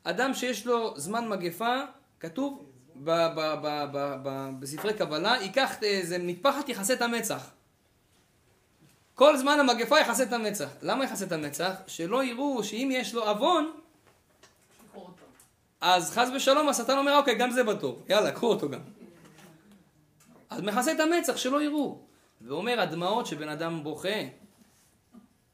אדם 0.03 0.33
שיש 0.33 0.65
לו 0.65 0.99
זמן 0.99 1.29
מגפה, 1.29 1.75
כתוב, 2.19 2.66
ב- 3.03 3.27
ב- 3.35 3.55
ב- 3.63 3.85
ב- 3.93 4.15
ב- 4.23 4.49
בספרי 4.59 4.93
קבלה, 4.93 5.37
ייקח 5.41 5.83
איזה 5.83 6.17
מטפחת 6.17 6.69
יכסה 6.69 6.93
את 6.93 7.01
המצח. 7.01 7.49
כל 9.15 9.37
זמן 9.37 9.59
המגפה 9.59 9.99
יכסה 9.99 10.23
את 10.23 10.33
המצח. 10.33 10.69
למה 10.81 11.05
יכסה 11.05 11.25
את 11.25 11.31
המצח? 11.31 11.73
שלא 11.87 12.23
יראו 12.23 12.63
שאם 12.63 12.89
יש 12.91 13.13
לו 13.13 13.23
עוון. 13.23 13.71
אז 15.81 16.11
חס 16.11 16.29
ושלום 16.35 16.69
השטן 16.69 16.97
אומר, 16.97 17.17
אוקיי, 17.17 17.35
גם 17.35 17.51
זה 17.51 17.63
בתור, 17.63 18.03
יאללה, 18.09 18.31
קחו 18.31 18.47
אותו 18.47 18.69
גם. 18.69 18.79
אז 20.49 20.61
מכסה 20.61 20.91
את 20.91 20.99
המצח, 20.99 21.37
שלא 21.37 21.61
יראו. 21.61 21.99
ואומר, 22.41 22.81
הדמעות 22.81 23.25
שבן 23.25 23.49
אדם 23.49 23.83
בוכה 23.83 24.19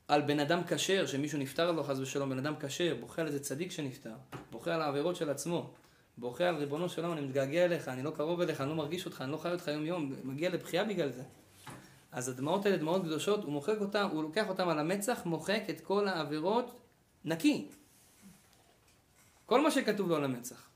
על 0.07 0.21
בן 0.21 0.39
אדם 0.39 0.61
כשר, 0.67 1.05
שמישהו 1.05 1.39
נפטר 1.39 1.71
לו 1.71 1.83
חס 1.83 1.99
ושלום, 1.99 2.29
בן 2.29 2.37
אדם 2.37 2.53
כשר, 2.59 2.95
בוכה 2.99 3.21
על 3.21 3.27
איזה 3.27 3.39
צדיק 3.39 3.71
שנפטר, 3.71 4.13
בוכה 4.51 4.75
על 4.75 4.81
העבירות 4.81 5.15
של 5.15 5.29
עצמו, 5.29 5.73
בוכה 6.17 6.47
על 6.49 6.55
ריבונו 6.55 6.89
של 6.89 7.05
עולם, 7.05 7.17
אני 7.17 7.27
מתגעגע 7.27 7.65
אליך, 7.65 7.87
אני 7.87 8.03
לא 8.03 8.11
קרוב 8.11 8.41
אליך, 8.41 8.61
אני 8.61 8.69
לא 8.69 8.75
מרגיש 8.75 9.05
אותך, 9.05 9.21
אני 9.21 9.31
לא 9.31 9.37
חי 9.37 9.51
אותך 9.51 9.67
יום 9.67 9.85
יום, 9.85 10.13
מגיע 10.23 10.49
לבכייה 10.49 10.83
בגלל 10.83 11.11
זה. 11.11 11.23
אז 12.11 12.29
הדמעות 12.29 12.65
האלה 12.65 12.77
דמעות 12.77 13.01
קדושות, 13.01 13.43
הוא 13.43 13.51
מוחק 13.51 13.75
אותם, 13.79 14.07
הוא 14.11 14.23
לוקח 14.23 14.49
אותם 14.49 14.69
על 14.69 14.79
המצח, 14.79 15.21
מוחק 15.25 15.61
את 15.69 15.81
כל 15.81 16.07
העבירות 16.07 16.79
נקי. 17.25 17.67
כל 19.45 19.61
מה 19.61 19.71
שכתוב 19.71 20.09
לו 20.09 20.15
על 20.15 20.23
המצח. 20.23 20.69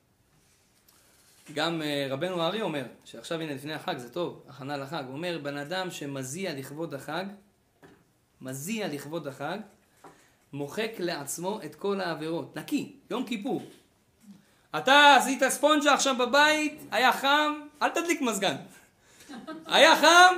גם 1.54 1.82
אה, 1.82 2.08
רבנו 2.10 2.42
הארי 2.42 2.62
אומר, 2.62 2.86
שעכשיו 3.06 3.42
הנה 3.42 3.54
לפני 3.54 3.74
החג, 3.74 3.98
זה 3.98 4.10
טוב, 4.10 4.44
הכנה 4.48 4.78
לחג, 4.78 5.04
הוא 5.08 5.14
אומר, 5.14 5.40
בן 5.44 5.58
אדם 5.58 5.92
שמזיע 5.92 6.54
לכבוד 6.54 6.94
החג, 6.94 7.26
מזיע 8.42 8.88
לכבוד 8.88 9.28
החג, 9.28 9.58
מוחק 10.54 10.92
לעצמו 11.00 11.60
את 11.66 11.76
כל 11.76 12.02
העבירות. 12.02 12.58
נקי, 12.58 12.96
יום 13.10 13.26
כיפור. 13.26 13.62
אתה 14.78 15.16
עשית 15.16 15.44
ספונג'ה 15.50 15.94
עכשיו 15.94 16.18
בבית, 16.18 16.82
היה 16.92 17.14
חם, 17.14 17.62
אל 17.82 17.90
תדליק 17.90 18.22
מזגן. 18.22 18.56
היה 19.66 19.96
חם, 19.96 20.36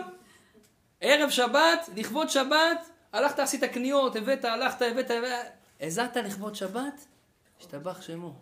ערב 1.02 1.30
שבת, 1.30 1.90
לכבוד 1.96 2.30
שבת, 2.30 2.90
הלכת 3.14 3.40
עשית 3.40 3.64
קניות, 3.64 4.16
הבאת, 4.16 4.46
הלכת, 4.46 4.82
הבאת, 4.82 5.12
הזעת 5.82 6.18
לכבוד 6.18 6.56
שבת, 6.56 7.06
השתבח 7.60 8.02
שמו. 8.02 8.36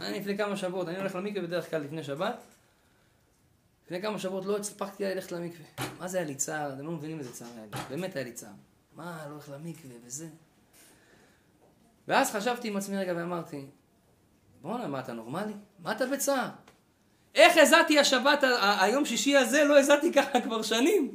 אני 0.00 0.20
לפני 0.20 0.36
כמה 0.38 0.56
שבועות, 0.56 0.88
אני 0.88 0.98
הולך 0.98 1.14
למקווה 1.14 1.42
בדרך 1.42 1.70
כלל 1.70 1.82
לפני 1.82 2.04
שבת. 2.04 2.42
לפני 3.86 4.02
כמה 4.02 4.18
שבועות 4.18 4.44
לא 4.44 4.58
הספקתי 4.58 5.04
ללכת 5.04 5.32
למקווה. 5.32 5.66
מה 5.98 6.08
זה 6.08 6.18
היה 6.18 6.26
לי 6.26 6.34
צער? 6.34 6.72
אתם 6.72 6.86
לא 6.86 6.92
מבינים 6.92 7.18
איזה 7.18 7.32
צער 7.32 7.48
היה 7.56 7.66
לי. 7.72 7.80
באמת 7.88 8.16
היה 8.16 8.24
לי 8.24 8.32
צער. 8.32 8.50
מה, 8.96 9.24
לא 9.26 9.32
הולך 9.32 9.48
למקווה 9.48 9.96
וזה. 10.04 10.28
ואז 12.08 12.30
חשבתי 12.30 12.68
עם 12.68 12.76
עצמי 12.76 12.96
רגע 12.96 13.12
ואמרתי, 13.16 13.66
בואנה, 14.68 14.86
מה 14.86 15.00
אתה 15.00 15.12
נורמלי? 15.12 15.52
מה 15.78 15.92
אתה 15.92 16.06
בצער? 16.06 16.48
איך 17.34 17.56
הזעתי 17.56 17.98
השבת, 17.98 18.44
היום 18.60 19.04
שישי 19.04 19.36
הזה, 19.36 19.64
לא 19.64 19.78
הזעתי 19.78 20.12
ככה 20.12 20.40
כבר 20.40 20.62
שנים. 20.62 21.14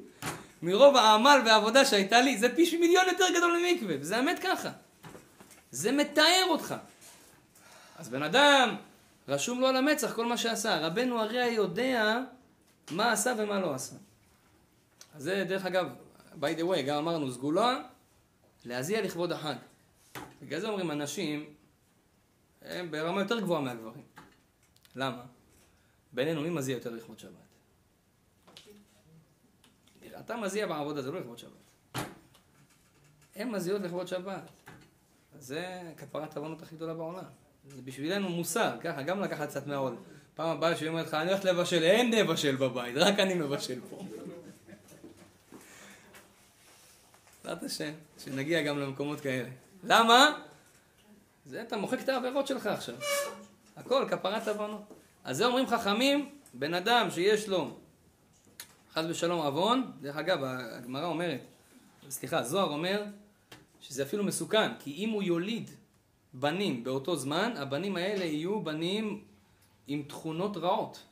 מרוב 0.61 0.95
העמל 0.95 1.41
והעבודה 1.45 1.85
שהייתה 1.85 2.21
לי, 2.21 2.37
זה 2.37 2.55
פי 2.55 2.77
מיליון 2.77 3.05
יותר 3.07 3.25
גדול 3.37 3.57
ממקווה, 3.57 3.95
וזה 3.99 4.17
האמת 4.17 4.39
ככה. 4.39 4.69
זה 5.71 5.91
מתאר 5.91 6.45
אותך. 6.47 6.75
אז 7.97 8.09
בן 8.09 8.23
אדם, 8.23 8.75
רשום 9.27 9.59
לו 9.59 9.67
על 9.67 9.77
המצח 9.77 10.13
כל 10.13 10.25
מה 10.25 10.37
שעשה. 10.37 10.87
רבנו 10.87 11.21
הרי 11.21 11.47
יודע 11.47 12.19
מה 12.91 13.11
עשה 13.11 13.33
ומה 13.37 13.59
לא 13.59 13.73
עשה. 13.73 13.95
אז 15.15 15.23
זה 15.23 15.45
דרך 15.47 15.65
אגב, 15.65 15.87
by 16.41 16.59
the 16.59 16.61
way, 16.61 16.81
גם 16.81 16.97
אמרנו 16.97 17.31
סגולה, 17.31 17.81
להזיע 18.65 19.01
לכבוד 19.01 19.31
החג. 19.31 19.55
בגלל 20.41 20.59
זה 20.59 20.67
אומרים 20.67 20.91
אנשים, 20.91 21.45
הם 22.63 22.91
ברמה 22.91 23.21
יותר 23.21 23.39
גבוהה 23.39 23.61
מהגברים. 23.61 24.03
למה? 24.95 25.23
בינינו 26.13 26.41
מי 26.41 26.49
מזיע 26.49 26.75
יותר 26.75 26.89
לכבוד 26.89 27.19
שבת? 27.19 27.43
אתה 30.19 30.37
מזיע 30.37 30.67
בעבודה, 30.67 31.01
זה 31.01 31.11
לא 31.11 31.19
לכבוד 31.19 31.37
שבת. 31.37 32.05
הם 33.35 33.51
מזיעות 33.51 33.81
לכבוד 33.81 34.07
שבת. 34.07 34.49
זה 35.39 35.81
כפרת 35.97 36.37
עוונות 36.37 36.61
הכי 36.61 36.75
גדולה 36.75 36.93
בעולם. 36.93 37.23
זה 37.67 37.81
בשבילנו 37.81 38.29
מוסר, 38.29 38.77
ככה, 38.81 39.01
גם 39.03 39.21
לקחת 39.21 39.49
קצת 39.49 39.67
מהעול. 39.67 39.95
פעם 40.35 40.49
הבאה 40.49 40.75
שהיא 40.75 40.89
אומרת 40.89 41.07
לך, 41.07 41.13
אני 41.13 41.31
הולך 41.31 41.45
לבשל, 41.45 41.83
אין 41.83 42.13
נבשל 42.13 42.55
בבית, 42.55 42.95
רק 42.97 43.19
אני 43.19 43.33
מבשל 43.33 43.79
פה. 43.89 44.05
בעזרת 47.43 47.63
השם, 47.63 47.91
שנגיע 48.19 48.61
גם 48.61 48.79
למקומות 48.79 49.21
כאלה. 49.21 49.49
למה? 49.83 50.43
זה 51.45 51.61
אתה 51.61 51.77
מוחק 51.77 51.99
את 52.01 52.09
העבירות 52.09 52.47
שלך 52.47 52.67
עכשיו. 52.67 52.95
הכל, 53.75 54.05
כפרת 54.09 54.47
עוונות. 54.47 54.81
אז 55.23 55.37
זה 55.37 55.45
אומרים 55.45 55.67
חכמים, 55.67 56.29
בן 56.53 56.73
אדם 56.73 57.11
שיש 57.11 57.49
לו, 57.49 57.77
חס 58.93 59.03
ושלום 59.09 59.39
עוון, 59.45 59.91
דרך 60.01 60.15
אגב, 60.15 60.39
הגמרא 60.43 61.05
אומרת, 61.05 61.39
סליחה, 62.09 62.39
הזוהר 62.39 62.69
אומר, 62.69 63.03
שזה 63.81 64.03
אפילו 64.03 64.23
מסוכן, 64.23 64.71
כי 64.79 64.91
אם 64.91 65.09
הוא 65.09 65.23
יוליד 65.23 65.69
בנים 66.33 66.83
באותו 66.83 67.15
זמן, 67.15 67.53
הבנים 67.57 67.95
האלה 67.95 68.25
יהיו 68.25 68.61
בנים 68.61 69.23
עם 69.87 70.03
תכונות 70.07 70.57
רעות. 70.57 71.03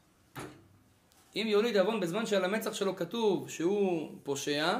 אם 1.35 1.45
יוליד 1.47 1.77
עוון 1.77 1.99
בזמן 1.99 2.25
שעל 2.25 2.45
המצח 2.45 2.73
שלו 2.73 2.95
כתוב 2.95 3.49
שהוא 3.49 4.11
פושע, 4.23 4.77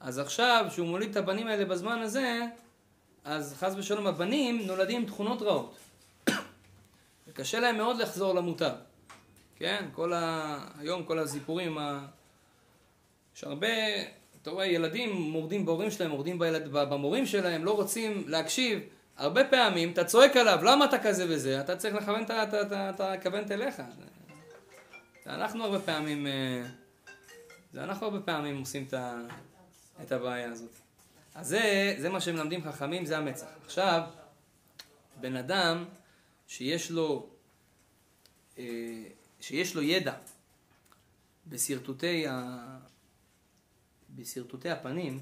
אז 0.00 0.18
עכשיו, 0.18 0.66
שהוא 0.70 0.88
מוליד 0.88 1.10
את 1.10 1.16
הבנים 1.16 1.46
האלה 1.46 1.64
בזמן 1.64 1.98
הזה, 1.98 2.46
אז 3.24 3.54
חס 3.58 3.74
ושלום 3.76 4.06
הבנים 4.06 4.66
נולדים 4.66 5.00
עם 5.00 5.06
תכונות 5.06 5.42
רעות. 5.42 5.76
וקשה 7.28 7.60
להם 7.60 7.76
מאוד 7.76 7.96
לחזור 7.96 8.34
למוטב. 8.34 8.72
כן? 9.56 9.88
כל 9.92 10.12
ה... 10.12 10.58
היום 10.78 11.04
כל 11.04 11.18
הסיפורים, 11.18 11.78
ה... 11.78 12.06
יש 13.36 13.44
הרבה, 13.44 13.66
אתה 14.42 14.50
רואה, 14.50 14.66
ילדים 14.66 15.12
מורדים 15.12 15.66
בהורים 15.66 15.90
שלהם, 15.90 16.10
מורדים 16.10 16.38
בילד... 16.38 16.68
במורים 16.72 17.26
שלהם, 17.26 17.64
לא 17.64 17.70
רוצים 17.70 18.24
להקשיב. 18.26 18.78
הרבה 19.16 19.44
פעמים 19.44 19.92
אתה 19.92 20.04
צועק 20.04 20.36
עליו, 20.36 20.58
למה 20.64 20.84
אתה 20.84 20.98
כזה 20.98 21.26
וזה? 21.28 21.60
אתה 21.60 21.76
צריך 21.76 21.94
לכוון 21.94 22.22
את 22.22 22.30
ה- 22.30 22.42
את 22.42 22.54
ה- 22.54 22.62
את 22.62 22.72
ה- 22.72 22.90
את 22.90 23.00
הכוונת 23.00 23.50
אליך. 23.50 23.82
זה 25.24 25.30
אנחנו 25.30 25.64
הרבה 25.64 25.78
פעמים, 25.78 26.26
אה, 26.26 26.62
זה 27.72 27.84
אנחנו 27.84 28.06
הרבה 28.06 28.20
פעמים 28.20 28.58
עושים. 28.58 28.86
את 30.02 30.12
הבעיה 30.12 30.50
הזאת. 30.52 30.70
אז 31.34 31.48
זה, 31.48 31.94
זה 31.98 32.08
מה 32.08 32.20
שמלמדים 32.20 32.62
חכמים, 32.64 33.06
זה 33.06 33.18
המצח. 33.18 33.46
עכשיו, 33.64 34.02
בן 35.20 35.36
אדם 35.36 35.84
שיש 36.46 36.90
לו, 36.90 37.26
אה, 38.58 38.64
שיש 39.40 39.74
לו 39.74 39.82
ידע 39.82 40.14
בשרטוטי, 41.46 42.26
ה... 42.28 42.58
בשרטוטי 44.16 44.70
הפנים, 44.70 45.20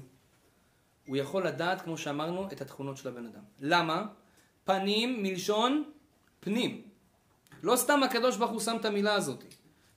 הוא 1.07 1.17
יכול 1.17 1.47
לדעת, 1.47 1.81
כמו 1.81 1.97
שאמרנו, 1.97 2.47
את 2.51 2.61
התכונות 2.61 2.97
של 2.97 3.07
הבן 3.07 3.25
אדם. 3.25 3.43
למה? 3.59 4.07
פנים 4.65 5.23
מלשון 5.23 5.91
פנים. 6.39 6.81
לא 7.63 7.75
סתם 7.75 8.03
הקדוש 8.03 8.37
ברוך 8.37 8.51
הוא 8.51 8.59
שם 8.59 8.77
את 8.79 8.85
המילה 8.85 9.13
הזאת. 9.13 9.43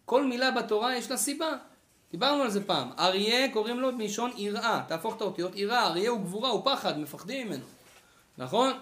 כל 0.05 0.27
מילה 0.27 0.51
בתורה 0.51 0.97
יש 0.97 1.11
לה 1.11 1.17
סיבה. 1.17 1.59
דיברנו 2.13 2.43
על 2.43 2.51
זה 2.51 2.67
פעם. 2.67 2.91
אריה 2.99 3.53
קוראים 3.53 3.81
לו 3.81 3.93
מלשון 3.93 4.31
יראה. 4.37 4.85
תהפוך 4.89 5.17
את 5.17 5.21
האותיות 5.21 5.57
יראה. 5.57 5.87
אריה 5.87 6.11
הוא 6.11 6.21
גבורה, 6.21 6.51
הוא 6.51 6.65
פחד, 6.65 6.99
מפחדים 6.99 7.47
ממנו. 7.47 7.65
נכון? 8.39 8.73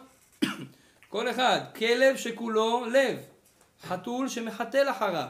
כל 1.09 1.31
אחד. 1.31 1.61
כלב 1.77 2.17
שכולו 2.17 2.85
לב. 2.85 3.19
חתול 3.83 4.29
שמחתל 4.29 4.91
אחריו. 4.91 5.29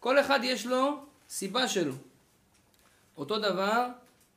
כל 0.00 0.20
אחד 0.20 0.40
יש 0.42 0.66
לו 0.66 1.04
סיבה 1.28 1.68
שלו. 1.68 1.94
אותו 3.16 3.38
דבר, 3.38 3.86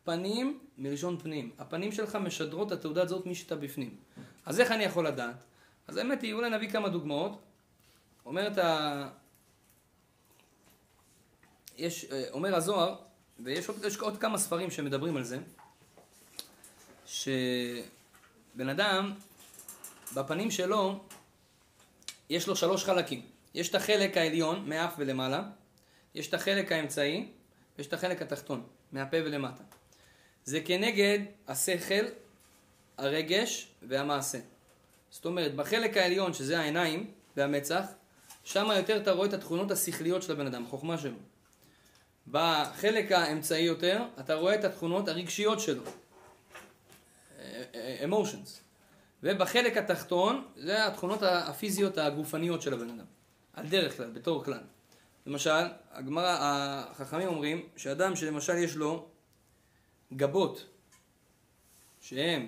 פנים 0.04 0.60
מלשון 0.78 1.18
פנים. 1.18 1.52
הפנים 1.60 1.92
שלך 1.92 2.16
משדרות 2.16 2.68
את 2.68 2.78
התעודת 2.78 3.10
זהות 3.10 3.26
מי 3.26 3.36
שאתה 3.36 3.56
בפנים. 3.56 3.96
אז 4.46 4.60
איך 4.60 4.72
אני 4.72 4.84
יכול 4.84 5.08
לדעת? 5.08 5.36
אז 5.88 5.98
האמת 5.98 6.22
היא, 6.22 6.34
אולי 6.34 6.50
נביא 6.50 6.70
כמה 6.70 6.90
דוגמאות. 6.90 7.40
אומרת 8.26 8.58
ה... 8.58 9.08
יש, 11.78 12.06
אה, 12.12 12.24
אומר 12.32 12.56
הזוהר, 12.56 12.96
ויש 13.40 13.70
עוד, 13.70 13.86
עוד 14.00 14.18
כמה 14.18 14.38
ספרים 14.38 14.72
שמדברים 14.72 15.18
על 15.18 15.24
זה, 15.24 15.38
שבן 17.06 18.70
אדם, 18.70 19.14
בפנים 20.14 20.52
שלו, 20.52 21.04
יש 22.30 22.48
לו 22.48 22.56
שלוש 22.56 22.84
חלקים. 22.84 23.22
יש 23.54 23.70
את 23.70 23.76
החלק 23.76 24.18
העליון, 24.18 24.70
מאף 24.70 24.94
ולמעלה, 24.98 25.44
יש 26.16 26.28
את 26.28 26.34
החלק 26.34 26.72
האמצעי, 26.72 27.32
ויש 27.78 27.88
את 27.88 27.94
החלק 27.94 28.22
התחתון, 28.22 28.64
מהפה 28.92 29.18
ולמטה. 29.26 29.64
זה 30.46 30.62
כנגד 30.62 31.20
השכל, 31.48 32.06
הרגש 32.98 33.68
והמעשה. 33.88 34.38
זאת 35.10 35.26
אומרת, 35.26 35.56
בחלק 35.56 35.98
העליון, 35.98 36.34
שזה 36.34 36.60
העיניים 36.60 37.12
והמצח, 37.38 37.86
שם 38.44 38.68
יותר 38.78 38.98
אתה 38.98 39.12
רואה 39.12 39.28
את 39.28 39.34
התכונות 39.34 39.72
השכליות 39.72 40.24
של 40.24 40.32
הבן 40.32 40.48
אדם, 40.48 40.66
החוכמה 40.66 40.98
שלו. 40.98 41.18
בחלק 42.32 43.12
האמצעי 43.12 43.64
יותר, 43.64 44.04
אתה 44.20 44.36
רואה 44.36 44.56
את 44.56 44.64
התכונות 44.64 45.08
הרגשיות 45.08 45.60
שלו. 45.60 45.84
emotions. 48.04 48.50
ובחלק 49.24 49.78
התחתון, 49.78 50.46
זה 50.56 50.88
התכונות 50.88 51.24
הפיזיות 51.24 51.98
הגופניות 51.98 52.62
של 52.62 52.74
הבן 52.74 52.90
אדם. 52.90 53.06
על 53.54 53.68
דרך 53.68 53.98
כלל, 53.98 54.10
בתור 54.10 54.44
כלל. 54.44 54.64
למשל, 55.26 55.66
הגמרא, 55.92 56.38
החכמים 56.40 57.28
אומרים 57.28 57.70
שאדם 57.76 58.16
שלמשל 58.16 58.58
יש 58.58 58.76
לו 58.76 59.08
גבות 60.14 60.66
שהן 62.02 62.48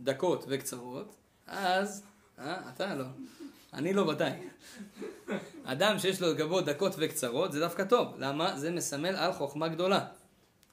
דקות 0.00 0.44
וקצרות, 0.48 1.16
אז, 1.46 2.02
אה, 2.38 2.68
אתה 2.68 2.94
לא, 2.94 3.04
אני 3.74 3.92
לא 3.92 4.02
ודאי. 4.02 4.32
אדם 5.64 5.98
שיש 5.98 6.20
לו 6.20 6.36
גבות 6.36 6.64
דקות 6.64 6.92
וקצרות 6.98 7.52
זה 7.52 7.60
דווקא 7.60 7.84
טוב, 7.84 8.14
למה? 8.18 8.56
זה 8.56 8.70
מסמל 8.70 9.16
על 9.16 9.32
חוכמה 9.32 9.68
גדולה. 9.68 10.06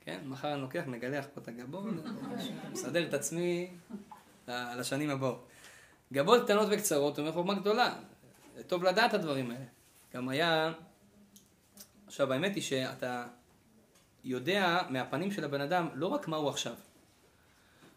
כן, 0.02 0.20
מחר 0.26 0.54
אני 0.54 0.62
לוקח, 0.62 0.84
מגלח 0.88 1.26
פה 1.34 1.42
את 1.42 1.48
הגבות, 1.48 1.84
מסדר 2.72 3.08
את 3.08 3.14
עצמי 3.14 3.72
לשנים 4.48 5.10
הבאות. 5.10 5.48
גבות 6.14 6.44
קטנות 6.44 6.68
וקצרות 6.72 7.20
אומר 7.20 7.32
חוכמה 7.32 7.54
גדולה, 7.54 7.96
זה 8.56 8.64
טוב 8.64 8.84
לדעת 8.84 9.10
את 9.10 9.14
הדברים 9.14 9.52
האלה. 9.52 9.66
גם 10.14 10.30
היה, 10.30 10.74
עכשיו 12.08 12.34
האמת 12.34 12.56
היא 12.56 12.64
שאתה 12.64 13.26
יודע 14.24 14.82
מהפנים 14.90 15.32
של 15.32 15.44
הבן 15.44 15.62
אדם 15.62 15.88
לא 15.94 16.08
רק 16.08 16.28
מה 16.28 16.38
הוא 16.38 16.50
עכשיו, 16.50 16.74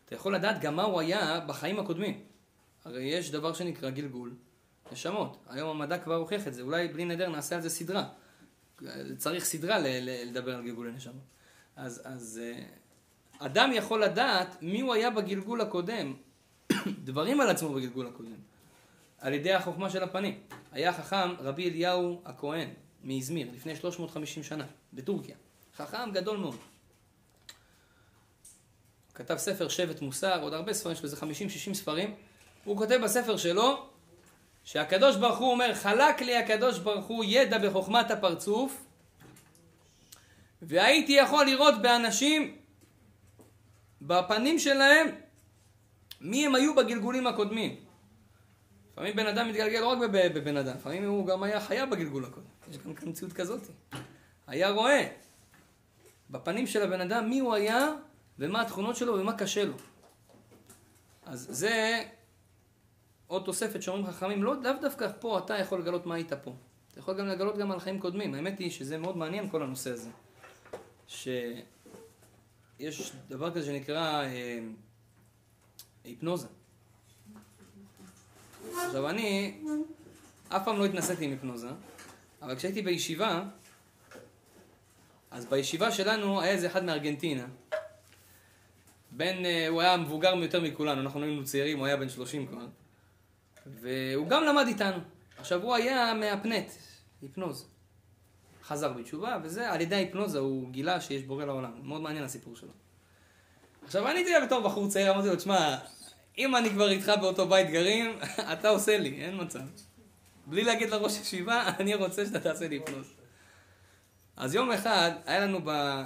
אתה 0.07 0.15
יכול 0.15 0.35
לדעת 0.35 0.61
גם 0.61 0.77
מה 0.77 0.83
הוא 0.83 1.01
היה 1.01 1.41
בחיים 1.41 1.79
הקודמים. 1.79 2.25
הרי 2.85 3.03
יש 3.03 3.31
דבר 3.31 3.55
שנקרא 3.55 3.91
גלגול 3.91 4.35
נשמות. 4.93 5.37
היום 5.49 5.69
המדע 5.69 5.99
כבר 5.99 6.15
הוכיח 6.15 6.47
את 6.47 6.55
זה, 6.55 6.63
אולי 6.63 6.89
בלי 6.89 7.05
נדר 7.05 7.29
נעשה 7.29 7.57
על 7.57 7.63
זה 7.63 7.71
סדרה. 7.71 8.09
צריך 9.17 9.45
סדרה 9.45 9.79
לדבר 10.03 10.57
על 10.57 10.63
גלגולי 10.63 10.93
נשמות. 10.93 11.23
אז, 11.77 12.03
אז 12.05 12.41
אה, 12.43 12.65
אדם 13.39 13.71
יכול 13.75 14.05
לדעת 14.05 14.57
מי 14.63 14.81
הוא 14.81 14.95
היה 14.95 15.11
בגלגול 15.11 15.61
הקודם, 15.61 16.15
דברים 17.05 17.41
על 17.41 17.51
עצמו 17.51 17.75
בגלגול 17.75 18.07
הקודם, 18.07 18.37
על 19.19 19.35
ידי 19.35 19.53
החוכמה 19.53 19.91
של 19.91 20.03
הפנים. 20.03 20.41
היה 20.73 20.93
חכם 20.93 21.31
רבי 21.39 21.71
אליהו 21.71 22.21
הכהן 22.25 22.69
מאזמיר 23.05 23.49
לפני 23.55 23.77
350 23.77 24.43
שנה, 24.43 24.65
בטורקיה. 24.93 25.37
חכם 25.77 26.11
גדול 26.13 26.37
מאוד. 26.37 26.57
כתב 29.15 29.37
ספר 29.37 29.69
שבט 29.69 30.01
מוסר, 30.03 30.43
עוד 30.43 30.53
הרבה 30.53 30.73
ספרים, 30.73 30.93
יש 30.93 31.03
לו 31.03 31.11
איזה 31.11 31.17
50-60 31.71 31.75
ספרים. 31.75 32.15
הוא 32.65 32.77
כותב 32.77 33.01
בספר 33.05 33.37
שלו 33.37 33.89
שהקדוש 34.67 35.17
ברוך 35.17 35.39
הוא 35.39 35.51
אומר, 35.51 35.75
חלק 35.75 36.21
לי 36.21 36.37
הקדוש 36.37 36.79
ברוך 36.79 37.07
הוא 37.07 37.25
ידע 37.29 37.59
בחוכמת 37.59 38.11
הפרצוף, 38.11 38.85
והייתי 40.63 41.13
יכול 41.13 41.47
לראות 41.47 41.83
באנשים, 41.83 42.57
בפנים 44.03 44.59
שלהם, 44.59 45.07
מי 46.21 46.47
הם 46.47 46.55
היו 46.55 46.75
בגלגולים 46.75 47.27
הקודמים. 47.27 47.77
לפעמים 48.93 49.17
בן 49.17 49.27
אדם 49.27 49.49
מתגלגל 49.49 49.81
לא 49.81 49.87
רק 49.87 49.99
בבן 50.11 50.57
אדם, 50.57 50.77
לפעמים 50.77 51.05
הוא 51.05 51.27
גם 51.27 51.43
היה 51.43 51.61
חיה 51.61 51.87
בגלגול 51.87 52.25
הקודם. 52.25 52.47
יש 52.71 52.79
גם 52.79 52.95
כאן 52.95 53.09
מציאות 53.09 53.33
כזאת. 53.33 53.61
היה 54.47 54.71
רואה 54.71 55.09
בפנים 56.31 56.67
של 56.67 56.83
הבן 56.83 57.01
אדם 57.01 57.31
מי 57.31 57.39
הוא 57.39 57.55
היה 57.55 57.89
ומה 58.39 58.63
התכונות 58.63 58.97
שלו 58.97 59.15
ומה 59.15 59.33
קשה 59.33 59.65
לו. 59.65 59.75
אז 61.27 61.47
זה 61.51 62.05
עוד 63.27 63.45
תוספת 63.45 63.83
שאומרים 63.83 64.07
חכמים, 64.07 64.43
לא 64.43 64.55
לאו 64.63 64.73
דווקא 64.81 65.09
פה 65.21 65.39
אתה 65.39 65.59
יכול 65.59 65.81
לגלות 65.81 66.07
מה 66.07 66.15
היית 66.15 66.33
פה. 66.33 66.53
אתה 66.93 67.01
יכול 67.01 67.19
גם 67.19 67.27
לגלות 67.27 67.59
גם 67.59 67.71
על 67.71 67.81
חיים 67.81 68.01
קודמים. 68.01 68.35
האמת 68.35 68.59
היא 68.59 68.71
שזה 68.71 68.99
מאוד 68.99 69.17
מעניין 69.17 69.51
כל 69.51 69.63
הנושא 69.63 69.91
הזה. 69.91 70.11
שיש 71.09 73.13
דבר 73.29 73.51
כזה 73.51 73.67
שנקרא 73.67 74.25
אה, 74.25 74.59
היפנוזה. 76.05 76.47
עכשיו 78.73 79.09
אני 79.09 79.55
אף 80.49 80.65
פעם 80.65 80.79
לא 80.79 80.85
התנסיתי 80.85 81.25
עם 81.25 81.31
היפנוזה, 81.31 81.69
אבל 82.43 82.57
כשהייתי 82.57 82.83
בישיבה, 82.83 83.43
אז 85.31 85.47
בישיבה 85.47 85.93
שלנו 85.93 86.41
היה 86.41 86.53
איזה 86.53 86.67
אחד 86.67 86.85
מארגנטינה. 86.85 87.47
בן, 89.11 89.45
אה, 89.45 89.69
הוא 89.69 89.81
היה 89.81 89.97
מבוגר 89.97 90.35
יותר 90.35 90.61
מכולנו, 90.61 91.01
אנחנו 91.01 91.23
היינו 91.23 91.45
צעירים, 91.45 91.79
הוא 91.79 91.87
היה 91.87 91.97
בן 91.97 92.09
30 92.09 92.47
כבר. 92.47 92.67
והוא 93.67 94.29
גם 94.29 94.45
למד 94.45 94.67
איתנו. 94.67 94.99
עכשיו 95.39 95.63
הוא 95.63 95.75
היה 95.75 96.15
מהפנט, 96.15 96.71
היפנוז. 97.23 97.69
חזר 98.65 98.93
בתשובה, 98.93 99.39
וזה 99.43 99.71
על 99.71 99.81
ידי 99.81 99.95
ההיפנוזה 99.95 100.39
הוא 100.39 100.71
גילה 100.71 101.01
שיש 101.01 101.23
בורא 101.23 101.45
לעולם. 101.45 101.73
מאוד 101.83 102.01
מעניין 102.01 102.25
הסיפור 102.25 102.57
שלו. 102.57 102.71
עכשיו 103.85 104.09
אני 104.09 104.19
הייתי 104.19 104.47
בתור 104.47 104.61
בחור 104.61 104.89
צעיר, 104.89 105.13
אמרתי 105.13 105.29
לו, 105.29 105.37
תשמע, 105.37 105.77
אם 106.39 106.57
אני 106.57 106.71
כבר 106.71 106.91
איתך 106.91 107.13
באותו 107.21 107.49
בית 107.49 107.71
גרים, 107.71 108.19
אתה 108.53 108.69
עושה 108.69 108.99
לי, 108.99 109.23
אין 109.23 109.43
מצב. 109.43 109.61
בלי 110.47 110.65
להגיד 110.65 110.91
לראש 110.91 111.21
ישיבה, 111.21 111.69
אני 111.79 111.95
רוצה 111.95 112.27
שאתה 112.27 112.41
תעשה 112.41 112.69
לי 112.69 112.77
היפנוז. 112.77 113.13
אז 114.37 114.55
יום 114.55 114.73
אחד, 114.73 115.11
היה 115.27 115.41
לנו 115.41 115.59
ב... 115.65 116.03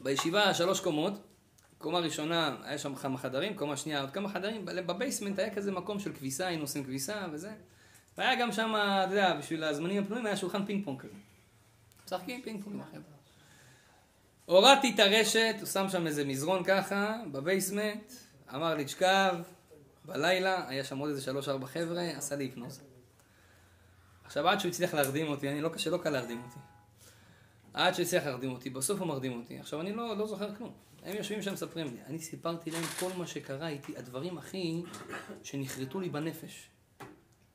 בישיבה 0.00 0.54
שלוש 0.54 0.80
קומות, 0.80 1.12
קומה 1.86 1.98
ראשונה, 1.98 2.56
היה 2.62 2.78
שם 2.78 2.94
כמה 2.94 3.18
חדרים, 3.18 3.56
קומה 3.56 3.76
שנייה 3.76 4.00
עוד 4.00 4.10
כמה 4.10 4.28
חדרים, 4.28 4.64
בבייסמנט 4.64 5.38
היה 5.38 5.54
כזה 5.54 5.72
מקום 5.72 6.00
של 6.00 6.12
כביסה, 6.12 6.46
היינו 6.46 6.62
עושים 6.62 6.84
כביסה 6.84 7.26
וזה. 7.32 7.52
והיה 8.18 8.40
גם 8.40 8.52
שם, 8.52 8.74
אתה 8.76 9.12
יודע, 9.12 9.34
בשביל 9.34 9.64
הזמנים 9.64 10.02
הפנויים 10.02 10.26
היה 10.26 10.36
שולחן 10.36 10.66
פינג 10.66 10.84
פונג 10.84 11.00
כזה. 11.00 11.14
משחקים 12.06 12.42
פינג 12.42 12.64
פונג 12.64 12.74
עם 12.74 12.80
החבר'ה. 12.80 13.16
הורדתי 14.46 14.92
את 14.94 14.98
הרשת, 14.98 15.54
הוא 15.58 15.66
שם 15.66 15.88
שם 15.88 16.06
איזה 16.06 16.24
מזרון 16.24 16.64
ככה, 16.64 17.16
ב 17.32 17.40
basement, 17.40 18.12
אמר 18.54 18.74
לי, 18.74 18.84
תשכב, 18.84 19.34
בלילה, 20.04 20.68
היה 20.68 20.84
שם 20.84 20.98
עוד 20.98 21.10
איזה 21.10 21.22
שלוש-ארבע 21.22 21.66
חבר'ה, 21.66 22.02
עשה 22.02 22.36
לי 22.36 22.44
היפנוזה. 22.44 22.80
עכשיו, 24.24 24.48
עד 24.48 24.60
שהוא 24.60 24.70
הצליח 24.70 24.94
להרדים 24.94 25.28
אותי, 25.28 25.48
אני 25.48 25.60
לא 25.60 25.68
קשה, 25.68 25.90
לא 25.90 25.98
קל 25.98 26.10
להרדים 26.10 26.42
אותי. 26.44 26.58
עד 27.74 27.94
שהוא 27.94 28.04
הצליח 28.04 28.26
להרדים 28.26 28.52
אותי, 28.52 28.70
בסוף 28.70 29.00
הוא 29.00 29.08
מרדים 29.08 29.40
אותי. 29.40 29.58
עכשיו, 29.58 29.80
אני 29.80 29.92
לא, 29.92 30.16
לא 30.16 30.26
זוכר 30.26 30.54
כלום. 30.54 30.72
הם 31.06 31.16
יושבים 31.16 31.42
שם, 31.42 31.52
מספרים 31.52 31.86
לי. 31.86 32.00
אני 32.06 32.18
סיפרתי 32.18 32.70
להם 32.70 32.82
כל 33.00 33.10
מה 33.16 33.26
שקרה 33.26 33.68
איתי, 33.68 33.96
הדברים 33.96 34.38
הכי 34.38 34.82
שנחרטו 35.42 36.00
לי 36.00 36.08
בנפש. 36.08 36.68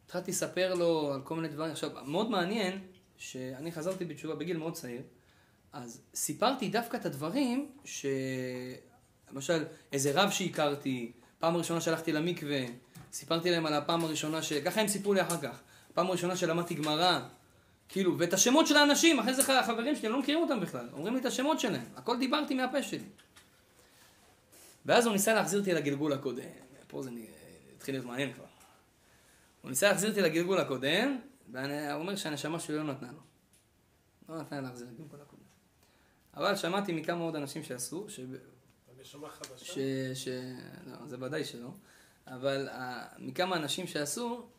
התחלתי 0.06 0.32
לספר 0.32 0.74
לו 0.74 1.14
על 1.14 1.22
כל 1.22 1.36
מיני 1.36 1.48
דברים. 1.48 1.72
עכשיו, 1.72 1.90
מאוד 2.06 2.30
מעניין, 2.30 2.80
שאני 3.18 3.72
חזרתי 3.72 4.06
בתשובה 4.06 4.36
בגיל 4.36 4.58
מאוד 4.58 4.74
צעיר, 4.74 5.02
אז 5.74 6.02
סיפרתי 6.16 6.70
דווקא 6.70 6.98
את 6.98 7.06
הדברים 7.06 7.72
ש... 7.86 8.06
למשל, 9.32 9.66
איזה 9.92 10.12
רב 10.14 10.30
שהכרתי, 10.30 11.12
פעם 11.40 11.58
ראשונה 11.58 11.82
שהלכתי 11.82 12.12
למקווה, 12.12 12.62
סיפרתי 13.14 13.52
להם 13.52 13.66
על 13.66 13.74
הפעם 13.74 14.04
הראשונה 14.04 14.42
ש... 14.42 14.54
ככה 14.54 14.82
הם 14.82 14.88
סיפרו 14.88 15.14
לי 15.14 15.22
אחר 15.22 15.38
כך. 15.42 15.62
פעם 15.94 16.08
ראשונה 16.08 16.36
שלמדתי 16.36 16.74
גמרא, 16.74 17.20
כאילו, 17.90 18.20
ואת 18.20 18.34
השמות 18.34 18.68
של 18.68 18.78
האנשים, 18.78 19.20
אחרי 19.20 19.34
זה 19.34 19.60
החברים 19.60 19.96
שלי, 19.96 20.08
הם 20.08 20.14
לא 20.14 20.20
מכירים 20.20 20.42
אותם 20.42 20.60
בכלל, 20.60 20.90
אומרים 20.94 21.14
לי 21.14 21.20
את 21.20 21.26
השמות 21.26 21.60
שלהם, 21.60 21.86
הכל 21.96 22.18
דיברתי 22.20 22.54
מהפה 22.54 22.84
שלי. 22.84 23.06
ואז 24.86 25.06
הוא 25.06 25.14
ניסה 25.14 25.34
להחזיר 25.34 25.60
אותי 25.60 25.74
לגלגול 25.74 26.14
הקודם, 26.14 26.44
פה 26.88 27.04
זה 27.04 27.10
התחיל 27.76 27.96
להיות 27.96 28.06
מעניין 28.06 28.34
כבר. 28.34 28.46
הוא 29.62 29.70
ניסה 29.70 29.90
להחזיר 29.90 30.10
אותי 30.10 30.22
לגלגול 30.22 30.58
הקודם, 30.58 31.20
והוא 31.52 31.94
אומר 31.94 32.16
שהנשמה 32.16 32.60
שלי 32.60 32.76
לא 32.76 32.84
נתנה 32.84 33.12
לו. 33.12 33.20
לא 34.30 34.42
נתנה 34.42 34.62
לי 34.62 34.68
להחזיר 34.68 34.88
לגלגול 34.88 35.22
הקודם. 35.22 35.42
אבל 36.34 36.56
שמעתי 36.56 36.94
מכמה 36.94 37.24
עוד 37.24 37.36
אנשים 37.36 37.64
שעשו, 37.64 38.10
ש... 38.10 38.20
הנשמה 38.98 39.30
חדשה? 39.30 39.66
ש... 39.66 39.78
ש... 40.14 40.28
לא, 40.86 41.08
זה 41.08 41.18
ודאי 41.22 41.46
שלא. 41.46 41.70
אבל 42.28 42.70
uh, 42.70 42.76
מכמה 43.20 43.56
אנשים 43.56 43.88
שעשו, 43.88 44.50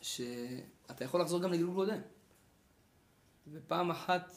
שאתה 0.00 1.04
יכול 1.04 1.20
לחזור 1.20 1.42
גם 1.42 1.52
לגלגול 1.52 1.74
קודם. 1.74 2.00
ופעם 3.52 3.90
אחת, 3.90 4.32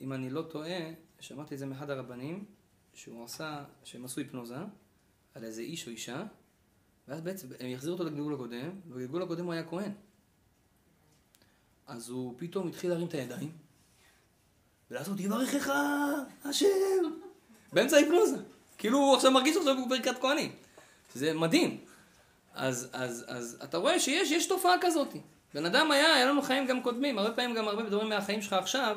אם 0.00 0.12
אני 0.12 0.30
לא 0.30 0.42
טועה, 0.42 0.78
שמעתי 1.20 1.54
את 1.54 1.58
זה 1.58 1.66
מאחד 1.66 1.90
הרבנים, 1.90 2.44
שהוא 2.94 3.24
עשה, 3.24 3.64
שהם 3.84 4.04
עשו 4.04 4.20
היפנוזה 4.20 4.56
על 5.34 5.44
איזה 5.44 5.62
איש 5.62 5.86
או 5.86 5.92
אישה, 5.92 6.22
ואז 7.08 7.20
בעצם 7.20 7.48
הם 7.60 7.66
יחזירו 7.66 7.92
אותו 7.94 8.04
לגלגול 8.04 8.34
הקודם, 8.34 8.70
ובגלגול 8.88 9.22
הקודם 9.22 9.44
הוא 9.44 9.52
היה 9.52 9.64
כהן. 9.64 9.92
אז 11.86 12.08
הוא 12.08 12.34
פתאום 12.36 12.68
התחיל 12.68 12.90
להרים 12.90 13.06
את 13.06 13.14
הידיים, 13.14 13.52
ולעשות 14.90 15.20
יברכך 15.20 15.72
השם, 16.44 16.66
באמצע 17.72 17.96
ההיפנוזה. 17.96 18.36
כאילו 18.78 18.98
הוא 18.98 19.16
עכשיו 19.16 19.30
מרגיש 19.30 19.56
עכשיו 19.56 19.78
הוא 19.78 19.88
ברכת 19.88 20.18
כהנים. 20.20 20.52
זה 21.14 21.34
מדהים. 21.34 21.84
אז, 22.54 22.88
אז, 22.92 23.24
אז 23.28 23.58
אתה 23.64 23.78
רואה 23.78 24.00
שיש 24.00 24.30
יש 24.30 24.46
תופעה 24.46 24.74
כזאת. 24.80 25.08
בן 25.54 25.66
אדם 25.66 25.90
היה, 25.90 26.14
היה 26.14 26.26
לנו 26.26 26.42
חיים 26.42 26.66
גם 26.66 26.82
קודמים, 26.82 27.18
הרבה 27.18 27.34
פעמים 27.34 27.54
גם 27.56 27.68
הרבה 27.68 27.82
דברים 27.82 28.08
מהחיים 28.08 28.42
שלך 28.42 28.52
עכשיו, 28.52 28.96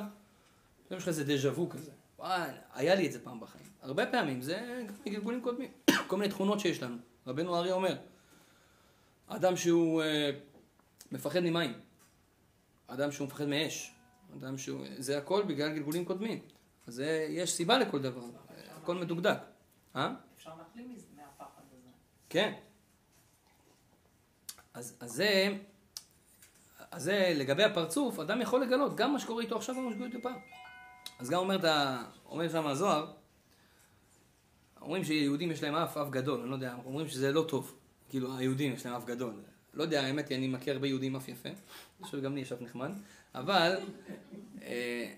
יש 0.92 1.04
לך 1.04 1.08
איזה 1.08 1.24
דז'ה 1.24 1.52
וו 1.52 1.70
כזה. 1.70 1.92
וואי, 2.20 2.50
היה 2.74 2.96
לי 2.96 3.08
את 3.08 3.12
זה 3.12 3.20
פעם 3.20 3.40
בחיים. 3.40 3.66
הרבה 3.88 4.06
פעמים, 4.06 4.42
זה 4.42 4.84
גלגולים 5.06 5.42
קודמים. 5.42 5.72
כל 6.08 6.18
מיני 6.18 6.30
תכונות 6.30 6.60
שיש 6.60 6.84
לנו. 6.84 6.98
רבנו 7.28 7.56
אריה 7.56 7.74
אומר, 7.74 7.98
אדם 9.28 9.56
שהוא 9.56 10.02
אה, 10.02 10.32
מפחד 11.12 11.40
ממים, 11.40 11.74
אדם 12.88 13.12
שהוא 13.12 13.28
מפחד 13.28 13.46
מאש, 13.46 13.92
אדם 14.38 14.58
שהוא... 14.58 14.86
זה 14.98 15.18
הכל 15.18 15.44
בגלל 15.44 15.74
גלגולים 15.74 16.06
קודמים. 16.06 16.40
אז 16.88 17.04
יש 17.30 17.54
סיבה 17.54 17.78
לכל 17.78 18.02
דבר, 18.02 18.22
הכל 18.76 18.96
מדוקדק. 18.96 19.38
אה? 19.96 20.14
אפשר 20.38 20.52
להחלים 20.58 20.96
מהפחד 21.16 21.62
הזה. 21.72 21.88
כן. 22.30 22.54
אז, 24.74 24.98
אז 25.00 25.12
זה, 25.12 25.58
אז 26.92 27.04
זה 27.04 27.34
לגבי 27.36 27.64
הפרצוף, 27.64 28.20
אדם 28.20 28.42
יכול 28.42 28.62
לגלות 28.62 28.96
גם 28.96 29.14
מה 29.14 29.20
שקורה 29.20 29.44
איתו 29.44 29.56
עכשיו 29.56 29.76
ומה 29.76 29.92
שקורה 29.92 30.08
איתו 30.08 30.22
פעם. 30.22 30.40
אז 31.20 31.30
גם 31.30 31.40
אומרת, 31.40 31.64
אומר 32.26 32.50
שם 32.50 32.68
הזוהר, 32.68 33.14
אומרים 34.82 35.04
שיהודים 35.04 35.52
יש 35.52 35.64
להם 35.64 35.76
אף, 35.76 35.98
אף 35.98 36.10
גדול, 36.10 36.42
אני 36.42 36.50
לא 36.50 36.56
יודע, 36.56 36.76
אומרים 36.86 37.08
שזה 37.08 37.32
לא 37.32 37.46
טוב. 37.50 37.76
כאילו, 38.10 38.38
היהודים 38.38 38.74
יש 38.74 38.86
להם 38.86 38.96
אף 38.96 39.06
גדול. 39.06 39.34
לא 39.74 39.84
יודע, 39.84 40.02
האמת 40.02 40.30
היא, 40.30 40.38
אני 40.38 40.48
מכיר 40.48 40.74
הרבה 40.74 40.88
יהודים 40.88 41.16
אף 41.16 41.28
יפה. 41.28 41.50
אני 41.50 41.58
חושב 42.06 42.18
שגם 42.18 42.36
לי 42.36 42.42
יש 42.42 42.52
אף 42.52 42.62
נחמד. 42.62 42.92
אבל, 43.36 43.78
אה, 44.62 45.14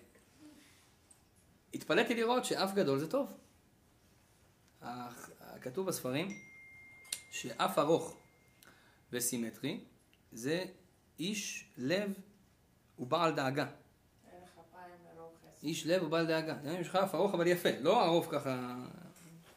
התפלאתי 1.73 2.15
לראות 2.15 2.45
שאף 2.45 2.73
גדול 2.73 2.99
זה 2.99 3.11
טוב. 3.11 3.37
ה- 4.81 5.09
כתוב 5.61 5.87
בספרים 5.87 6.27
שאף 7.31 7.79
ארוך 7.79 8.17
וסימטרי 9.11 9.79
זה 10.31 10.65
איש 11.19 11.65
לב 11.77 12.13
ובעל 12.99 13.35
דאגה. 13.35 13.65
איש 15.63 15.85
לב 15.87 16.03
ובעל 16.03 16.27
דאגה. 16.27 16.57
יש 16.79 16.87
לך 16.87 16.95
אף 16.95 17.15
ארוך 17.15 17.33
אבל 17.33 17.47
יפה, 17.47 17.69
לא 17.81 18.05
ארוך 18.05 18.27
ככה, 18.31 18.75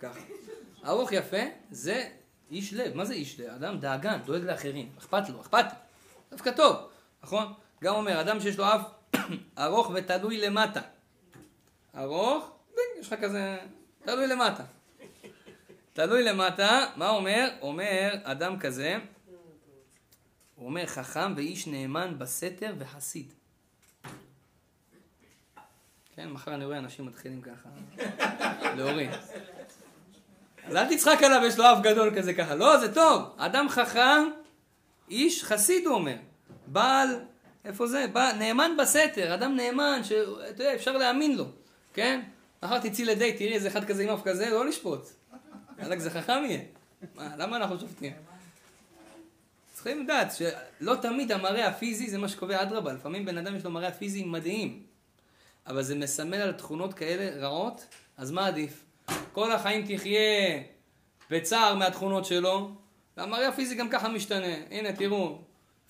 ככה. 0.02 0.20
ארוך 0.86 1.12
יפה 1.12 1.42
זה 1.70 2.08
איש 2.50 2.74
לב. 2.74 2.96
מה 2.96 3.04
זה 3.04 3.14
איש 3.14 3.40
לב? 3.40 3.50
אדם 3.50 3.78
דאגן, 3.78 4.18
דואג 4.24 4.42
לאחרים, 4.42 4.92
אכפת 4.98 5.28
לו, 5.28 5.40
אכפת. 5.40 5.64
דווקא 6.30 6.50
טוב, 6.50 6.76
נכון? 7.22 7.52
גם 7.82 7.94
אומר, 7.94 8.20
אדם 8.20 8.40
שיש 8.40 8.58
לו 8.58 8.64
אף 8.64 8.80
ארוך 9.58 9.90
ותלוי 9.94 10.38
למטה. 10.38 10.80
ארוך, 11.96 12.50
יש 13.00 13.12
לך 13.12 13.20
כזה, 13.20 13.58
תלוי 14.04 14.26
למטה. 14.26 14.64
תלוי 15.92 16.22
למטה, 16.22 16.86
מה 16.96 17.08
אומר? 17.08 17.50
אומר 17.60 18.14
אדם 18.22 18.58
כזה, 18.58 18.96
הוא 20.54 20.66
אומר 20.66 20.86
חכם 20.86 21.32
ואיש 21.36 21.66
נאמן 21.66 22.14
בסתר 22.18 22.74
וחסיד. 22.78 23.32
כן, 26.14 26.30
מחר 26.30 26.54
אני 26.54 26.64
רואה 26.64 26.78
אנשים 26.78 27.06
מתחילים 27.06 27.42
ככה 27.42 27.68
להוריד. 28.76 29.10
אז 30.66 30.76
אל 30.76 30.96
תצחק 30.96 31.22
עליו, 31.22 31.42
יש 31.46 31.58
לו 31.58 31.64
אף 31.72 31.78
גדול 31.82 32.16
כזה 32.16 32.34
ככה. 32.34 32.54
לא, 32.54 32.78
זה 32.78 32.94
טוב. 32.94 33.22
אדם 33.36 33.68
חכם, 33.68 34.28
איש 35.10 35.44
חסיד, 35.44 35.86
הוא 35.86 35.94
אומר. 35.94 36.16
בעל, 36.66 37.20
איפה 37.64 37.86
זה? 37.86 38.06
בא, 38.12 38.32
נאמן 38.38 38.70
בסתר, 38.78 39.34
אדם 39.34 39.56
נאמן, 39.56 40.00
שאתה 40.04 40.62
יודע, 40.62 40.74
אפשר 40.74 40.96
להאמין 40.96 41.36
לו, 41.36 41.44
כן? 41.94 42.20
מחר 42.62 42.78
תצאי 42.78 43.04
לדייט, 43.04 43.36
תראי 43.36 43.54
איזה 43.54 43.68
אחד 43.68 43.84
כזה 43.84 44.02
עם 44.02 44.08
אף 44.08 44.22
כזה, 44.24 44.50
לא 44.50 44.66
לשפוט. 44.66 45.08
וואלכ, 45.78 45.98
זה 45.98 46.10
חכם 46.10 46.42
יהיה. 46.44 46.60
מה, 47.14 47.36
למה 47.36 47.56
אנחנו 47.56 47.78
שופטים? 47.78 48.12
צריכים 49.72 50.04
לדעת 50.04 50.32
שלא 50.32 50.94
תמיד 50.94 51.32
המראה 51.32 51.66
הפיזי 51.66 52.10
זה 52.10 52.18
מה 52.18 52.28
שקובע, 52.28 52.62
אדרבה, 52.62 52.92
לפעמים 52.92 53.24
בן 53.24 53.38
אדם 53.38 53.56
יש 53.56 53.64
לו 53.64 53.70
מראה 53.70 53.92
פיזי 53.92 54.24
מדהים, 54.24 54.82
אבל 55.66 55.82
זה 55.82 55.94
מסמל 55.94 56.36
על 56.36 56.52
תכונות 56.52 56.94
כאלה 56.94 57.46
רעות, 57.46 57.86
אז 58.16 58.30
מה 58.30 58.46
עדיף? 58.46 58.84
כל 59.32 59.52
החיים 59.52 59.84
תחיה 59.86 60.60
בצער 61.30 61.74
מהתכונות 61.74 62.24
שלו, 62.24 62.70
והמראה 63.16 63.48
הפיזי 63.48 63.74
גם 63.74 63.88
ככה 63.88 64.08
משתנה. 64.08 64.54
הנה, 64.70 64.92
תראו, 64.92 65.38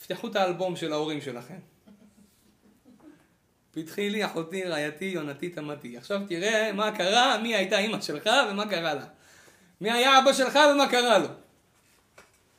פתחו 0.03 0.29
את 0.29 0.37
האלבום 0.37 0.77
של 0.77 0.93
ההורים 0.93 1.21
שלכם. 1.21 1.59
פתחי 3.71 4.11
לי 4.11 4.25
אחותי, 4.25 4.65
רעייתי, 4.65 5.05
יונתי, 5.05 5.49
תמתי. 5.49 5.97
עכשיו 5.97 6.21
תראה 6.29 6.73
מה 6.73 6.97
קרה, 6.97 7.39
מי 7.39 7.55
הייתה 7.55 7.79
אימא 7.79 8.01
שלך 8.01 8.31
ומה 8.51 8.69
קרה 8.69 8.95
לה. 8.95 9.05
מי 9.81 9.93
היה 9.93 10.19
אבא 10.19 10.33
שלך 10.33 10.59
ומה 10.75 10.89
קרה 10.89 11.19
לו. 11.19 11.29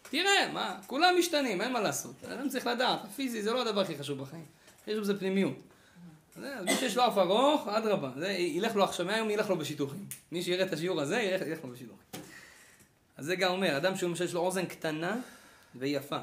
תראה, 0.10 0.52
מה, 0.54 0.80
כולם 0.88 1.16
משתנים, 1.20 1.62
אין 1.62 1.72
מה 1.72 1.80
לעשות. 1.80 2.24
אדם 2.24 2.50
צריך 2.50 2.68
לדעת, 2.68 3.00
הפיזי 3.04 3.42
זה 3.42 3.54
לא 3.54 3.62
הדבר 3.62 3.82
הכי 3.82 3.98
חשוב 3.98 4.22
בחיים. 4.22 4.46
יש 4.88 4.98
בזה 4.98 5.20
פנימיות. 5.20 5.73
אז 6.36 6.66
מי 6.66 6.76
שיש 6.76 6.98
לו 6.98 7.08
אף 7.08 7.18
ארוך, 7.18 7.68
אדרבה, 7.68 8.32
ילך 8.32 8.76
לו 8.76 8.84
עכשיו, 8.84 9.06
מהיום 9.06 9.30
ילך 9.30 9.50
לו 9.50 9.58
בשידוכים. 9.58 10.06
מי 10.32 10.44
שיראה 10.44 10.66
את 10.66 10.74
השיעור 10.74 11.02
הזה, 11.02 11.22
ילך, 11.22 11.42
ילך 11.42 11.64
לו 11.64 11.70
בשידוכים. 11.70 12.22
אז 13.18 13.26
זה 13.26 13.36
גם 13.36 13.52
אומר, 13.52 13.78
אדם 13.78 13.96
שהוא 13.96 14.10
למשל 14.10 14.24
יש 14.24 14.34
לו 14.34 14.40
אוזן 14.40 14.66
קטנה 14.66 15.18
ויפה, 15.76 16.18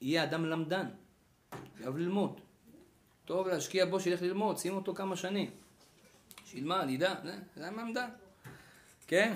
יהיה 0.00 0.24
אדם 0.24 0.44
למדן, 0.44 0.86
יאהב 1.80 1.96
ללמוד. 1.96 2.40
טוב 3.24 3.48
להשקיע 3.48 3.86
בו 3.86 4.00
שילך 4.00 4.22
ללמוד, 4.22 4.58
שים 4.58 4.74
אותו 4.74 4.94
כמה 4.94 5.16
שנים. 5.16 5.50
שילמד, 6.44 6.86
ידע, 6.88 7.14
זה, 7.24 7.34
זה 7.56 7.66
למדן. 7.66 8.08
כן? 9.06 9.34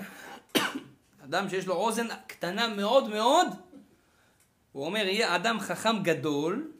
אדם 1.25 1.49
שיש 1.49 1.67
לו 1.67 1.73
אוזן 1.75 2.07
קטנה 2.27 2.67
מאוד 2.67 3.09
מאוד, 3.09 3.47
הוא 4.71 4.85
אומר, 4.85 5.05
יהיה 5.05 5.35
אדם 5.35 5.59
חכם 5.59 6.03
גדול, 6.03 6.71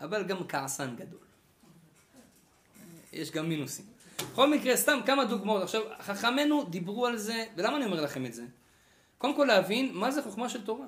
אבל 0.00 0.24
גם 0.24 0.48
כעסן 0.48 0.96
גדול. 0.96 1.23
יש 3.14 3.30
גם 3.30 3.48
מינוסים. 3.48 3.84
בכל 4.32 4.50
מקרה, 4.50 4.76
סתם 4.76 4.98
כמה 5.06 5.24
דוגמאות. 5.24 5.62
עכשיו, 5.62 5.82
חכמינו 6.00 6.64
דיברו 6.64 7.06
על 7.06 7.16
זה, 7.16 7.44
ולמה 7.56 7.76
אני 7.76 7.84
אומר 7.84 8.00
לכם 8.00 8.26
את 8.26 8.34
זה? 8.34 8.42
קודם 9.18 9.36
כל 9.36 9.44
להבין 9.44 9.90
מה 9.94 10.10
זה 10.10 10.22
חוכמה 10.22 10.48
של 10.48 10.64
תורה. 10.64 10.86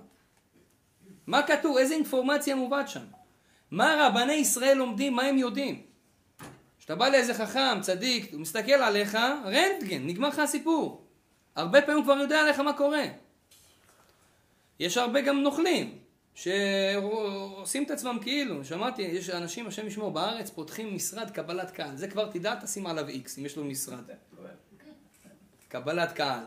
מה 1.26 1.42
כתוב, 1.42 1.76
איזה 1.76 1.94
אינפורמציה 1.94 2.54
מובאת 2.54 2.88
שם. 2.88 3.04
מה 3.70 4.06
רבני 4.06 4.32
ישראל 4.32 4.76
לומדים, 4.76 5.14
מה 5.14 5.22
הם 5.22 5.38
יודעים. 5.38 5.82
כשאתה 6.78 6.94
בא 6.94 7.08
לאיזה 7.08 7.34
חכם, 7.34 7.80
צדיק, 7.80 8.32
הוא 8.32 8.40
מסתכל 8.40 8.72
עליך, 8.72 9.18
רנטגן, 9.44 10.06
נגמר 10.06 10.28
לך 10.28 10.38
הסיפור. 10.38 11.04
הרבה 11.56 11.82
פעמים 11.82 11.96
הוא 11.96 12.04
כבר 12.04 12.18
יודע 12.20 12.40
עליך 12.40 12.60
מה 12.60 12.72
קורה. 12.72 13.04
יש 14.80 14.96
הרבה 14.96 15.20
גם 15.20 15.40
נוכלים, 15.40 15.98
שעושים 16.36 17.84
את 17.84 17.90
עצמם 17.90 18.18
כאילו, 18.22 18.64
שמעתי, 18.64 19.02
יש 19.02 19.30
אנשים, 19.30 19.66
השם 19.66 19.86
ישמור, 19.86 20.10
בארץ 20.10 20.50
פותחים 20.50 20.94
משרד 20.94 21.30
קבלת 21.30 21.70
קהל. 21.70 21.96
זה 21.96 22.08
כבר 22.08 22.30
תדע, 22.30 22.54
תשים 22.60 22.86
עליו 22.86 23.08
איקס, 23.08 23.38
אם 23.38 23.46
יש 23.46 23.56
לו 23.56 23.64
משרד. 23.64 24.04
קבלת 25.68 26.12
קהל. 26.12 26.44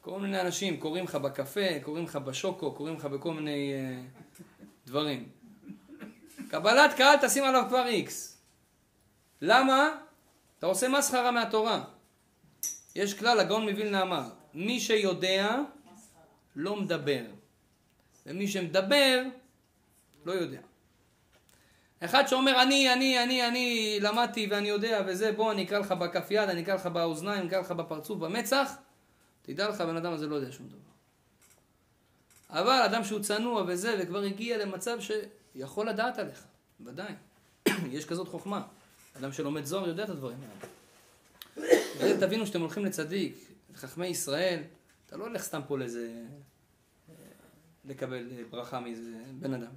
כל 0.00 0.20
מיני 0.20 0.40
אנשים, 0.40 0.76
קוראים 0.76 1.04
לך 1.04 1.14
בקפה, 1.14 1.80
קוראים 1.82 2.04
לך 2.04 2.16
בשוקו, 2.16 2.72
קוראים 2.74 2.96
לך 2.96 3.04
בכל 3.04 3.34
מיני 3.34 3.72
uh, 3.72 4.30
דברים. 4.86 5.28
קבלת 6.48 6.94
קהל, 6.96 7.16
תשים 7.22 7.44
עליו 7.44 7.64
כבר 7.68 7.86
איקס. 7.86 8.42
למה? 9.40 9.88
אתה 10.58 10.66
עושה 10.66 10.88
מסחרה 10.88 11.30
מהתורה. 11.30 11.84
יש 12.94 13.14
כלל, 13.14 13.40
הגאון 13.40 13.68
מווילנה 13.70 14.02
אמר, 14.02 14.22
מי 14.54 14.80
שיודע 14.80 15.56
לא 16.56 16.76
מדבר, 16.76 17.24
ומי 18.30 18.48
שמדבר 18.48 19.22
לא 20.24 20.32
יודע. 20.32 20.60
אחד 22.00 22.26
שאומר 22.26 22.62
אני, 22.62 22.92
אני, 22.92 23.22
אני, 23.24 23.48
אני 23.48 23.98
למדתי 24.00 24.48
ואני 24.50 24.68
יודע 24.68 25.02
וזה, 25.06 25.32
בוא 25.32 25.52
אני 25.52 25.64
אקרא 25.64 25.78
לך 25.78 25.92
בכף 25.92 26.30
יד, 26.30 26.48
אני 26.48 26.62
אקרא 26.62 26.74
לך 26.74 26.86
באוזניים, 26.86 27.40
אני 27.40 27.48
אקרא 27.48 27.60
לך 27.60 27.70
בפרצוף, 27.70 28.18
במצח, 28.18 28.72
תדע 29.42 29.68
לך, 29.68 29.80
הבן 29.80 29.96
אדם 29.96 30.12
הזה 30.12 30.26
לא 30.26 30.36
יודע 30.36 30.52
שום 30.52 30.68
דבר. 30.68 30.78
אבל 32.50 32.82
אדם 32.84 33.04
שהוא 33.04 33.20
צנוע 33.20 33.64
וזה, 33.66 33.96
וכבר 34.00 34.22
הגיע 34.22 34.58
למצב 34.58 34.98
שיכול 35.00 35.88
לדעת 35.88 36.18
עליך, 36.18 36.44
ודאי. 36.80 37.12
יש 37.96 38.04
כזאת 38.04 38.28
חוכמה. 38.28 38.62
אדם 39.18 39.32
שלומד 39.32 39.64
זוהר 39.64 39.88
יודע 39.88 40.04
את 40.04 40.08
הדברים 40.08 40.38
האלה. 40.42 42.16
תבינו 42.20 42.46
שאתם 42.46 42.60
הולכים 42.60 42.84
לצדיק, 42.84 43.36
חכמי 43.74 44.06
ישראל, 44.06 44.62
אתה 45.06 45.16
לא 45.16 45.24
הולך 45.24 45.42
סתם 45.42 45.60
פה 45.66 45.78
לאיזה... 45.78 46.12
לקבל 47.84 48.28
ברכה 48.50 48.80
מאיזה 48.80 49.22
בן 49.38 49.54
אדם. 49.54 49.72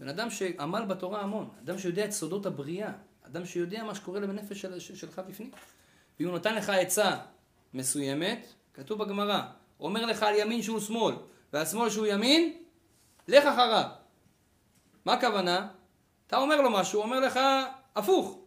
בן 0.00 0.08
אדם 0.08 0.30
שעמל 0.30 0.84
בתורה 0.84 1.20
המון, 1.20 1.50
אדם 1.62 1.78
שיודע 1.78 2.04
את 2.04 2.12
סודות 2.12 2.46
הבריאה, 2.46 2.92
אדם 3.22 3.44
שיודע 3.44 3.84
מה 3.84 3.94
שקורה 3.94 4.20
בנפש 4.20 4.60
של, 4.60 4.78
שלך 4.78 5.18
בפנים. 5.28 5.50
ואם 6.20 6.28
הוא 6.28 6.36
נתן 6.36 6.54
לך 6.54 6.68
עצה 6.68 7.16
מסוימת, 7.74 8.46
כתוב 8.74 9.04
בגמרא, 9.04 9.42
אומר 9.80 10.06
לך 10.06 10.22
על 10.22 10.34
ימין 10.38 10.62
שהוא 10.62 10.80
שמאל, 10.80 11.14
ועל 11.52 11.66
שמאל 11.66 11.90
שהוא 11.90 12.06
ימין, 12.06 12.58
לך 13.28 13.44
אחריו. 13.44 13.90
מה 15.04 15.12
הכוונה? 15.12 15.68
אתה 16.26 16.36
אומר 16.36 16.60
לו 16.60 16.70
משהו, 16.70 16.98
הוא 16.98 17.04
אומר 17.04 17.20
לך 17.20 17.40
הפוך. 17.96 18.38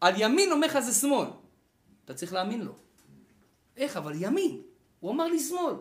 על 0.00 0.14
ימין 0.16 0.52
אומר 0.52 0.66
לך 0.66 0.78
זה 0.78 0.92
שמאל. 0.92 1.28
אתה 2.04 2.14
צריך 2.14 2.32
להאמין 2.32 2.62
לו. 2.62 2.72
איך? 3.76 3.96
אבל 3.96 4.12
ימין. 4.14 4.62
הוא 5.00 5.12
אמר 5.12 5.24
לי 5.24 5.40
שמאל. 5.40 5.74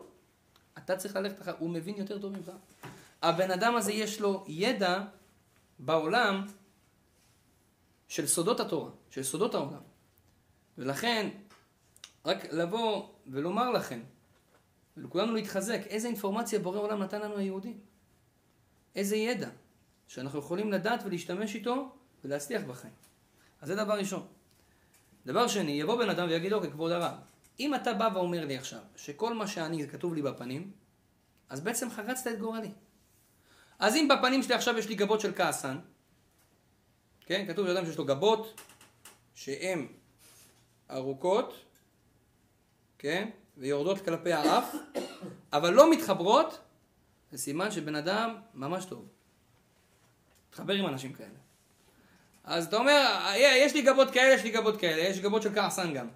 אתה 0.77 0.97
צריך 0.97 1.15
ללכת 1.15 1.41
אחר, 1.41 1.53
הוא 1.59 1.69
מבין 1.69 1.95
יותר 1.95 2.19
טוב 2.19 2.37
ממך. 2.37 2.51
הבן 3.21 3.51
אדם 3.51 3.75
הזה 3.75 3.91
יש 3.91 4.21
לו 4.21 4.45
ידע 4.47 5.03
בעולם 5.79 6.45
של 8.07 8.27
סודות 8.27 8.59
התורה, 8.59 8.91
של 9.09 9.23
סודות 9.23 9.55
העולם. 9.55 9.81
ולכן, 10.77 11.29
רק 12.25 12.53
לבוא 12.53 13.07
ולומר 13.27 13.71
לכם, 13.71 13.99
ולכולנו 14.97 15.33
להתחזק, 15.33 15.79
איזה 15.87 16.07
אינפורמציה 16.07 16.59
בורא 16.59 16.79
עולם 16.79 17.03
נתן 17.03 17.21
לנו 17.21 17.37
היהודים. 17.37 17.79
איזה 18.95 19.15
ידע 19.15 19.49
שאנחנו 20.07 20.39
יכולים 20.39 20.71
לדעת 20.71 20.99
ולהשתמש 21.05 21.55
איתו 21.55 21.91
ולהצליח 22.23 22.61
בחיים. 22.63 22.93
אז 23.61 23.67
זה 23.67 23.75
דבר 23.75 23.93
ראשון. 23.93 24.27
דבר 25.25 25.47
שני, 25.47 25.71
יבוא 25.71 25.95
בן 25.95 26.09
אדם 26.09 26.27
ויגיד, 26.27 26.53
אוקיי, 26.53 26.71
כבוד 26.71 26.91
הרב, 26.91 27.13
אם 27.59 27.75
אתה 27.75 27.93
בא 27.93 28.09
ואומר 28.13 28.45
לי 28.45 28.57
עכשיו 28.57 28.79
שכל 28.95 29.33
מה 29.33 29.47
שאני 29.47 29.83
זה 29.83 29.89
כתוב 29.89 30.13
לי 30.13 30.21
בפנים, 30.21 30.71
אז 31.49 31.61
בעצם 31.61 31.89
חרצת 31.89 32.27
את 32.27 32.39
גורלי. 32.39 32.71
אז 33.79 33.95
אם 33.95 34.07
בפנים 34.07 34.43
שלי 34.43 34.55
עכשיו 34.55 34.77
יש 34.77 34.87
לי 34.87 34.95
גבות 34.95 35.21
של 35.21 35.33
כעסן, 35.35 35.77
כן, 37.25 37.45
כתוב 37.47 37.67
לאדם 37.67 37.85
שיש 37.85 37.97
לו 37.97 38.05
גבות 38.05 38.61
שהן 39.35 39.87
ארוכות, 40.91 41.53
כן, 42.97 43.29
ויורדות 43.57 44.01
כלפי 44.05 44.33
האף, 44.33 44.75
אבל 45.53 45.73
לא 45.73 45.91
מתחברות, 45.91 46.59
זה 47.31 47.37
סימן 47.37 47.71
שבן 47.71 47.95
אדם 47.95 48.35
ממש 48.53 48.85
טוב. 48.85 49.07
תחבר 50.49 50.73
עם 50.73 50.87
אנשים 50.87 51.13
כאלה. 51.13 51.29
אז 52.43 52.65
אתה 52.67 52.77
אומר, 52.77 53.05
"אה, 53.25 53.57
יש 53.57 53.73
לי 53.73 53.81
גבות 53.81 54.11
כאלה, 54.11 54.33
יש 54.33 54.43
לי 54.43 54.49
גבות 54.49 54.79
כאלה, 54.79 55.01
יש 55.01 55.19
גבות 55.19 55.41
של 55.41 55.55
כעסן 55.55 55.93
גם. 55.93 56.07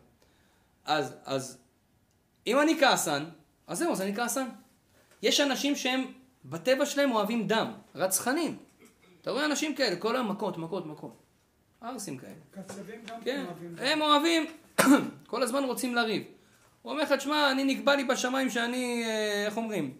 אז, 0.85 1.15
אז, 1.25 1.57
אם 2.47 2.59
אני 2.59 2.79
כעסן, 2.79 3.25
אז 3.67 3.77
זהו, 3.77 3.91
אז 3.91 4.01
אני 4.01 4.15
כעסן. 4.15 4.47
יש 5.21 5.39
אנשים 5.39 5.75
שהם 5.75 6.05
בטבע 6.45 6.85
שלהם 6.85 7.11
אוהבים 7.11 7.47
דם, 7.47 7.71
רצחנים. 7.95 8.57
אתה 9.21 9.31
רואה 9.31 9.45
אנשים 9.45 9.75
כאלה, 9.75 9.95
כל 9.95 10.15
היום 10.15 10.31
מכות, 10.31 10.57
מכות, 10.57 10.85
מכות. 10.85 11.21
ערסים 11.81 12.17
כאלה. 12.17 12.33
קצבים 12.51 13.01
גם 13.05 13.21
כן, 13.21 13.45
אוהבים. 13.45 13.75
הם 13.79 14.01
אוהבים, 14.01 14.45
כל 15.27 15.43
הזמן 15.43 15.63
רוצים 15.63 15.95
לריב. 15.95 16.23
הוא 16.81 16.91
אומר 16.91 17.03
לך, 17.03 17.11
תשמע, 17.11 17.51
אני 17.51 17.63
נקבע 17.63 17.95
לי 17.95 18.03
בשמיים 18.03 18.49
שאני, 18.49 19.03
אה, 19.05 19.45
איך 19.45 19.57
אומרים? 19.57 19.97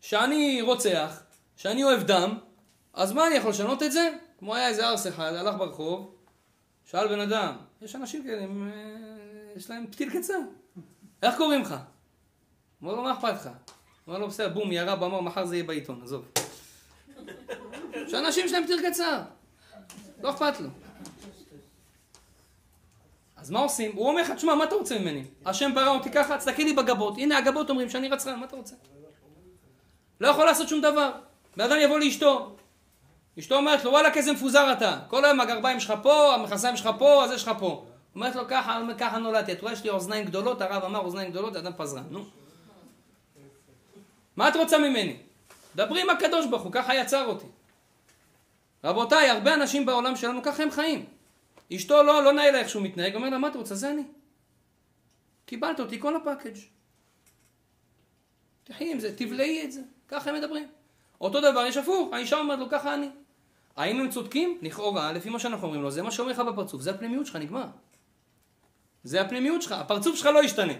שאני 0.00 0.62
רוצח, 0.62 1.22
שאני 1.56 1.84
אוהב 1.84 2.02
דם, 2.02 2.38
אז 2.94 3.12
מה 3.12 3.26
אני 3.26 3.34
יכול 3.34 3.50
לשנות 3.50 3.82
את 3.82 3.92
זה? 3.92 4.10
כמו 4.38 4.54
היה 4.54 4.68
איזה 4.68 4.88
ארס 4.88 5.06
אחד, 5.06 5.34
הלך 5.34 5.56
ברחוב, 5.56 6.14
שאל 6.84 7.08
בן 7.08 7.20
אדם, 7.20 7.56
יש 7.82 7.96
אנשים 7.96 8.24
כאלה, 8.24 8.42
הם, 8.42 8.70
אה, 8.74 9.11
יש 9.56 9.70
להם 9.70 9.86
פתיל 9.86 10.10
קצר. 10.10 10.38
איך 11.22 11.36
קוראים 11.36 11.60
לך? 11.62 11.74
אמר 12.82 12.94
לו, 12.94 13.02
מה 13.02 13.12
אכפת 13.12 13.34
לך? 13.34 13.48
אמר 14.08 14.18
לו, 14.18 14.28
בסדר, 14.28 14.48
בום, 14.48 14.72
ירה 14.72 14.96
במה, 14.96 15.20
מחר 15.20 15.46
זה 15.46 15.56
יהיה 15.56 15.64
בעיתון, 15.64 16.00
עזוב. 16.02 16.28
שאנשים 18.08 18.48
שלהם 18.48 18.64
פתיל 18.64 18.90
קצר. 18.90 19.22
לא 20.22 20.30
אכפת 20.30 20.60
לו. 20.60 20.68
אז 23.36 23.50
מה 23.50 23.58
עושים? 23.58 23.92
הוא 23.94 24.08
אומר 24.08 24.22
לך, 24.22 24.30
תשמע, 24.30 24.54
מה 24.54 24.64
אתה 24.64 24.74
רוצה 24.74 24.98
ממני? 24.98 25.24
השם 25.46 25.74
ברא 25.74 25.88
אותי 25.88 26.10
ככה, 26.10 26.38
תסתכל 26.38 26.62
לי 26.62 26.72
בגבות. 26.72 27.18
הנה 27.18 27.38
הגבות 27.38 27.70
אומרים 27.70 27.90
שאני 27.90 28.08
רצחן, 28.08 28.38
מה 28.38 28.46
אתה 28.46 28.56
רוצה? 28.56 28.74
לא 30.20 30.28
יכול 30.28 30.44
לעשות 30.44 30.68
שום 30.68 30.80
דבר. 30.80 31.12
בן 31.56 31.64
אדם 31.64 31.76
יבוא 31.80 31.98
לאשתו. 31.98 32.56
אשתו 33.38 33.56
אומרת 33.56 33.84
לו, 33.84 33.90
וואלה, 33.90 34.14
איזה 34.14 34.32
מפוזר 34.32 34.72
אתה. 34.72 35.00
כל 35.08 35.24
היום 35.24 35.40
הגרביים 35.40 35.80
שלך 35.80 35.92
פה, 36.02 36.34
המכנסיים 36.34 36.76
שלך 36.76 36.90
פה, 36.98 37.24
הזה 37.24 37.38
שלך 37.38 37.50
פה. 37.58 37.86
אומרת 38.14 38.36
לו, 38.36 38.42
ככה, 38.48 38.80
ככה 38.98 39.18
נולדתי. 39.18 39.52
את 39.52 39.60
רואה, 39.60 39.72
יש 39.72 39.84
לי 39.84 39.90
אוזניים 39.90 40.24
גדולות, 40.24 40.60
הרב 40.60 40.84
אמר 40.84 40.98
אוזניים 40.98 41.30
גדולות, 41.30 41.56
אדם 41.56 41.72
פזרן. 41.76 42.04
נו. 42.10 42.24
מה 44.36 44.48
את 44.48 44.56
רוצה 44.56 44.78
ממני? 44.78 45.16
דברי 45.76 46.02
עם 46.02 46.10
הקדוש 46.10 46.46
ברוך 46.46 46.62
הוא, 46.62 46.72
ככה 46.72 46.94
יצר 46.94 47.26
אותי. 47.26 47.46
רבותיי, 48.84 49.30
הרבה 49.30 49.54
אנשים 49.54 49.86
בעולם 49.86 50.16
שלנו 50.16 50.42
ככה 50.42 50.62
הם 50.62 50.70
חיים. 50.70 51.04
אשתו 51.76 52.02
לא, 52.02 52.24
לא 52.24 52.32
נאה 52.32 52.50
לה 52.50 52.58
איך 52.58 52.68
שהוא 52.68 52.82
מתנהג, 52.82 53.14
אומר 53.14 53.30
לה, 53.30 53.38
מה 53.38 53.48
את 53.48 53.56
רוצה? 53.56 53.74
זה 53.74 53.90
אני. 53.90 54.02
קיבלת 55.46 55.80
אותי 55.80 56.00
כל 56.00 56.16
הפאקג'. 56.16 56.58
תחי 58.64 58.92
עם 58.92 59.00
זה, 59.00 59.16
תבלעי 59.16 59.64
את 59.64 59.72
זה. 59.72 59.80
ככה 60.08 60.30
הם 60.30 60.36
מדברים. 60.36 60.68
אותו 61.20 61.40
דבר 61.40 61.66
יש 61.66 61.76
הפוך, 61.76 62.12
האישה 62.12 62.38
אומרת 62.38 62.58
לו, 62.58 62.68
ככה 62.70 62.94
אני. 62.94 63.08
האם 63.76 64.00
הם 64.00 64.10
צודקים? 64.10 64.58
לכאורה, 64.62 65.12
לפי 65.12 65.30
מה 65.30 65.38
שאנחנו 65.38 65.66
אומרים 65.66 65.82
לו, 65.82 65.90
זה 65.90 66.02
מה 66.02 66.10
שאומר 66.10 66.32
לך 66.32 66.38
בפרצוף, 66.38 66.80
זה 66.80 66.90
הפנימיות 66.90 67.26
שלך, 67.26 67.36
נגמר. 67.36 67.66
זה 69.04 69.20
הפנימיות 69.20 69.62
שלך, 69.62 69.72
הפרצוף 69.72 70.16
שלך 70.16 70.26
לא 70.26 70.44
ישתנה. 70.44 70.72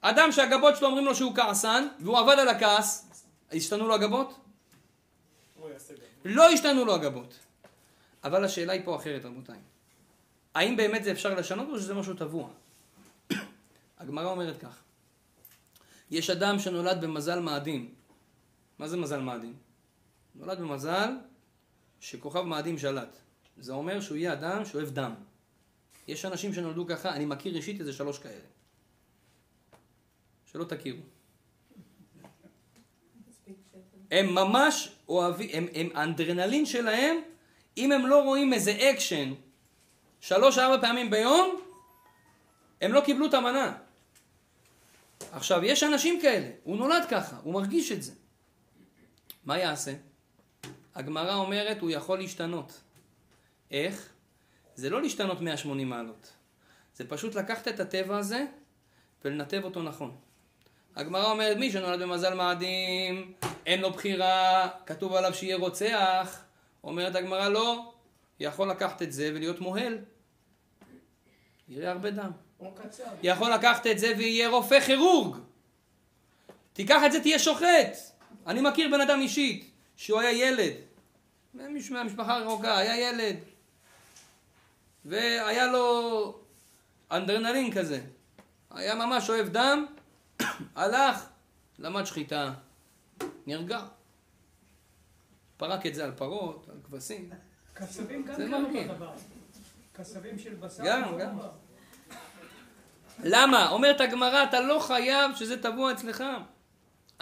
אדם 0.00 0.32
שהגבות 0.32 0.76
שלו 0.76 0.88
אומרים 0.88 1.04
לו 1.04 1.14
שהוא 1.14 1.36
כעסן, 1.36 1.86
והוא 2.00 2.18
עבד 2.18 2.36
על 2.38 2.48
הכעס, 2.48 3.08
השתנו 3.52 3.88
לו 3.88 3.94
הגבות? 3.94 4.34
לא 6.24 6.50
השתנו 6.50 6.84
לו 6.84 6.94
הגבות. 6.94 7.38
אבל 8.24 8.44
השאלה 8.44 8.72
היא 8.72 8.82
פה 8.84 8.96
אחרת, 8.96 9.24
רבותיי. 9.24 9.58
האם 10.54 10.76
באמת 10.76 11.04
זה 11.04 11.12
אפשר 11.12 11.34
לשנות 11.34 11.68
או 11.70 11.78
שזה 11.78 11.94
משהו 11.94 12.14
טבוע? 12.14 12.48
הגמרא 13.98 14.30
אומרת 14.30 14.60
כך: 14.60 14.82
יש 16.10 16.30
אדם 16.30 16.58
שנולד 16.58 17.00
במזל 17.00 17.40
מאדים. 17.40 17.94
מה 18.78 18.88
זה 18.88 18.96
מזל 18.96 19.20
מאדים? 19.20 19.54
נולד 20.34 20.58
במזל 20.58 21.10
שכוכב 22.00 22.42
מאדים 22.42 22.78
שלט. 22.78 23.16
זה 23.56 23.72
אומר 23.72 24.00
שהוא 24.00 24.16
יהיה 24.16 24.32
אדם 24.32 24.64
שאוהב 24.64 24.88
דם. 24.88 25.14
יש 26.08 26.24
אנשים 26.24 26.54
שנולדו 26.54 26.86
ככה, 26.86 27.14
אני 27.14 27.24
מכיר 27.24 27.56
אישית 27.56 27.80
איזה 27.80 27.92
שלוש 27.92 28.18
כאלה. 28.18 28.46
שלא 30.52 30.64
תכירו. 30.64 31.00
הם 34.10 34.34
ממש 34.34 34.92
אוהבים, 35.08 35.50
הם, 35.52 35.66
הם 35.74 35.88
האדרנלין 35.94 36.66
שלהם, 36.66 37.16
אם 37.76 37.92
הם 37.92 38.06
לא 38.06 38.22
רואים 38.22 38.52
איזה 38.52 38.70
אקשן 38.70 39.34
שלוש 40.20 40.58
ארבע 40.58 40.80
פעמים 40.80 41.10
ביום, 41.10 41.60
הם 42.80 42.92
לא 42.92 43.00
קיבלו 43.00 43.26
את 43.26 43.34
המנה. 43.34 43.76
עכשיו, 45.32 45.64
יש 45.64 45.82
אנשים 45.82 46.20
כאלה, 46.20 46.50
הוא 46.64 46.76
נולד 46.76 47.04
ככה, 47.10 47.36
הוא 47.42 47.54
מרגיש 47.54 47.92
את 47.92 48.02
זה. 48.02 48.12
מה 49.44 49.58
יעשה? 49.58 49.94
הגמרא 50.94 51.34
אומרת, 51.34 51.80
הוא 51.80 51.90
יכול 51.90 52.18
להשתנות. 52.18 52.80
איך? 53.70 54.13
זה 54.74 54.90
לא 54.90 55.02
להשתנות 55.02 55.40
180 55.40 55.88
מעלות. 55.88 56.32
זה 56.94 57.08
פשוט 57.08 57.34
לקחת 57.34 57.68
את 57.68 57.80
הטבע 57.80 58.18
הזה 58.18 58.44
ולנתב 59.24 59.60
אותו 59.64 59.82
נכון. 59.82 60.16
הגמרא 60.96 61.30
אומרת, 61.30 61.56
מי 61.56 61.72
שנולד 61.72 62.02
במזל 62.02 62.34
מאדים, 62.34 63.32
אין 63.66 63.80
לו 63.80 63.90
בחירה, 63.90 64.68
כתוב 64.86 65.14
עליו 65.14 65.34
שיהיה 65.34 65.56
רוצח. 65.56 66.44
אומרת 66.84 67.14
הגמרא, 67.14 67.48
לא, 67.48 67.92
יכול 68.40 68.70
לקחת 68.70 69.02
את 69.02 69.12
זה 69.12 69.30
ולהיות 69.34 69.60
מוהל. 69.60 69.98
יראה 71.68 71.90
הרבה 71.90 72.10
דם. 72.10 72.30
יכול 73.22 73.52
לקחת 73.52 73.86
את 73.86 73.98
זה 73.98 74.12
ויהיה 74.18 74.48
רופא 74.48 74.80
כירורג. 74.80 75.36
תיקח 76.72 77.02
את 77.06 77.12
זה, 77.12 77.20
תהיה 77.20 77.38
שוחט. 77.38 77.96
אני 78.46 78.60
מכיר 78.60 78.90
בן 78.90 79.00
אדם 79.00 79.20
אישית, 79.20 79.70
שהוא 79.96 80.20
היה 80.20 80.48
ילד, 80.48 80.72
מישהו 81.54 81.94
מהמשפחה 81.94 82.36
הרחוקה, 82.36 82.78
היה 82.78 83.08
ילד, 83.08 83.36
והיה 85.04 85.66
לו 85.66 86.38
אנדרנלין 87.10 87.72
כזה. 87.72 88.00
היה 88.70 88.94
ממש 88.94 89.30
אוהב 89.30 89.48
דם, 89.48 89.86
הלך, 90.76 91.26
למד 91.78 92.04
שחיטה, 92.04 92.52
נרגע. 93.46 93.80
פרק 95.56 95.86
את 95.86 95.94
זה 95.94 96.04
על 96.04 96.12
פרות, 96.16 96.66
על 96.68 96.76
כבשים. 96.84 97.30
קצבים 97.74 98.24
גם 98.24 98.34
כן. 98.36 98.52
אותו 98.52 98.94
דבר. 98.94 99.12
קצבים 99.92 100.38
של 100.38 100.54
בשר. 100.54 100.82
גם, 100.86 101.18
גם. 101.18 101.38
למה? 103.24 103.70
אומרת 103.70 104.00
הגמרא, 104.00 104.44
אתה 104.44 104.60
לא 104.60 104.78
חייב 104.78 105.34
שזה 105.34 105.62
טבוע 105.62 105.92
אצלך. 105.92 106.24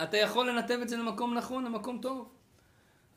אתה 0.02 0.16
יכול 0.16 0.50
לנתב 0.50 0.78
את 0.82 0.88
זה 0.88 0.96
למקום 0.96 1.34
נכון, 1.34 1.64
למקום 1.64 1.98
טוב. 2.02 2.28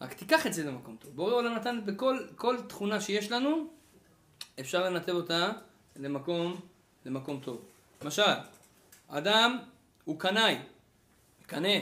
רק 0.02 0.14
תיקח 0.14 0.48
את 0.48 0.54
זה 0.54 0.64
למקום 0.64 0.96
טוב. 0.96 1.16
בורא 1.16 1.34
עולם 1.34 1.54
נתן 1.54 1.82
בכל 1.86 2.20
כל 2.36 2.58
תכונה 2.68 3.02
שיש 3.02 3.32
לנו, 3.32 3.68
אפשר 4.60 4.90
לנתב 4.90 5.12
אותה 5.12 5.52
למקום, 5.96 6.62
למקום 7.06 7.40
טוב. 7.44 7.62
למשל, 8.02 8.22
אדם 9.08 9.58
הוא 10.06 10.20
קנאי, 10.20 10.58
קנה. 11.46 11.80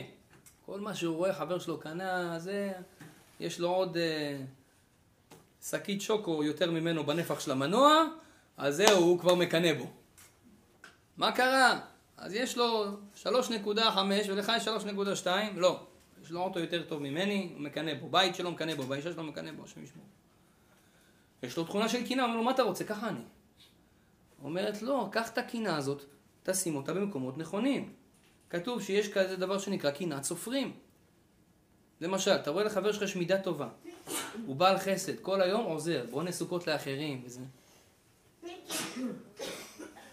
כל 0.65 0.79
מה 0.79 0.95
שהוא 0.95 1.15
רואה 1.17 1.33
חבר 1.33 1.59
שלו 1.59 1.79
קנה, 1.79 2.39
זה, 2.39 2.71
יש 3.39 3.59
לו 3.59 3.69
עוד 3.69 3.97
אה, 3.97 4.37
שקית 5.61 6.01
שוקו 6.01 6.43
יותר 6.43 6.71
ממנו 6.71 7.05
בנפח 7.05 7.39
של 7.39 7.51
המנוע, 7.51 8.05
אז 8.57 8.75
זהו, 8.75 8.99
הוא 8.99 9.19
כבר 9.19 9.35
מקנא 9.35 9.73
בו. 9.73 9.91
מה 11.17 11.31
קרה? 11.31 11.79
אז 12.17 12.33
יש 12.33 12.57
לו 12.57 12.85
3.5 13.23 13.27
ולך 14.29 14.51
יש 14.57 14.67
3.2? 14.67 15.27
לא. 15.55 15.79
יש 16.23 16.31
לו 16.31 16.41
אוטו 16.41 16.59
יותר 16.59 16.83
טוב 16.83 17.01
ממני, 17.01 17.49
הוא 17.53 17.61
מקנא 17.61 17.93
בו. 17.93 18.09
בית 18.09 18.35
שלו 18.35 18.51
מקנא 18.51 18.75
בו, 18.75 18.83
באישה 18.83 19.11
שלו 19.13 19.23
מקנא 19.23 19.51
בו, 19.51 19.63
השם 19.63 19.83
ישמור. 19.83 20.05
יש 21.43 21.57
לו 21.57 21.63
תכונה 21.63 21.89
של 21.89 22.05
קינה, 22.05 22.23
אומר 22.23 22.35
לו, 22.35 22.43
מה 22.43 22.51
אתה 22.51 22.63
רוצה? 22.63 22.83
ככה 22.83 23.09
אני. 23.09 23.19
אומרת, 24.43 24.81
לא, 24.81 25.07
קח 25.11 25.29
את 25.29 25.37
הקינה 25.37 25.77
הזאת, 25.77 26.03
תשים 26.43 26.75
אותה 26.75 26.93
במקומות 26.93 27.37
נכונים. 27.37 27.93
כתוב 28.49 28.81
שיש 28.81 29.13
כזה 29.13 29.35
דבר 29.35 29.59
שנקרא 29.59 29.91
קנאת 29.91 30.23
סופרים. 30.23 30.73
למשל, 32.01 32.31
אתה 32.31 32.51
רואה 32.51 32.63
לחבר 32.63 32.91
שלך 32.91 33.01
יש 33.01 33.15
מידה 33.15 33.37
טובה. 33.37 33.69
הוא 34.45 34.55
בעל 34.55 34.77
חסד, 34.77 35.19
כל 35.19 35.41
היום 35.41 35.65
עוזר, 35.65 36.05
בונה 36.09 36.31
סוכות 36.31 36.67
לאחרים 36.67 37.21
וזה. 37.25 37.41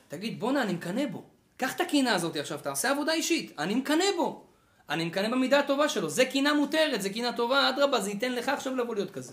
תגיד, 0.08 0.40
בואנה, 0.40 0.62
אני 0.62 0.72
מקנא 0.72 1.06
בו. 1.06 1.24
קח 1.56 1.76
את 1.76 1.80
הקינה 1.80 2.14
הזאת 2.14 2.36
עכשיו, 2.36 2.58
תעשה 2.62 2.90
עבודה 2.90 3.12
אישית. 3.12 3.58
אני 3.58 3.74
מקנא 3.74 4.04
בו. 4.16 4.46
אני 4.88 5.04
מקנא 5.04 5.28
במידה 5.28 5.58
הטובה 5.58 5.88
שלו. 5.88 6.10
זה 6.10 6.24
קינה 6.24 6.54
מותרת, 6.54 7.02
זה 7.02 7.10
קינה 7.10 7.32
טובה, 7.32 7.68
אדרבה, 7.68 8.00
זה 8.00 8.10
ייתן 8.10 8.32
לך 8.32 8.48
עכשיו 8.48 8.76
לבוא 8.76 8.94
להיות 8.94 9.10
כזה. 9.10 9.32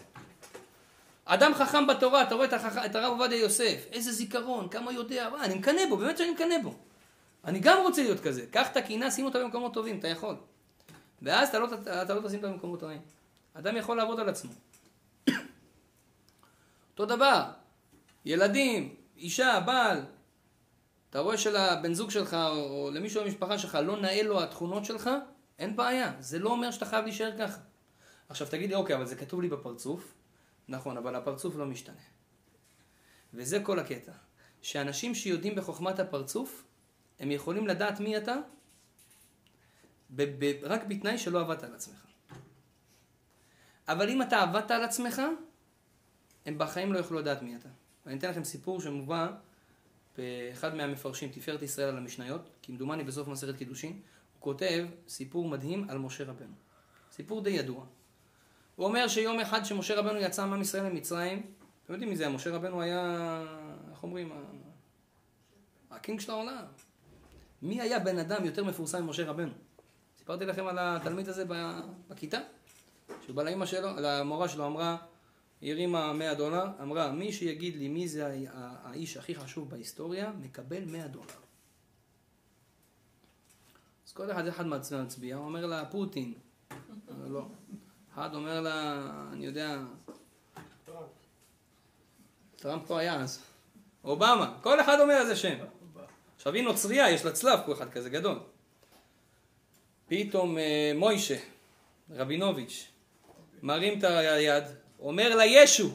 אדם 1.30 1.54
חכם 1.54 1.88
בתורה, 1.88 2.24
אתה 2.24 2.36
רואה 2.36 2.48
את, 2.86 2.96
הרב 2.96 3.12
עובדיה 3.12 3.40
יוסף, 3.40 3.86
איזה 3.92 4.12
זיכרון, 4.12 4.70
כמה 4.70 4.92
יודע, 4.92 5.30
וואי, 5.32 5.42
אני 5.42 5.56
מקנא 5.56 5.82
בו, 5.90 5.98
באמת 5.98 6.18
שאני 6.18 6.32
מקנא 6.32 6.56
בו. 6.64 6.76
אני 7.46 7.60
גם 7.60 7.78
רוצה 7.84 8.04
להיות 8.04 8.20
כזה. 8.20 8.46
קח 8.52 8.72
את 8.72 8.78
הקינה, 8.78 9.12
שים 9.12 9.26
אותה 9.26 9.40
במקומות 9.40 9.74
טובים, 9.74 10.00
אתה 10.00 10.08
יכול. 10.08 10.36
ואז 11.22 11.50
אתה 11.50 11.60
לא, 11.60 11.68
אתה 12.02 12.14
לא 12.14 12.28
תשים 12.28 12.40
אותם 12.40 12.52
במקומות 12.54 12.84
רעים. 12.84 13.02
אדם 13.54 13.78
יכול 13.78 13.98
לעבוד 13.98 14.20
על 14.20 14.30
עצמו. 14.30 14.52
אותו 16.92 17.06
דבר, 17.06 17.44
ילדים, 18.26 18.96
אישה, 19.18 19.60
בעל, 19.66 20.02
אתה 21.10 21.20
רואה 21.20 21.38
שלבן 21.38 21.94
זוג 21.94 22.12
שלך 22.12 22.34
או 22.34 22.90
למישהו 22.94 23.24
במשפחה 23.24 23.58
שלך 23.58 23.78
לא 23.84 24.02
נאה 24.02 24.24
לו 24.24 24.44
התכונות 24.44 24.86
שלך, 24.86 25.10
אין 25.60 25.76
בעיה. 25.76 26.12
זה 26.20 26.40
לא 26.40 26.50
אומר 26.50 26.72
שאתה 26.72 26.86
חייב 26.86 27.06
להישאר 27.06 27.32
ככה. 27.40 27.60
עכשיו 28.30 28.48
תגיד 28.48 28.70
לי, 28.70 28.76
אוקיי, 28.76 28.96
אבל 28.96 29.06
זה 29.06 29.16
כתוב 29.16 29.42
לי 29.42 29.48
בפרצוף. 29.48 30.17
נכון, 30.68 30.98
אבל 30.98 31.16
הפרצוף 31.16 31.56
לא 31.56 31.66
משתנה. 31.66 32.02
וזה 33.34 33.60
כל 33.64 33.80
הקטע. 33.80 34.12
שאנשים 34.62 35.16
שיודעים 35.16 35.56
בחוכמת 35.56 36.00
הפרצוף, 36.00 36.64
הם 37.20 37.32
יכולים 37.32 37.68
לדעת 37.68 38.00
מי 38.00 38.18
אתה, 38.18 38.36
ב- 40.10 40.46
ב- 40.46 40.64
רק 40.64 40.84
בתנאי 40.84 41.18
שלא 41.18 41.42
עבדת 41.42 41.64
על 41.64 41.76
עצמך. 41.76 42.06
אבל 43.88 44.10
אם 44.10 44.22
אתה 44.22 44.42
עבדת 44.42 44.72
על 44.72 44.84
עצמך, 44.84 45.22
הם 46.46 46.58
בחיים 46.58 46.94
לא 46.94 46.98
יוכלו 46.98 47.20
לדעת 47.20 47.42
מי 47.42 47.56
אתה. 47.56 47.70
ואני 48.06 48.18
אתן 48.18 48.30
לכם 48.30 48.44
סיפור 48.44 48.82
שמובא 48.82 49.32
באחד 50.18 50.76
מהמפרשים, 50.76 51.30
תפארת 51.30 51.62
ישראל 51.62 51.90
על 51.90 51.98
המשניות, 51.98 52.50
כמדומני 52.64 53.04
בסוף 53.04 53.28
מסכת 53.28 53.58
קידושין, 53.58 53.92
הוא 53.92 54.02
כותב 54.40 54.88
סיפור 55.08 55.48
מדהים 55.48 55.90
על 55.90 55.98
משה 55.98 56.24
רבנו. 56.24 56.56
סיפור 57.12 57.42
די 57.42 57.50
ידוע. 57.50 57.86
הוא 58.78 58.86
אומר 58.86 59.08
שיום 59.08 59.40
אחד 59.40 59.66
שמשה 59.66 60.00
רבנו 60.00 60.20
יצא 60.20 60.46
מעם 60.46 60.62
ישראל 60.62 60.86
למצרים, 60.86 61.52
אתם 61.84 61.94
יודעים 61.94 62.10
מי 62.10 62.16
זה, 62.16 62.30
משה 62.30 62.56
רבנו 62.56 62.82
היה, 62.82 63.44
איך 63.92 64.04
אומרים, 64.04 64.32
הקינג 65.92 66.20
של 66.20 66.32
העולם. 66.32 66.64
מי 67.62 67.82
היה 67.82 68.00
בן 68.00 68.18
אדם 68.18 68.46
יותר 68.46 68.64
מפורסם 68.64 69.04
ממשה 69.04 69.30
רבנו? 69.30 69.52
סיפרתי 70.18 70.46
לכם 70.46 70.68
על 70.68 70.78
התלמיד 70.80 71.30
הזה 71.30 71.44
בכיתה, 72.08 72.40
שהוא 73.22 73.36
בא 73.36 73.44
לאמא 73.44 73.66
שלו, 73.66 73.90
למורה 74.02 74.50
שלו 74.50 74.66
אמרה, 74.66 74.98
היא 75.62 75.72
הרימה 75.72 76.14
100 76.14 76.36
דולר, 76.36 76.66
אמרה, 76.82 77.12
מי 77.12 77.34
שיגיד 77.34 77.76
לי 77.76 77.88
מי 77.88 78.08
זה 78.08 78.46
האיש 78.54 79.18
הכי 79.18 79.36
חשוב 79.36 79.70
בהיסטוריה, 79.70 80.32
מקבל 80.32 80.86
100 80.86 81.08
דולר. 81.08 81.26
אז 84.08 84.14
כל 84.14 84.32
אחד 84.32 84.48
אחד 84.48 84.68
מצביע, 84.68 85.36
אומר 85.36 85.66
לה, 85.66 85.86
פוטין. 85.86 86.34
לא. 87.28 87.48
אחד 88.18 88.36
אומר 88.36 88.62
לה, 88.62 89.02
אני 89.34 89.46
יודע, 89.46 89.78
טראמפ 92.56 92.86
כבר 92.86 92.98
היה 92.98 93.16
אז. 93.16 93.40
אובמה, 94.04 94.54
כל 94.62 94.82
אחד 94.82 95.00
אומר 95.00 95.18
איזה 95.18 95.36
שם. 95.36 95.56
עכשיו 96.36 96.54
היא 96.54 96.64
נוצרייה, 96.64 97.10
יש 97.10 97.26
לה 97.26 97.32
צלב 97.32 97.60
פה 97.66 97.74
אחד 97.74 97.90
כזה 97.90 98.10
גדול. 98.10 98.40
פתאום 100.08 100.58
אה, 100.58 100.92
מוישה, 100.96 101.38
רבינוביץ', 102.12 102.88
מרים 103.64 104.00
את 104.00 104.04
היד, 104.04 104.64
אומר 105.00 105.36
לה 105.36 105.46
ישו. 105.46 105.90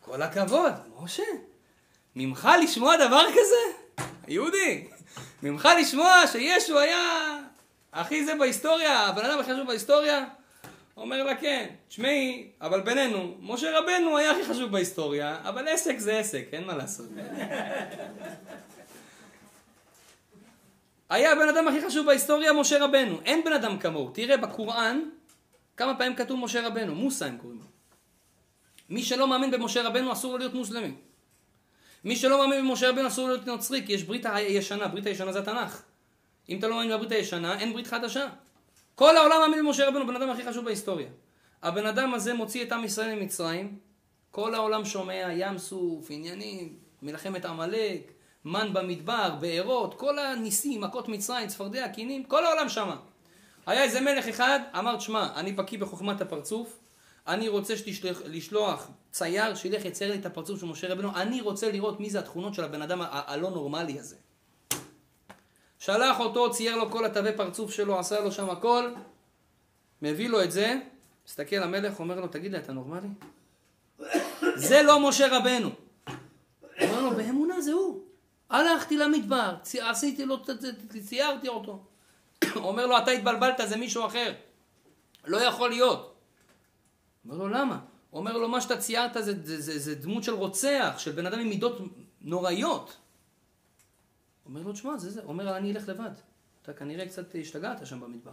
כל 0.00 0.22
הכבוד, 0.22 0.72
משה, 1.00 1.22
ממך 2.16 2.48
לשמוע 2.62 3.06
דבר 3.06 3.24
כזה? 3.30 4.04
יהודי, 4.28 4.88
ממך 5.42 5.68
לשמוע 5.80 6.26
שישו 6.32 6.78
היה 6.78 7.38
הכי 7.92 8.24
זה 8.24 8.34
בהיסטוריה, 8.34 9.00
הבן 9.00 9.24
אדם 9.24 9.38
הכי 9.38 9.52
חשוב 9.52 9.66
בהיסטוריה? 9.66 10.39
אומר 11.00 11.22
לה 11.22 11.36
כן, 11.36 11.66
תשמעי, 11.88 12.50
אבל 12.60 12.80
בינינו, 12.80 13.34
משה 13.40 13.78
רבנו 13.78 14.16
היה 14.16 14.30
הכי 14.30 14.44
חשוב 14.44 14.70
בהיסטוריה, 14.70 15.38
אבל 15.42 15.68
עסק 15.68 15.98
זה 15.98 16.18
עסק, 16.18 16.44
אין 16.52 16.64
מה 16.64 16.76
לעשות. 16.76 17.06
היה 21.10 21.32
הבן 21.32 21.48
אדם 21.48 21.68
הכי 21.68 21.86
חשוב 21.86 22.06
בהיסטוריה, 22.06 22.52
משה 22.52 22.84
רבנו. 22.84 23.20
אין 23.24 23.44
בן 23.44 23.52
אדם 23.52 23.78
כמוהו. 23.78 24.10
תראה 24.10 24.36
בקוראן, 24.36 25.00
כמה 25.76 25.94
פעמים 25.94 26.14
כתוב 26.16 26.40
משה 26.40 26.66
רבנו, 26.66 26.94
מוסא 26.94 27.24
הם 27.24 27.38
קוראים 27.38 27.58
לו. 27.58 27.66
מי 28.90 29.02
שלא 29.02 29.28
מאמין 29.28 29.50
במשה 29.50 29.82
רבנו 29.82 30.12
אסור 30.12 30.32
לו 30.32 30.38
להיות 30.38 30.54
מוסלמי. 30.54 30.92
מי 32.04 32.16
שלא 32.16 32.38
מאמין 32.38 32.68
במשה 32.68 32.90
רבנו 32.90 33.08
אסור 33.08 33.28
לו 33.28 33.34
להיות 33.34 33.46
נוצרי, 33.46 33.86
כי 33.86 33.92
יש 33.92 34.02
ברית 34.02 34.26
הישנה, 34.26 34.88
ברית 34.88 35.06
הישנה 35.06 35.32
זה 35.32 35.38
התנ"ך. 35.38 35.82
אם 36.48 36.58
אתה 36.58 36.68
לא 36.68 36.76
מאמין 36.76 36.96
בברית 36.96 37.12
הישנה, 37.12 37.58
אין 37.58 37.72
ברית 37.72 37.86
חדשה. 37.86 38.28
כל 39.00 39.16
העולם 39.16 39.40
מאמין 39.40 39.66
במשה 39.66 39.88
רבנו, 39.88 40.06
בן 40.06 40.16
אדם 40.16 40.30
הכי 40.30 40.46
חשוב 40.46 40.64
בהיסטוריה. 40.64 41.08
הבן 41.62 41.86
אדם 41.86 42.14
הזה 42.14 42.34
מוציא 42.34 42.64
את 42.64 42.72
עם 42.72 42.84
ישראל 42.84 43.14
ממצרים, 43.14 43.78
כל 44.30 44.54
העולם 44.54 44.84
שומע, 44.84 45.28
ים 45.32 45.58
סוף, 45.58 46.06
עניינים, 46.10 46.76
מלחמת 47.02 47.44
עמלק, 47.44 48.12
מן 48.44 48.72
במדבר, 48.72 49.36
בארות, 49.40 49.94
כל 49.94 50.18
הניסים, 50.18 50.80
מכות 50.80 51.08
מצרים, 51.08 51.48
צפרדע, 51.48 51.88
קינים, 51.88 52.24
כל 52.24 52.44
העולם 52.44 52.68
שמע. 52.68 52.96
היה 53.66 53.82
איזה 53.82 54.00
מלך 54.00 54.28
אחד, 54.28 54.60
אמר, 54.78 54.96
תשמע, 54.96 55.28
אני 55.36 55.52
בקיא 55.52 55.78
בחוכמת 55.78 56.20
הפרצוף, 56.20 56.78
אני 57.26 57.48
רוצה 57.48 57.74
לשלוח 58.24 58.90
צייר 59.10 59.54
שילך 59.54 59.84
יצייר 59.84 60.12
לי 60.12 60.18
את 60.18 60.26
הפרצוף 60.26 60.60
של 60.60 60.66
משה 60.66 60.92
רבנו, 60.92 61.16
אני 61.16 61.40
רוצה 61.40 61.72
לראות 61.72 62.00
מי 62.00 62.10
זה 62.10 62.18
התכונות 62.18 62.54
של 62.54 62.64
הבן 62.64 62.82
אדם 62.82 63.02
הלא 63.02 63.50
נורמלי 63.50 63.98
הזה. 63.98 64.16
שלח 65.80 66.20
אותו, 66.20 66.50
צייר 66.50 66.76
לו 66.76 66.90
כל 66.90 67.04
התווי 67.04 67.36
פרצוף 67.36 67.70
שלו, 67.70 67.98
עשה 67.98 68.20
לו 68.20 68.32
שם 68.32 68.50
הכל, 68.50 68.92
מביא 70.02 70.28
לו 70.28 70.42
את 70.42 70.52
זה, 70.52 70.80
מסתכל 71.26 71.56
המלך, 71.56 72.00
אומר 72.00 72.20
לו, 72.20 72.28
תגיד 72.28 72.52
לי, 72.52 72.58
אתה 72.58 72.72
נורמלי? 72.72 73.08
זה 74.68 74.82
לא 74.82 75.08
משה 75.08 75.38
רבנו. 75.38 75.70
אומר 76.80 77.02
לו, 77.02 77.10
באמונה 77.10 77.60
זה 77.60 77.72
הוא. 77.72 78.00
הלכתי 78.50 78.96
למדבר, 78.96 79.54
עשיתי 79.80 80.24
לו, 80.24 80.36
ציירתי 81.06 81.48
אותו. 81.48 81.82
אומר 82.56 82.86
לו, 82.86 82.98
אתה 82.98 83.10
התבלבלת, 83.10 83.60
זה 83.68 83.76
מישהו 83.76 84.06
אחר. 84.06 84.32
לא 85.26 85.36
יכול 85.36 85.70
להיות. 85.70 86.14
אומר 87.24 87.36
לו, 87.36 87.48
למה? 87.48 87.78
אומר 88.12 88.36
לו, 88.36 88.48
מה 88.48 88.60
שאתה 88.60 88.76
ציירת 88.76 89.12
זה, 89.14 89.34
זה, 89.44 89.60
זה, 89.60 89.78
זה 89.78 89.94
דמות 89.94 90.24
של 90.24 90.34
רוצח, 90.34 90.94
של 90.98 91.12
בן 91.12 91.26
אדם 91.26 91.38
עם 91.38 91.48
מידות 91.48 91.78
נוראיות. 92.20 92.96
אומר 94.50 94.62
לו, 94.62 94.72
תשמע, 94.72 94.96
זה 94.96 95.10
זה. 95.10 95.22
אומר, 95.24 95.56
אני 95.56 95.72
אלך 95.72 95.88
לבד. 95.88 96.10
אתה 96.62 96.72
כנראה 96.72 97.06
קצת 97.06 97.34
השתגעת 97.40 97.86
שם 97.86 98.00
במדבר. 98.00 98.32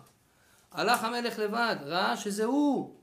הלך 0.72 1.04
המלך 1.04 1.40
לבד, 1.40 1.76
ראה 1.82 2.18
שזה 2.18 2.46
הוא. 2.46 2.96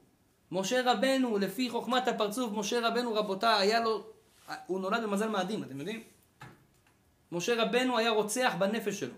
משה 0.53 0.93
רבנו, 0.93 1.39
לפי 1.39 1.71
חוכמת 1.71 2.09
הפרצוף, 2.09 2.53
משה 2.53 2.89
רבנו, 2.89 3.15
רבותיי, 3.15 3.61
היה 3.61 3.81
לו... 3.81 4.07
הוא 4.67 4.81
נולד 4.81 5.03
במזל 5.03 5.29
מאדים, 5.29 5.63
אתם 5.63 5.79
יודעים? 5.79 6.03
משה 7.33 7.63
רבנו 7.63 7.99
היה 7.99 8.11
רוצח 8.11 8.55
בנפש 8.59 9.01
שלו. 9.01 9.15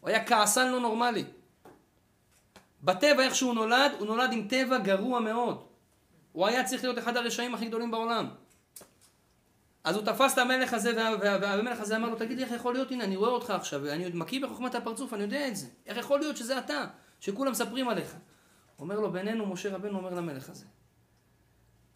הוא 0.00 0.08
היה 0.10 0.26
כעסן 0.26 0.72
לא 0.72 0.80
נורמלי. 0.80 1.24
בטבע, 2.82 3.22
איך 3.22 3.34
שהוא 3.34 3.54
נולד, 3.54 3.92
הוא 3.98 4.06
נולד 4.06 4.32
עם 4.32 4.48
טבע 4.48 4.78
גרוע 4.78 5.20
מאוד. 5.20 5.64
הוא 6.32 6.46
היה 6.46 6.64
צריך 6.64 6.84
להיות 6.84 6.98
אחד 6.98 7.16
הרשעים 7.16 7.54
הכי 7.54 7.66
גדולים 7.66 7.90
בעולם. 7.90 8.28
אז 9.84 9.96
הוא 9.96 10.04
תפס 10.04 10.32
את 10.32 10.38
המלך 10.38 10.74
הזה, 10.74 10.96
וה- 10.96 11.16
וה- 11.20 11.38
והמלך 11.42 11.80
הזה 11.80 11.96
אמר 11.96 12.08
לו, 12.10 12.16
תגיד 12.16 12.36
לי 12.36 12.44
איך 12.44 12.52
יכול 12.52 12.74
להיות, 12.74 12.90
הנה, 12.90 13.04
אני 13.04 13.16
רואה 13.16 13.30
אותך 13.30 13.50
עכשיו, 13.50 13.88
אני 13.88 14.04
עוד 14.04 14.16
מקיא 14.16 14.42
בחוכמת 14.42 14.74
הפרצוף, 14.74 15.14
אני 15.14 15.22
יודע 15.22 15.48
את 15.48 15.56
זה. 15.56 15.66
איך 15.86 15.98
יכול 15.98 16.20
להיות 16.20 16.36
שזה 16.36 16.58
אתה, 16.58 16.86
שכולם 17.20 17.52
מספרים 17.52 17.88
עליך? 17.88 18.16
אומר 18.78 19.00
לו, 19.00 19.12
בינינו, 19.12 19.46
משה 19.46 19.74
רבנו 19.74 19.98
אומר 19.98 20.14
למלך 20.14 20.50
הזה, 20.50 20.64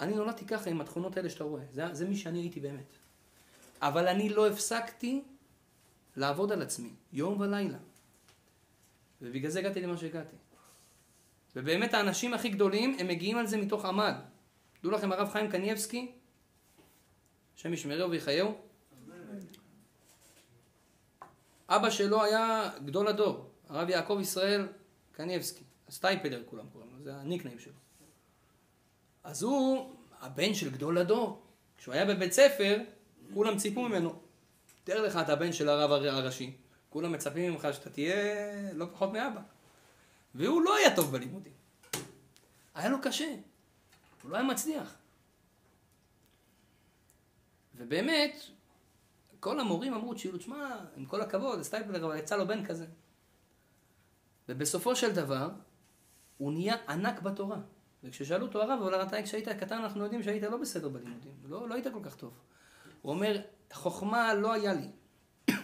אני 0.01 0.15
נולדתי 0.15 0.47
ככה 0.47 0.71
עם 0.71 0.81
התכונות 0.81 1.17
האלה 1.17 1.31
שאתה 1.31 1.45
רואה, 1.45 1.63
זה, 1.73 1.95
זה 1.95 2.09
מי 2.09 2.17
שאני 2.17 2.39
הייתי 2.39 2.61
באמת. 2.61 2.93
אבל 3.83 4.09
אני 4.09 4.29
לא 4.29 4.49
הפסקתי 4.49 5.23
לעבוד 6.17 6.53
על 6.53 6.63
עצמי, 6.63 6.91
יום 7.13 7.41
ולילה. 7.41 7.79
ובגלל 9.23 9.51
זה 9.51 9.59
הגעתי 9.59 9.81
למה 9.81 9.97
שהגעתי. 9.97 10.37
ובאמת 11.57 11.95
האנשים 11.95 12.35
הכי 12.35 12.49
גדולים, 12.49 12.97
הם 12.99 13.09
מגיעים 13.09 13.39
על 13.39 13.47
זה 13.47 13.57
מתוך 13.57 13.85
עמל. 13.85 14.15
דעו 14.83 14.93
לכם, 14.93 15.13
הרב 15.13 15.29
חיים 15.31 15.51
קניבסקי, 15.51 16.13
השם 17.59 17.73
ישמרהו 17.73 18.11
ויחייהו, 18.11 18.55
אבא 21.69 21.91
שלו 21.91 22.23
היה 22.25 22.71
גדול 22.85 23.09
הדור, 23.09 23.51
הרב 23.69 23.89
יעקב 23.89 24.19
ישראל 24.21 24.69
קניבסקי, 25.13 25.65
סטייפלר 25.91 26.43
כולם 26.47 26.65
קוראים 26.73 26.91
לו, 26.99 27.03
זה 27.05 27.17
הניקניים 27.17 27.59
שלו. 27.59 27.73
אז 29.25 29.43
הוא 29.43 29.95
הבן 30.21 30.55
של 30.55 30.71
גדול 30.71 30.99
הדור. 30.99 31.43
כשהוא 31.79 31.95
היה 31.95 32.05
בבית 32.07 32.33
ספר, 32.33 32.79
כולם 33.35 33.57
ציפו 33.59 33.89
ממנו. 33.89 34.19
תאר 34.85 35.03
לך, 35.03 35.17
אתה 35.17 35.33
הבן 35.33 35.53
של 35.53 35.69
הרב 35.69 35.91
הר- 35.93 36.09
הראשי, 36.15 36.57
כולם 36.91 37.13
מצפים 37.13 37.53
ממך 37.53 37.69
שאתה 37.73 37.91
תהיה 37.91 38.15
לא 38.73 38.87
פחות 38.93 39.13
מאבא. 39.13 39.41
והוא 40.35 40.63
לא 40.63 40.77
היה 40.77 40.97
טוב 40.97 41.13
בלימודים. 41.13 41.53
היה 42.75 42.89
לו 42.89 42.97
קשה. 43.03 43.35
הוא 44.23 44.31
לא 44.31 44.37
היה 44.37 44.45
מצליח. 44.47 44.95
ובאמת, 47.79 48.37
כל 49.41 49.61
המורים 49.61 49.95
אמרו, 49.95 50.15
תשאילו, 50.15 50.39
תשמע, 50.39 50.77
עם 50.97 51.05
כל 51.07 51.21
הכבוד, 51.21 51.63
סטייפלר, 51.63 52.05
אבל 52.05 52.17
יצא 52.17 52.37
לו 52.37 52.47
בן 52.47 52.65
כזה. 52.65 52.87
ובסופו 54.49 54.97
של 54.97 55.13
דבר, 55.13 55.51
הוא 56.39 56.53
נהיה 56.53 56.77
ענק 56.89 57.23
בתורה. 57.23 57.59
וכששאלו 58.05 58.47
אותו 58.47 58.63
הרב, 58.63 58.83
אבל 58.83 59.03
אתה 59.03 59.23
כשהיית 59.23 59.49
קטן 59.49 59.79
אנחנו 59.79 60.03
יודעים 60.03 60.23
שהיית 60.23 60.43
לא 60.43 60.57
בסדר 60.57 60.89
בלימודים, 60.89 61.33
לא, 61.45 61.69
לא 61.69 61.75
היית 61.75 61.87
כל 61.93 62.01
כך 62.03 62.17
טוב. 62.17 62.33
הוא 63.03 63.13
אומר, 63.13 63.41
חוכמה 63.73 64.35
לא 64.35 64.53
היה 64.53 64.73
לי. 64.73 64.89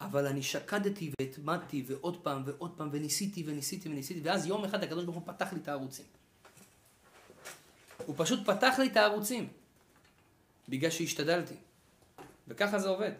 אבל 0.00 0.26
אני 0.26 0.42
שקדתי 0.42 1.12
והתמדתי 1.20 1.84
ועוד 1.86 2.22
פעם 2.22 2.42
ועוד 2.46 2.72
פעם 2.76 2.88
וניסיתי 2.92 3.44
וניסיתי 3.46 3.88
וניסיתי 3.88 4.20
ואז 4.20 4.46
יום 4.46 4.64
אחד 4.64 4.82
הקדוש 4.82 5.04
ברוך 5.04 5.16
הוא 5.16 5.26
פתח 5.26 5.52
לי 5.52 5.60
את 5.60 5.68
הערוצים. 5.68 6.06
הוא 8.06 8.14
פשוט 8.18 8.46
פתח 8.46 8.74
לי 8.78 8.86
את 8.86 8.96
הערוצים 8.96 9.48
בגלל 10.70 10.90
שהשתדלתי. 10.90 11.54
וככה 12.48 12.78
זה 12.78 12.88
עובד. 12.88 13.12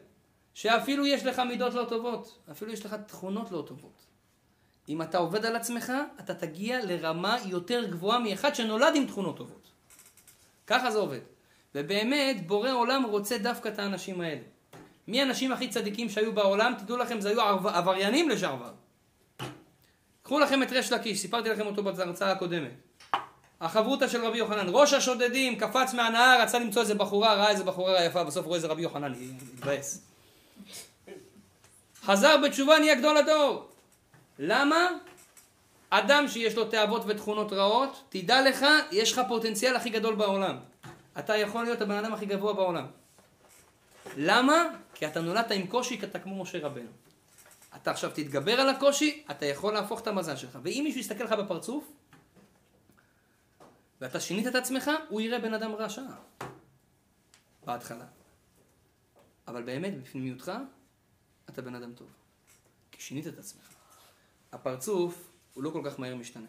שאפילו 0.54 1.06
יש 1.06 1.26
לך 1.26 1.38
מידות 1.38 1.74
לא 1.74 1.84
טובות, 1.88 2.38
אפילו 2.50 2.72
יש 2.72 2.86
לך 2.86 2.96
תכונות 3.06 3.50
לא 3.50 3.64
טובות. 3.66 4.06
אם 4.88 5.02
אתה 5.02 5.18
עובד 5.18 5.44
על 5.46 5.56
עצמך, 5.56 5.92
אתה 6.20 6.34
תגיע 6.34 6.84
לרמה 6.84 7.36
יותר 7.46 7.90
גבוהה 7.90 8.18
מאחד 8.18 8.54
שנולד 8.54 8.92
עם 8.96 9.06
תכונות 9.06 9.36
טובות. 9.36 9.70
ככה 10.66 10.90
זה 10.90 10.98
עובד. 10.98 11.20
ובאמת, 11.74 12.46
בורא 12.46 12.70
עולם 12.72 13.04
רוצה 13.04 13.38
דווקא 13.38 13.68
את 13.68 13.78
האנשים 13.78 14.20
האלה. 14.20 14.42
מי 15.08 15.20
האנשים 15.20 15.52
הכי 15.52 15.68
צדיקים 15.68 16.08
שהיו 16.08 16.32
בעולם? 16.32 16.74
תדעו 16.78 16.96
לכם, 16.96 17.20
זה 17.20 17.28
היו 17.28 17.40
עבר- 17.40 17.70
עבריינים 17.70 18.28
לשעבר. 18.28 18.72
קחו 20.22 20.38
לכם 20.38 20.62
את 20.62 20.70
ריש 20.70 20.92
לקיש, 20.92 21.18
סיפרתי 21.18 21.48
לכם 21.48 21.66
אותו 21.66 21.82
בהרצאה 21.82 22.32
הקודמת. 22.32 22.72
החברותא 23.60 24.08
של 24.08 24.24
רבי 24.24 24.38
יוחנן, 24.38 24.66
ראש 24.68 24.92
השודדים 24.92 25.58
קפץ 25.58 25.94
מהנהר, 25.94 26.42
רצה 26.42 26.58
למצוא 26.58 26.82
איזה 26.82 26.94
בחורה, 26.94 27.34
ראה 27.34 27.50
איזה 27.50 27.64
בחורה 27.64 28.04
יפה, 28.04 28.24
בסוף 28.24 28.46
רואה 28.46 28.56
איזה 28.56 28.66
רבי 28.66 28.82
יוחנן, 28.82 29.12
התבאס. 29.54 30.02
חזר 32.02 32.36
בתשובה, 32.36 32.78
נהיה 32.78 32.94
גדול 32.94 33.16
הדור. 33.16 33.68
למה? 34.38 34.88
אדם 35.90 36.28
שיש 36.28 36.54
לו 36.54 36.64
תאוות 36.64 37.02
ותכונות 37.06 37.52
רעות, 37.52 38.02
תדע 38.08 38.42
לך, 38.42 38.66
יש 38.92 39.12
לך 39.12 39.20
פוטנציאל 39.28 39.76
הכי 39.76 39.90
גדול 39.90 40.14
בעולם. 40.14 40.56
אתה 41.18 41.36
יכול 41.36 41.64
להיות 41.64 41.80
הבן 41.80 41.94
אדם 42.04 42.14
הכי 42.14 42.26
גבוה 42.26 42.52
בעולם. 42.52 42.86
למה? 44.16 44.64
כי 44.94 45.06
אתה 45.06 45.20
נולדת 45.20 45.50
עם 45.50 45.66
קושי, 45.66 45.98
כי 45.98 46.06
אתה 46.06 46.18
כמו 46.18 46.42
משה 46.42 46.58
רבנו. 46.66 46.88
אתה 47.76 47.90
עכשיו 47.90 48.10
תתגבר 48.10 48.60
על 48.60 48.68
הקושי, 48.68 49.22
אתה 49.30 49.46
יכול 49.46 49.74
להפוך 49.74 50.00
את 50.00 50.06
המזל 50.06 50.36
שלך. 50.36 50.58
ואם 50.62 50.80
מישהו 50.84 51.00
יסתכל 51.00 51.24
לך 51.24 51.32
בפרצוף, 51.32 51.84
ואתה 54.00 54.20
שינית 54.20 54.46
את 54.46 54.54
עצמך, 54.54 54.90
הוא 55.08 55.20
יראה 55.20 55.38
בן 55.38 55.54
אדם 55.54 55.74
רשע. 55.74 56.02
בהתחלה. 57.64 58.06
אבל 59.48 59.62
באמת, 59.62 60.02
בפנימיותך, 60.02 60.52
אתה 61.48 61.62
בן 61.62 61.74
אדם 61.74 61.92
טוב. 61.92 62.08
כי 62.90 63.02
שינית 63.02 63.26
את 63.26 63.38
עצמך. 63.38 63.74
הפרצוף 64.52 65.30
הוא 65.54 65.64
לא 65.64 65.70
כל 65.70 65.82
כך 65.84 66.00
מהר 66.00 66.16
משתנה. 66.16 66.46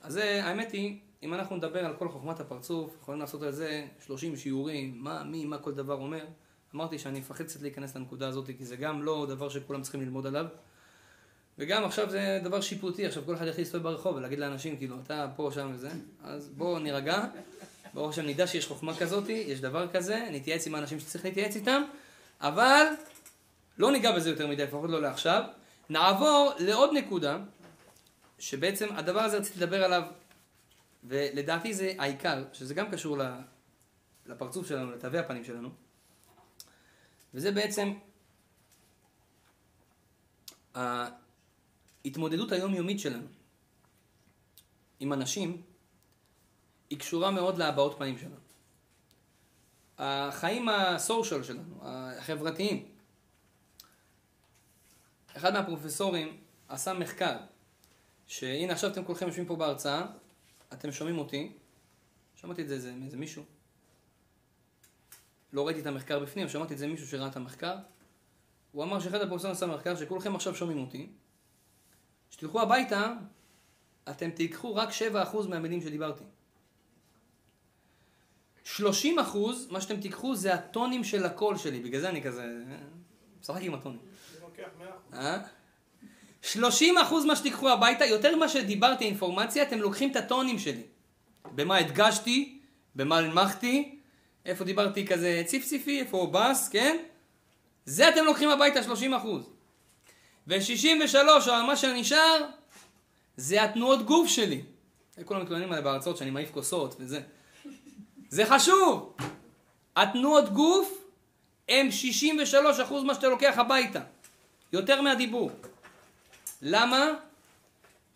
אז 0.00 0.12
זה, 0.12 0.44
האמת 0.44 0.72
היא, 0.72 1.00
אם 1.22 1.34
אנחנו 1.34 1.56
נדבר 1.56 1.84
על 1.84 1.96
כל 1.96 2.08
חוכמת 2.08 2.40
הפרצוף, 2.40 2.96
יכולים 3.00 3.20
לעשות 3.20 3.42
על 3.42 3.52
זה 3.52 3.86
30 4.06 4.36
שיעורים, 4.36 5.04
מה, 5.04 5.24
מי, 5.24 5.44
מה 5.44 5.58
כל 5.58 5.74
דבר 5.74 5.94
אומר. 5.94 6.26
אמרתי 6.74 6.98
שאני 6.98 7.20
מפחד 7.20 7.44
קצת 7.44 7.62
להיכנס 7.62 7.96
לנקודה 7.96 8.28
הזאת, 8.28 8.46
כי 8.58 8.64
זה 8.64 8.76
גם 8.76 9.02
לא 9.02 9.26
דבר 9.28 9.48
שכולם 9.48 9.82
צריכים 9.82 10.00
ללמוד 10.00 10.26
עליו. 10.26 10.46
וגם 11.58 11.84
עכשיו 11.84 12.10
זה 12.10 12.40
דבר 12.44 12.60
שיפוטי, 12.60 13.06
עכשיו 13.06 13.22
כל 13.26 13.34
אחד 13.34 13.46
יכול 13.46 13.60
להסתובב 13.60 13.84
ברחוב 13.84 14.16
ולהגיד 14.16 14.38
לאנשים, 14.38 14.76
כאילו, 14.76 14.96
אתה 15.06 15.28
פה, 15.36 15.50
שם 15.54 15.70
וזה, 15.74 15.90
אז 16.24 16.48
בואו 16.48 16.78
נירגע, 16.78 17.24
ברוך 17.94 18.10
השם 18.10 18.26
נדע 18.26 18.46
שיש 18.46 18.66
חוכמה 18.66 18.96
כזאת, 18.96 19.28
יש 19.28 19.60
דבר 19.60 19.88
כזה, 19.88 20.28
נתייעץ 20.32 20.66
עם 20.66 20.74
האנשים 20.74 21.00
שצריך 21.00 21.24
להתייעץ 21.24 21.56
איתם, 21.56 21.82
אבל 22.40 22.86
לא 23.78 23.92
ניגע 23.92 24.12
בזה 24.12 24.30
יותר 24.30 24.46
מדי, 24.46 24.62
לפחות 24.62 24.90
לא 24.90 25.02
לעכשיו. 25.02 25.42
נעבור 25.90 26.52
לעוד 26.58 26.90
נקודה, 26.92 27.38
שבעצם 28.38 28.88
הדבר 28.96 29.20
הזה 29.20 29.38
רציתי 29.38 29.60
לדבר 29.60 29.84
עליו, 29.84 30.02
ולדעתי 31.04 31.74
זה 31.74 31.92
העיקר, 31.98 32.44
שזה 32.52 32.74
גם 32.74 32.90
קשור 32.90 33.18
לפרצוף 34.26 34.68
שלנו, 34.68 34.90
לתווי 34.90 35.18
הפנים 35.18 35.44
שלנו, 35.44 35.68
וזה 37.34 37.52
בעצם 37.52 37.92
ההתמודדות 42.08 42.52
היומיומית 42.52 43.00
שלנו 43.00 43.26
עם 45.00 45.12
אנשים, 45.12 45.62
היא 46.90 46.98
קשורה 46.98 47.30
מאוד 47.30 47.58
להבעות 47.58 47.98
פנים 47.98 48.18
שלנו. 48.18 48.34
החיים 49.98 50.68
הסושיאל 50.68 51.42
שלנו, 51.42 51.78
החברתיים, 51.82 52.88
אחד 55.36 55.52
מהפרופסורים 55.52 56.36
עשה 56.68 56.92
מחקר, 56.92 57.36
שהנה 58.26 58.72
עכשיו 58.72 58.90
אתם 58.90 59.04
כולכם 59.04 59.26
יושבים 59.26 59.46
פה 59.46 59.56
בהרצאה, 59.56 60.06
אתם 60.72 60.92
שומעים 60.92 61.18
אותי, 61.18 61.52
שמעתי 62.36 62.62
את 62.62 62.68
זה 62.68 62.74
איזה- 62.74 62.92
מאיזה 62.94 63.16
מישהו, 63.16 63.44
לא 65.52 65.66
ראיתי 65.66 65.80
את 65.80 65.86
המחקר 65.86 66.18
בפנים, 66.18 66.48
שמעתי 66.48 66.74
את 66.74 66.78
זה 66.78 66.86
מישהו 66.86 67.06
שראה 67.08 67.26
את 67.28 67.36
המחקר, 67.36 67.76
הוא 68.72 68.84
אמר 68.84 69.00
שאחד 69.00 69.20
הפרופסורים 69.20 69.52
עשה 69.56 69.66
מחקר 69.66 69.96
שכולכם 69.96 70.34
עכשיו 70.34 70.54
שומעים 70.54 70.78
אותי, 70.78 71.10
כשתלכו 72.30 72.60
הביתה, 72.60 73.12
אתם 74.10 74.30
תיקחו 74.30 74.74
רק 74.74 74.88
7% 74.88 75.48
מהמילים 75.48 75.80
שדיברתי. 75.80 76.24
30 78.64 79.18
אחוז, 79.18 79.68
מה 79.70 79.80
שאתם 79.80 80.00
תיקחו 80.00 80.34
זה 80.34 80.54
הטונים 80.54 81.04
של 81.04 81.26
הקול 81.26 81.56
שלי, 81.58 81.80
בגלל 81.80 82.00
זה 82.00 82.08
אני 82.08 82.22
כזה, 82.22 82.42
אה, 82.42 82.76
משחק 83.40 83.60
עם 83.62 83.74
הטונים. 83.74 84.00
זה 84.32 84.40
לוקח 84.40 84.68
מאה 84.78 84.88
אחוז. 84.88 85.18
אה? 85.18 85.38
30 86.42 86.98
אחוז 86.98 87.24
מה 87.24 87.36
שתיקחו 87.36 87.68
הביתה, 87.68 88.04
יותר 88.04 88.36
ממה 88.36 88.48
שדיברתי 88.48 89.04
אינפורמציה, 89.04 89.62
אתם 89.62 89.78
לוקחים 89.78 90.10
את 90.10 90.16
הטונים 90.16 90.58
שלי. 90.58 90.82
במה 91.54 91.76
הדגשתי, 91.76 92.58
במה 92.94 93.18
הנמכתי, 93.18 93.98
איפה 94.46 94.64
דיברתי 94.64 95.06
כזה 95.06 95.42
ציפציפי, 95.46 96.00
איפה 96.00 96.30
בס, 96.32 96.68
כן? 96.68 96.96
זה 97.84 98.08
אתם 98.08 98.24
לוקחים 98.24 98.48
הביתה 98.48 98.82
30 98.82 99.14
אחוז. 99.14 99.50
ו-63, 100.48 101.16
או 101.48 101.66
מה 101.66 101.76
שנשאר, 101.76 102.46
זה 103.36 103.62
התנועות 103.64 104.02
גוף 104.06 104.28
שלי. 104.28 104.62
כולם 105.24 105.42
מתלוננים 105.42 105.68
עליי 105.72 105.84
בהרצאות 105.84 106.16
שאני 106.16 106.30
מעיף 106.30 106.50
כוסות 106.50 106.94
וזה. 106.98 107.20
זה 108.28 108.46
חשוב! 108.46 109.16
התנועות 109.96 110.48
גוף 110.48 111.04
הם 111.68 111.90
63 111.90 112.80
אחוז 112.80 113.04
מה 113.04 113.14
שאתה 113.14 113.28
לוקח 113.28 113.54
הביתה. 113.58 114.00
יותר 114.72 115.00
מהדיבור. 115.00 115.50
למה? 116.62 117.06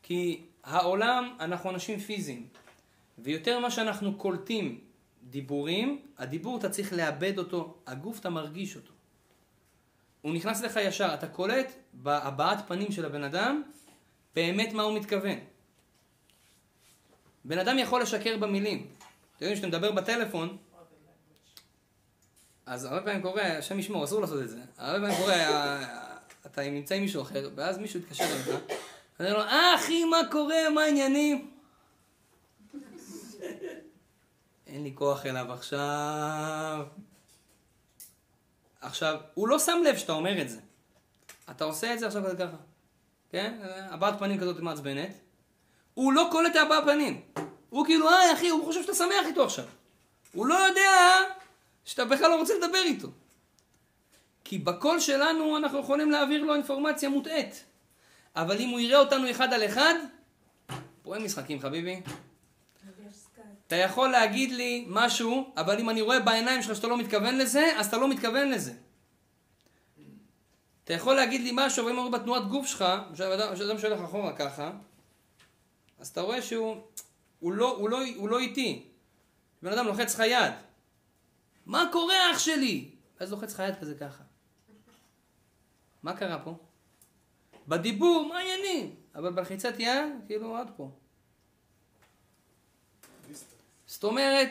כי 0.03 0.41
העולם, 0.65 1.37
אנחנו 1.41 1.71
אנשים 1.71 1.99
פיזיים. 1.99 2.47
ויותר 3.19 3.59
מה 3.59 3.71
שאנחנו 3.71 4.15
קולטים 4.15 4.81
דיבורים, 5.23 6.03
הדיבור 6.19 6.59
אתה 6.59 6.69
צריך 6.69 6.93
לאבד 6.93 7.39
אותו, 7.39 7.75
הגוף 7.87 8.21
אתה 8.21 8.31
מרגיש 8.31 8.77
אותו. 8.77 8.92
הוא 10.23 10.35
נכנס 10.35 10.63
לך 10.63 10.77
ישר, 10.83 11.15
אתה 11.15 11.27
קולט 11.29 11.73
בהבעת 11.93 12.59
פנים 12.69 12.93
של 12.93 13.05
הבן 13.05 13.25
אדם 13.25 13.63
באמת 14.35 14.73
מה 14.73 14.83
הוא 14.83 14.99
מתכוון. 14.99 15.39
בן 17.45 17.59
אדם 17.59 17.79
יכול 17.79 18.03
לשקר 18.03 18.37
במילים. 18.39 18.79
אתם 18.79 19.05
יודעים, 19.45 19.53
כשאתה 19.55 19.67
מדבר 19.69 19.93
בטלפון, 19.93 20.57
אז 22.67 22.85
הרבה 22.85 23.01
פעמים 23.03 23.23
קורה, 23.23 23.59
השם 23.59 23.79
ישמור, 23.79 24.05
אסור 24.05 24.21
לעשות 24.21 24.43
את 24.43 24.49
זה. 24.51 24.61
הרבה 24.79 24.99
פעמים 25.01 25.17
קורה, 25.17 25.35
ה- 25.49 26.17
אתה 26.47 26.63
נמצא 26.71 26.95
עם 26.95 27.03
מישהו 27.03 27.23
אחר, 27.23 27.51
ואז 27.55 27.79
מישהו 27.79 28.01
יתקשר 28.01 28.25
אליך, 28.25 28.49
ואתה 28.49 28.63
אומר 29.33 29.39
לו, 29.39 29.51
אה 29.51 29.75
אחי, 29.75 30.05
מה 30.05 30.17
קורה, 30.31 30.71
מה 30.75 30.83
העניינים? 30.83 31.51
אין 34.67 34.83
לי 34.83 34.93
כוח 34.95 35.27
אליו 35.27 35.53
עכשיו. 35.53 36.87
עכשיו, 38.83 39.21
הוא 39.35 39.49
לא 39.49 39.59
שם 39.59 39.83
לב 39.85 39.97
שאתה 39.97 40.13
אומר 40.13 40.43
את 40.43 40.49
זה. 40.49 40.61
אתה 41.51 41.65
עושה 41.65 41.95
את 41.95 41.99
זה 41.99 42.07
עכשיו 42.07 42.25
כזה 42.25 42.37
ככה. 42.37 42.57
כן? 43.31 43.59
הבעת 43.91 44.19
פנים 44.19 44.41
כזאת 44.41 44.61
מעצבנת. 44.61 45.11
הוא 45.95 46.13
לא 46.13 46.29
קולט 46.31 46.51
את 46.51 46.57
הבעת 46.57 46.85
פנים. 46.85 47.21
הוא 47.71 47.87
כאילו, 47.87 48.09
אה 48.09 48.33
אחי, 48.33 48.49
הוא 48.49 48.65
חושב 48.65 48.83
שאתה 48.83 48.95
שמח 48.95 49.27
איתו 49.27 49.45
עכשיו. 49.45 49.65
הוא 50.33 50.47
לא 50.47 50.55
יודע 50.55 50.91
שאתה 51.85 52.05
בכלל 52.05 52.31
לא 52.31 52.37
רוצה 52.39 52.55
לדבר 52.55 52.83
איתו. 52.85 53.09
כי 54.45 54.59
בקול 54.59 55.01
שלנו 55.01 55.57
אנחנו 55.57 55.81
יכולים 55.81 56.11
להעביר 56.11 56.43
לו 56.45 56.55
אינפורמציה 56.55 57.09
מוטעית. 57.09 57.65
אבל 58.37 58.59
אם 58.59 58.69
הוא 58.69 58.81
יראה 58.81 58.99
אותנו 58.99 59.31
אחד 59.31 59.53
על 59.53 59.67
אחד, 59.67 59.95
פה 61.03 61.15
אין 61.15 61.25
משחקים 61.25 61.61
חביבי. 61.61 62.01
אתה 63.73 63.81
יכול 63.81 64.09
להגיד 64.09 64.51
לי 64.53 64.85
משהו, 64.89 65.53
אבל 65.57 65.79
אם 65.79 65.91
אני 65.91 66.01
רואה 66.01 66.21
בעיניים 66.21 66.63
שלך 66.63 66.77
שאתה 66.77 66.87
לא 66.87 66.99
מתכוון 66.99 67.39
לזה, 67.39 67.73
אז 67.79 67.87
אתה 67.87 67.97
לא 67.97 68.09
מתכוון 68.09 68.51
לזה. 68.51 68.73
אתה 70.85 70.93
יכול 70.93 71.15
להגיד 71.15 71.41
לי 71.41 71.51
משהו, 71.55 71.87
ואם 71.87 71.95
אני 71.95 72.09
רואה 72.09 72.19
בתנועת 72.19 72.49
גוף 72.49 72.67
שלך, 72.67 72.85
כשאדם 73.15 73.79
שהולך 73.79 74.01
אחורה 74.01 74.37
ככה, 74.37 74.73
אז 75.99 76.09
אתה 76.09 76.21
רואה 76.21 76.43
שהוא 76.43 76.77
הוא 77.39 77.53
לא, 77.53 77.77
הוא 77.77 77.91
לא, 77.91 77.99
הוא 78.17 78.29
לא 78.29 78.39
איטי. 78.39 78.87
בן 79.63 79.73
אדם 79.73 79.87
לוחץ 79.87 80.15
לך 80.15 80.23
יד. 80.27 80.53
מה 81.67 81.89
קורה 81.93 82.15
אח 82.33 82.39
שלי? 82.39 82.91
ואז 83.21 83.31
לוחץ 83.31 83.55
לך 83.55 83.63
יד 83.69 83.81
כזה 83.81 83.95
ככה. 83.95 84.23
מה 86.03 86.17
קרה 86.17 86.39
פה? 86.39 86.55
בדיבור, 87.69 88.29
מה 88.29 88.39
העניינים? 88.39 88.95
אבל 89.15 89.33
בלחיצת 89.33 89.75
יד, 89.79 90.13
כאילו 90.27 90.57
עד 90.57 90.71
פה. 90.77 90.91
זאת 94.03 94.11
אומרת, 94.11 94.49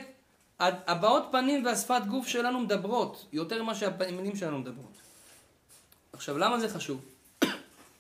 הבעות 0.60 1.24
פנים 1.32 1.66
והשפת 1.66 2.02
גוף 2.08 2.28
שלנו 2.28 2.60
מדברות 2.60 3.26
יותר 3.34 3.64
ממה 3.64 3.76
שהמילים 3.76 4.36
שלנו 4.36 4.60
מדברות. 4.60 4.98
עכשיו, 6.14 6.38
למה 6.38 6.60
זה 6.60 6.70
חשוב? 6.70 7.06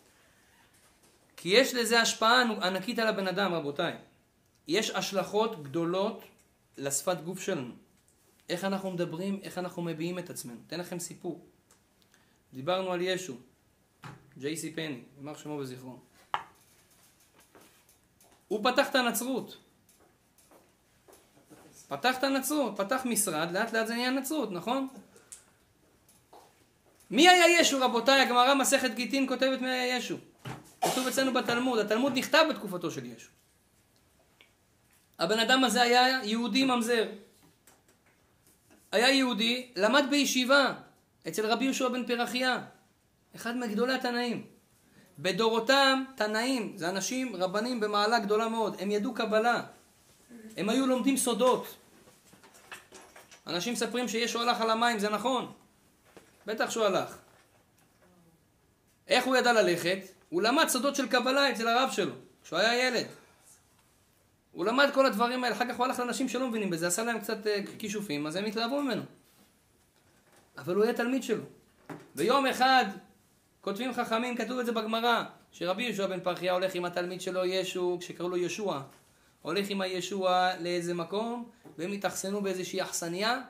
כי 1.37 1.49
יש 1.49 1.73
לזה 1.73 2.01
השפעה 2.01 2.41
ענקית 2.41 2.99
על 2.99 3.07
הבן 3.07 3.27
אדם, 3.27 3.53
רבותיי. 3.53 3.97
יש 4.67 4.89
השלכות 4.89 5.63
גדולות 5.63 6.23
לשפת 6.77 7.17
גוף 7.21 7.41
שלנו. 7.41 7.73
איך 8.49 8.63
אנחנו 8.63 8.91
מדברים, 8.91 9.39
איך 9.43 9.57
אנחנו 9.57 9.81
מביעים 9.81 10.19
את 10.19 10.29
עצמנו. 10.29 10.57
אתן 10.67 10.79
לכם 10.79 10.99
סיפור. 10.99 11.45
דיברנו 12.53 12.91
על 12.91 13.01
ישו, 13.01 13.33
ג'ייסי 14.37 14.73
פני, 14.73 15.01
יימח 15.17 15.37
שמו 15.37 15.53
וזכרו. 15.53 15.99
הוא 18.47 18.63
פתח 18.63 18.89
את 18.89 18.95
הנצרות. 18.95 19.57
פתח 21.91 22.17
את 22.17 22.23
הנצרות, 22.23 22.77
פתח 22.77 23.01
משרד, 23.05 23.51
לאט 23.51 23.73
לאט 23.73 23.87
זה 23.87 23.93
נהיה 23.93 24.09
נצרות, 24.09 24.51
נכון? 24.51 24.87
מי 27.09 27.29
היה 27.29 27.61
ישו 27.61 27.77
רבותיי? 27.81 28.21
הגמרא 28.21 28.53
מסכת 28.53 28.93
גיטין 28.93 29.27
כותבת 29.27 29.61
מי 29.61 29.69
היה 29.69 29.97
ישו. 29.97 30.17
כתוב 30.81 31.07
אצלנו 31.07 31.33
בתלמוד, 31.33 31.79
התלמוד 31.79 32.17
נכתב 32.17 32.45
בתקופתו 32.49 32.91
של 32.91 33.05
ישו. 33.05 33.29
הבן 35.19 35.39
אדם 35.39 35.63
הזה 35.63 35.81
היה 35.81 36.23
יהודי 36.23 36.63
ממזר. 36.65 37.09
היה 38.91 39.09
יהודי, 39.11 39.71
למד 39.75 40.03
בישיבה 40.09 40.73
אצל 41.27 41.45
רבי 41.45 41.65
יהושע 41.65 41.89
בן 41.89 42.05
פרחיה, 42.05 42.61
אחד 43.35 43.57
מגדולי 43.57 43.93
התנאים. 43.93 44.45
בדורותם 45.19 46.03
תנאים, 46.15 46.73
זה 46.75 46.89
אנשים 46.89 47.35
רבנים 47.35 47.79
במעלה 47.79 48.19
גדולה 48.19 48.49
מאוד, 48.49 48.75
הם 48.79 48.91
ידעו 48.91 49.13
קבלה, 49.13 49.63
הם 50.57 50.69
היו 50.69 50.87
לומדים 50.87 51.17
סודות. 51.17 51.80
אנשים 53.47 53.73
מספרים 53.73 54.07
שישו 54.07 54.41
הלך 54.41 54.61
על 54.61 54.69
המים, 54.69 54.99
זה 54.99 55.09
נכון? 55.09 55.51
בטח 56.45 56.69
שהוא 56.69 56.85
הלך. 56.85 57.17
איך 59.07 59.25
הוא 59.25 59.35
ידע 59.35 59.53
ללכת? 59.53 59.97
הוא 60.29 60.41
למד 60.41 60.67
סודות 60.67 60.95
של 60.95 61.07
קבלה 61.07 61.51
אצל 61.51 61.67
הרב 61.67 61.89
שלו, 61.91 62.13
כשהוא 62.43 62.59
היה 62.59 62.87
ילד. 62.87 63.05
הוא 64.51 64.65
למד 64.65 64.89
כל 64.93 65.05
הדברים 65.05 65.43
האלה, 65.43 65.55
אחר 65.55 65.65
כך 65.69 65.77
הוא 65.77 65.85
הלך 65.85 65.99
לאנשים 65.99 66.29
שלא 66.29 66.47
מבינים 66.47 66.69
בזה, 66.69 66.87
עשה 66.87 67.03
להם 67.03 67.19
קצת 67.19 67.47
אה, 67.47 67.59
כישופים, 67.79 68.27
אז 68.27 68.35
הם 68.35 68.45
התלהבו 68.45 68.81
ממנו. 68.81 69.01
אבל 70.57 70.75
הוא 70.75 70.83
היה 70.83 70.93
תלמיד 70.93 71.23
שלו. 71.23 71.43
ויום 72.15 72.45
אחד, 72.45 72.85
כותבים 73.61 73.93
חכמים, 73.93 74.37
כתוב 74.37 74.59
את 74.59 74.65
זה 74.65 74.71
בגמרא, 74.71 75.23
שרבי 75.51 75.83
יהושע 75.83 76.07
בן 76.07 76.19
פרחיה 76.19 76.53
הולך 76.53 76.75
עם 76.75 76.85
התלמיד 76.85 77.21
שלו 77.21 77.45
ישו, 77.45 77.97
שקראו 78.01 78.29
לו 78.29 78.37
ישוע. 78.37 78.81
הולך 79.41 79.69
עם 79.69 79.81
הישוע 79.81 80.51
לאיזה 80.59 80.93
מקום, 80.93 81.49
והם 81.77 81.91
התאכסנו 81.91 82.41
באיזושהי 82.41 82.81
אכסניה. 82.81 83.41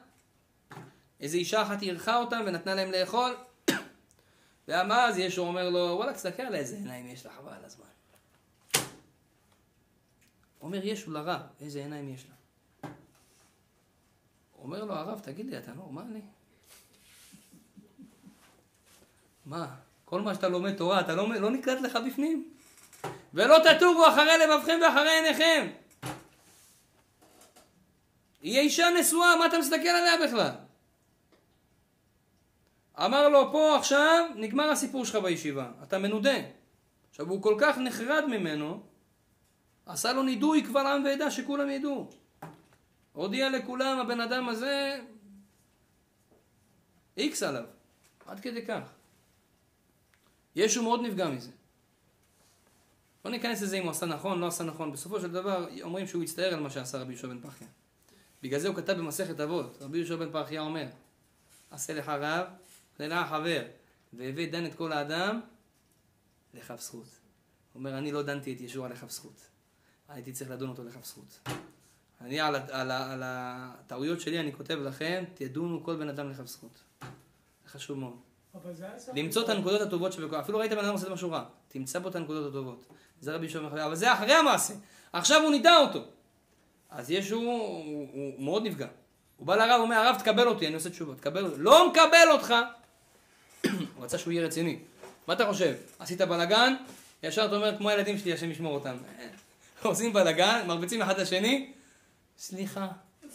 איזו 1.19 1.37
אישה 1.37 1.61
אחת 1.61 1.81
אירחה 1.81 2.17
אותם 2.17 2.41
ונתנה 2.45 2.75
להם 2.75 2.91
לאכול. 2.91 3.35
ואז 4.67 5.17
ישו 5.17 5.41
אומר 5.41 5.69
לו, 5.69 5.79
וואלה, 5.79 6.13
תסתכל 6.13 6.43
על 6.43 6.55
איזה 6.55 6.75
עיניים 6.75 7.07
יש 7.07 7.25
לך, 7.25 7.31
חבל 7.33 7.65
הזמן. 7.65 7.85
אומר 10.61 10.85
ישו 10.85 11.11
לרב, 11.11 11.41
איזה 11.61 11.79
עיניים 11.79 12.13
יש 12.13 12.25
לה? 12.25 12.89
אומר 14.59 14.83
לו 14.83 14.93
הרב, 14.93 15.19
תגיד 15.19 15.45
לי, 15.45 15.57
אתה 15.57 15.73
נורמלי? 15.73 16.21
מה? 19.45 19.75
כל 20.05 20.21
מה 20.21 20.35
שאתה 20.35 20.49
לומד 20.49 20.75
תורה, 20.75 20.99
אתה 21.01 21.15
לא, 21.15 21.29
לא 21.29 21.51
נקלט 21.51 21.81
לך 21.81 21.97
בפנים? 22.07 22.53
ולא 23.33 23.57
תטורו 23.63 24.07
אחרי 24.07 24.37
לבבכם 24.37 24.79
ואחרי 24.81 25.09
עיניכם. 25.09 25.80
היא 28.41 28.59
אישה 28.59 28.87
נשואה, 28.99 29.35
מה 29.35 29.45
אתה 29.45 29.59
מסתכל 29.59 29.87
עליה 29.87 30.27
בכלל? 30.27 30.51
אמר 33.05 33.29
לו, 33.29 33.51
פה 33.51 33.77
עכשיו 33.77 34.29
נגמר 34.35 34.69
הסיפור 34.69 35.05
שלך 35.05 35.15
בישיבה, 35.15 35.71
אתה 35.83 35.97
מנודה. 35.97 36.37
עכשיו, 37.09 37.29
הוא 37.29 37.41
כל 37.41 37.55
כך 37.59 37.77
נחרד 37.77 38.23
ממנו, 38.27 38.83
עשה 39.85 40.13
לו 40.13 40.23
נידוי 40.23 40.61
קבל 40.61 40.85
עם 40.85 41.03
ועדה 41.03 41.31
שכולם 41.31 41.69
ידעו. 41.69 42.09
הודיע 43.13 43.49
לכולם, 43.49 43.99
הבן 43.99 44.21
אדם 44.21 44.49
הזה, 44.49 44.99
איקס 47.17 47.43
עליו, 47.43 47.63
עד 48.25 48.39
כדי 48.39 48.65
כך. 48.65 48.81
ישו 50.55 50.83
מאוד 50.83 51.01
נפגע 51.01 51.29
מזה. 51.29 51.51
לא 53.25 53.31
ניכנס 53.31 53.61
לזה 53.61 53.77
אם 53.77 53.83
הוא 53.83 53.91
עשה 53.91 54.05
נכון, 54.05 54.39
לא 54.39 54.47
עשה 54.47 54.63
נכון. 54.63 54.91
בסופו 54.91 55.21
של 55.21 55.31
דבר, 55.31 55.67
אומרים 55.81 56.07
שהוא 56.07 56.23
הצטער 56.23 56.53
על 56.53 56.59
מה 56.59 56.69
שעשה 56.69 56.97
רבי 56.97 57.13
יהושע 57.13 57.27
בן 57.27 57.41
פרחיה. 57.41 57.67
בגלל 58.43 58.59
זה 58.59 58.67
הוא 58.67 58.75
כתב 58.75 58.93
במסכת 58.93 59.39
אבות, 59.39 59.77
רבי 59.81 59.97
יהושע 59.97 60.15
בן 60.15 60.31
פרחיה 60.31 60.61
אומר, 60.61 60.85
עשה 61.71 61.93
לך 61.93 62.09
רב, 62.09 62.47
עשה 62.95 63.07
לך 63.07 63.29
חבר, 63.29 63.63
והביא 64.13 64.51
דן 64.51 64.65
את 64.65 64.75
כל 64.75 64.91
האדם, 64.91 65.41
לכף 66.53 66.81
זכות. 66.81 67.07
הוא 67.73 67.79
אומר, 67.79 67.97
אני 67.97 68.11
לא 68.11 68.21
דנתי 68.21 68.53
את 68.53 68.61
ישוע 68.61 68.89
לכף 68.89 69.11
זכות. 69.11 69.41
הייתי 70.09 70.31
צריך 70.31 70.51
לדון 70.51 70.69
אותו 70.69 70.83
לכף 70.83 71.05
זכות. 71.05 71.39
אני 72.21 72.39
על, 72.39 72.55
על, 72.55 72.91
על 72.91 73.21
הטעויות 73.25 74.21
שלי, 74.21 74.39
אני 74.39 74.53
כותב 74.53 74.75
לכם, 74.75 75.23
תדונו 75.33 75.83
כל 75.83 75.95
בן 75.95 76.09
אדם 76.09 76.29
לכף 76.29 76.45
זכות. 76.45 76.83
זה 77.63 77.69
חשוב 77.69 77.99
מאוד. 77.99 78.17
למצוא 79.13 79.43
את 79.43 79.49
הנקודות 79.49 79.81
הטובות 79.81 80.13
שבכל... 80.13 80.39
אפילו 80.39 80.57
ראית 80.57 80.71
בן 80.71 80.77
אדם 80.77 80.93
עושה 80.93 81.09
משהו 81.09 81.31
רע, 81.31 81.43
תמצא 81.67 81.99
בו 81.99 82.09
את 82.09 82.15
הנקודות 82.15 82.49
הטובות. 82.49 82.85
זה 83.21 83.35
רבי 83.35 83.45
יהושע 83.45 83.85
אבל 83.85 83.95
זה 83.95 84.13
אחרי 84.13 84.33
המעשה. 84.33 84.73
עכשיו 85.13 85.41
הוא 85.41 85.51
נידע 85.51 85.77
אותו. 85.77 86.03
אז 86.91 87.11
ישו, 87.11 87.35
הוא, 87.35 87.45
הוא, 87.85 88.07
הוא 88.13 88.43
מאוד 88.43 88.67
נפגע. 88.67 88.87
הוא 89.37 89.47
בא 89.47 89.55
לרב, 89.55 89.81
אומר, 89.81 89.95
הרב 89.95 90.15
תקבל 90.19 90.47
אותי, 90.47 90.67
אני 90.67 90.75
עושה 90.75 90.89
תשובה, 90.89 91.15
תקבל 91.15 91.45
אותי. 91.45 91.55
לא 91.57 91.89
מקבל 91.89 92.27
אותך! 92.31 92.53
הוא 93.95 94.03
רצה 94.03 94.17
שהוא 94.17 94.33
יהיה 94.33 94.45
רציני. 94.45 94.79
מה 95.27 95.33
אתה 95.33 95.45
חושב? 95.45 95.75
עשית 95.99 96.21
בלאגן, 96.21 96.73
ישר 97.23 97.45
אתה 97.45 97.55
אומר, 97.55 97.77
כמו 97.77 97.89
הילדים 97.89 98.17
שלי, 98.17 98.33
השם 98.33 98.51
ישמור 98.51 98.73
אותם. 98.73 98.97
עושים 99.83 100.13
בלאגן, 100.13 100.63
מרביצים 100.67 101.01
אחד 101.01 101.19
לשני, 101.19 101.71
סליחה. 102.37 102.87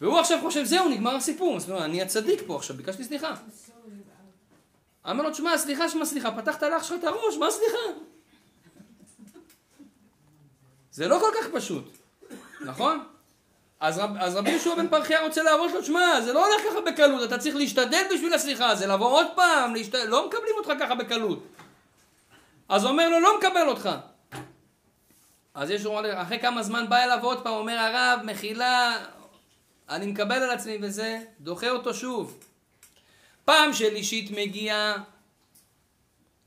והוא 0.00 0.18
עכשיו 0.18 0.38
חושב, 0.42 0.64
זהו, 0.64 0.88
נגמר 0.88 1.16
הסיפור. 1.16 1.56
אז 1.56 1.70
אני 1.70 2.02
הצדיק 2.02 2.42
פה 2.46 2.56
עכשיו, 2.56 2.76
ביקשתי 2.76 3.04
סליחה. 3.04 3.34
אמר 5.10 5.22
לו, 5.22 5.30
תשמע, 5.30 5.58
סליחה, 5.58 5.88
שמע 5.88 6.04
סליחה, 6.04 6.30
פתחת 6.30 6.62
לאח 6.62 6.82
שלך 6.82 6.98
את 6.98 7.04
הראש, 7.04 7.36
מה 7.40 7.50
סליחה? 7.50 8.00
זה 10.98 11.08
לא 11.08 11.18
כל 11.18 11.30
כך 11.40 11.48
פשוט, 11.52 11.84
נכון? 12.60 13.04
אז, 13.80 13.98
רב, 13.98 14.10
אז 14.18 14.36
רבי 14.36 14.50
יהושע 14.50 14.74
בן 14.74 14.88
פרחיה 14.88 15.20
רוצה 15.20 15.42
להראות 15.42 15.72
לו, 15.72 15.84
שמע, 15.84 16.20
זה 16.20 16.32
לא 16.32 16.46
הולך 16.46 16.62
ככה 16.70 16.80
בקלות, 16.80 17.22
אתה 17.28 17.38
צריך 17.38 17.56
להשתדל 17.56 18.02
בשביל 18.14 18.34
הסליחה, 18.34 18.74
זה 18.74 18.86
לבוא 18.86 19.06
עוד 19.06 19.26
פעם, 19.34 19.74
להשתדל, 19.74 20.04
לא 20.04 20.26
מקבלים 20.26 20.54
אותך 20.58 20.72
ככה 20.80 20.94
בקלות. 20.94 21.46
אז 22.68 22.84
אומר 22.84 23.08
לו, 23.08 23.20
לא 23.20 23.38
מקבל 23.38 23.68
אותך. 23.68 23.90
אז 25.54 25.70
יש 25.70 25.84
לו, 25.84 26.00
אחרי 26.14 26.38
כמה 26.38 26.62
זמן 26.62 26.88
בא 26.88 26.96
אליו 26.96 27.18
עוד 27.22 27.42
פעם, 27.42 27.54
אומר 27.54 27.78
הרב, 27.78 28.20
מחילה, 28.24 28.98
אני 29.88 30.06
מקבל 30.06 30.42
על 30.42 30.50
עצמי 30.50 30.78
וזה, 30.82 31.18
דוחה 31.40 31.70
אותו 31.70 31.94
שוב. 31.94 32.38
פעם 33.44 33.72
שלישית 33.72 34.30
מגיע 34.30 34.94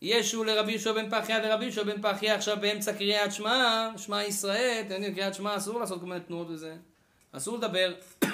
ישו 0.01 0.43
לרבי 0.43 0.71
יהושע 0.71 0.91
בן 0.91 1.09
פחיה 1.09 1.39
ורבי 1.43 1.65
יהושע 1.65 1.83
בן 1.83 2.01
פחיה 2.01 2.35
עכשיו 2.35 2.57
באמצע 2.61 2.93
קריאת 2.93 3.31
שמע, 3.31 3.89
שמע 3.97 4.23
ישראל, 4.23 4.83
אתם 4.85 4.93
יודעים, 4.93 5.15
קריאת 5.15 5.33
שמע 5.33 5.57
אסור 5.57 5.79
לעשות 5.79 5.99
כל 5.99 6.05
מיני 6.05 6.19
תנועות 6.19 6.47
וזה, 6.49 6.75
אסור 7.31 7.57
לדבר. 7.57 7.93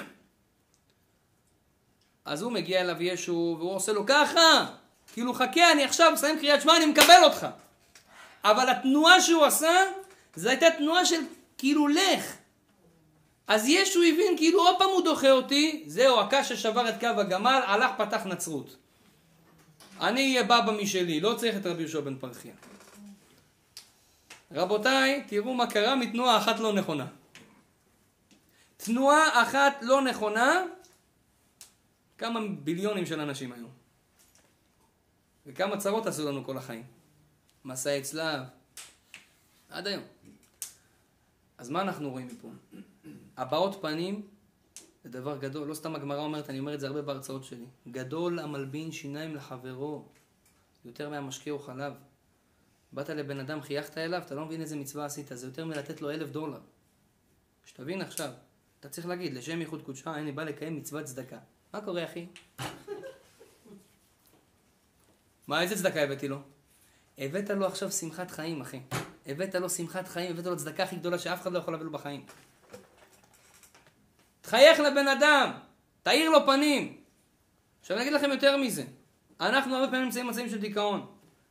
אז 2.24 2.42
הוא 2.42 2.52
מגיע 2.52 2.80
אליו 2.80 3.02
ישו 3.02 3.56
והוא 3.58 3.74
עושה 3.74 3.92
לו 3.92 4.06
ככה, 4.06 4.66
כאילו 5.12 5.34
חכה 5.34 5.72
אני 5.72 5.84
עכשיו 5.84 6.12
מסיים 6.12 6.38
קריאת 6.38 6.62
שמע 6.62 6.76
אני 6.76 6.86
מקבל 6.86 7.24
אותך. 7.24 7.46
אבל 8.44 8.68
התנועה 8.68 9.20
שהוא 9.20 9.44
עשה, 9.44 9.84
זו 10.36 10.48
הייתה 10.48 10.66
תנועה 10.78 11.06
של 11.06 11.20
כאילו 11.58 11.88
לך. 11.88 12.36
אז 13.46 13.68
ישו 13.68 14.02
הבין 14.02 14.36
כאילו 14.36 14.60
עוד 14.60 14.78
פעם 14.78 14.88
הוא 14.88 15.04
דוחה 15.04 15.30
אותי, 15.30 15.84
זהו, 15.86 16.20
הקש 16.20 16.52
ששבר 16.52 16.88
את 16.88 17.00
קו 17.00 17.06
הגמל, 17.06 17.60
הלך 17.66 17.90
פתח 17.98 18.26
נצרות. 18.26 18.76
אני 20.00 20.20
אהיה 20.20 20.42
בבא 20.42 20.76
משלי, 20.82 21.20
לא 21.20 21.34
צריך 21.38 21.56
את 21.56 21.66
רבי 21.66 21.82
יהושע 21.82 22.00
בן 22.00 22.18
פרחיה. 22.18 22.54
רבותיי, 24.52 25.24
תראו 25.28 25.54
מה 25.54 25.70
קרה 25.70 25.96
מתנועה 25.96 26.38
אחת 26.38 26.60
לא 26.60 26.72
נכונה. 26.72 27.06
תנועה 28.76 29.42
אחת 29.42 29.76
לא 29.82 30.02
נכונה, 30.02 30.62
כמה 32.18 32.40
ביליונים 32.64 33.06
של 33.06 33.20
אנשים 33.20 33.52
היום. 33.52 33.70
וכמה 35.46 35.76
צרות 35.76 36.06
עשו 36.06 36.28
לנו 36.28 36.44
כל 36.44 36.56
החיים. 36.56 36.84
מסעי 37.64 38.02
צלב, 38.02 38.42
עד 39.70 39.86
היום. 39.86 40.02
אז 41.58 41.70
מה 41.70 41.80
אנחנו 41.80 42.10
רואים 42.10 42.26
מפה? 42.26 42.48
הבעות 43.36 43.82
פנים 43.82 44.26
זה 45.08 45.20
דבר 45.20 45.36
גדול, 45.36 45.68
לא 45.68 45.74
סתם 45.74 45.94
הגמרא 45.94 46.20
אומרת, 46.20 46.50
אני 46.50 46.58
אומר 46.58 46.74
את 46.74 46.80
זה 46.80 46.86
הרבה 46.86 47.02
בהרצאות 47.02 47.44
שלי. 47.44 47.64
גדול 47.90 48.38
המלבין 48.38 48.92
שיניים 48.92 49.36
לחברו, 49.36 50.04
יותר 50.84 51.10
מהמשקה 51.10 51.50
או 51.50 51.58
חלב. 51.58 51.92
באת 52.92 53.10
לבן 53.10 53.40
אדם, 53.40 53.62
חייכת 53.62 53.98
אליו, 53.98 54.22
אתה 54.26 54.34
לא 54.34 54.44
מבין 54.44 54.60
איזה 54.60 54.76
מצווה 54.76 55.04
עשית, 55.04 55.26
זה 55.34 55.46
יותר 55.46 55.64
מלתת 55.64 56.00
לו 56.02 56.10
אלף 56.10 56.30
דולר. 56.30 56.60
שתבין 57.64 58.00
עכשיו, 58.00 58.30
אתה 58.80 58.88
צריך 58.88 59.06
להגיד, 59.06 59.34
לשם 59.34 59.60
ייחוד 59.60 59.82
קודשך, 59.82 60.06
אני 60.06 60.32
בא 60.32 60.44
לקיים 60.44 60.76
מצוות 60.76 61.04
צדקה. 61.04 61.38
מה 61.74 61.80
קורה, 61.80 62.04
אחי? 62.04 62.26
מה, 65.46 65.62
איזה 65.62 65.76
צדקה 65.76 66.02
הבאתי 66.02 66.28
לו? 66.28 66.38
הבאת 67.18 67.50
לו 67.50 67.66
עכשיו 67.66 67.90
שמחת 67.90 68.30
חיים, 68.30 68.60
אחי. 68.60 68.80
הבאת 69.26 69.54
לו 69.54 69.70
שמחת 69.70 70.08
חיים, 70.08 70.30
הבאת 70.30 70.46
לו 70.46 70.56
צדקה 70.56 70.82
הכי 70.82 70.96
גדולה 70.96 71.18
שאף 71.18 71.42
אחד 71.42 71.52
לא 71.52 71.58
יכול 71.58 71.74
להביא 71.74 71.86
לו 71.86 71.92
בחיים. 71.92 72.26
תחייך 74.48 74.80
לבן 74.80 75.08
אדם, 75.08 75.52
תאיר 76.02 76.30
לו 76.30 76.46
פנים. 76.46 76.96
עכשיו 77.80 77.96
אני 77.96 78.04
אגיד 78.04 78.12
לכם 78.12 78.30
יותר 78.30 78.56
מזה. 78.56 78.82
אנחנו 79.40 79.76
הרבה 79.76 79.86
פעמים 79.88 80.04
נמצאים 80.04 80.26
במצבים 80.26 80.48
של 80.48 80.58
דיכאון. 80.58 81.06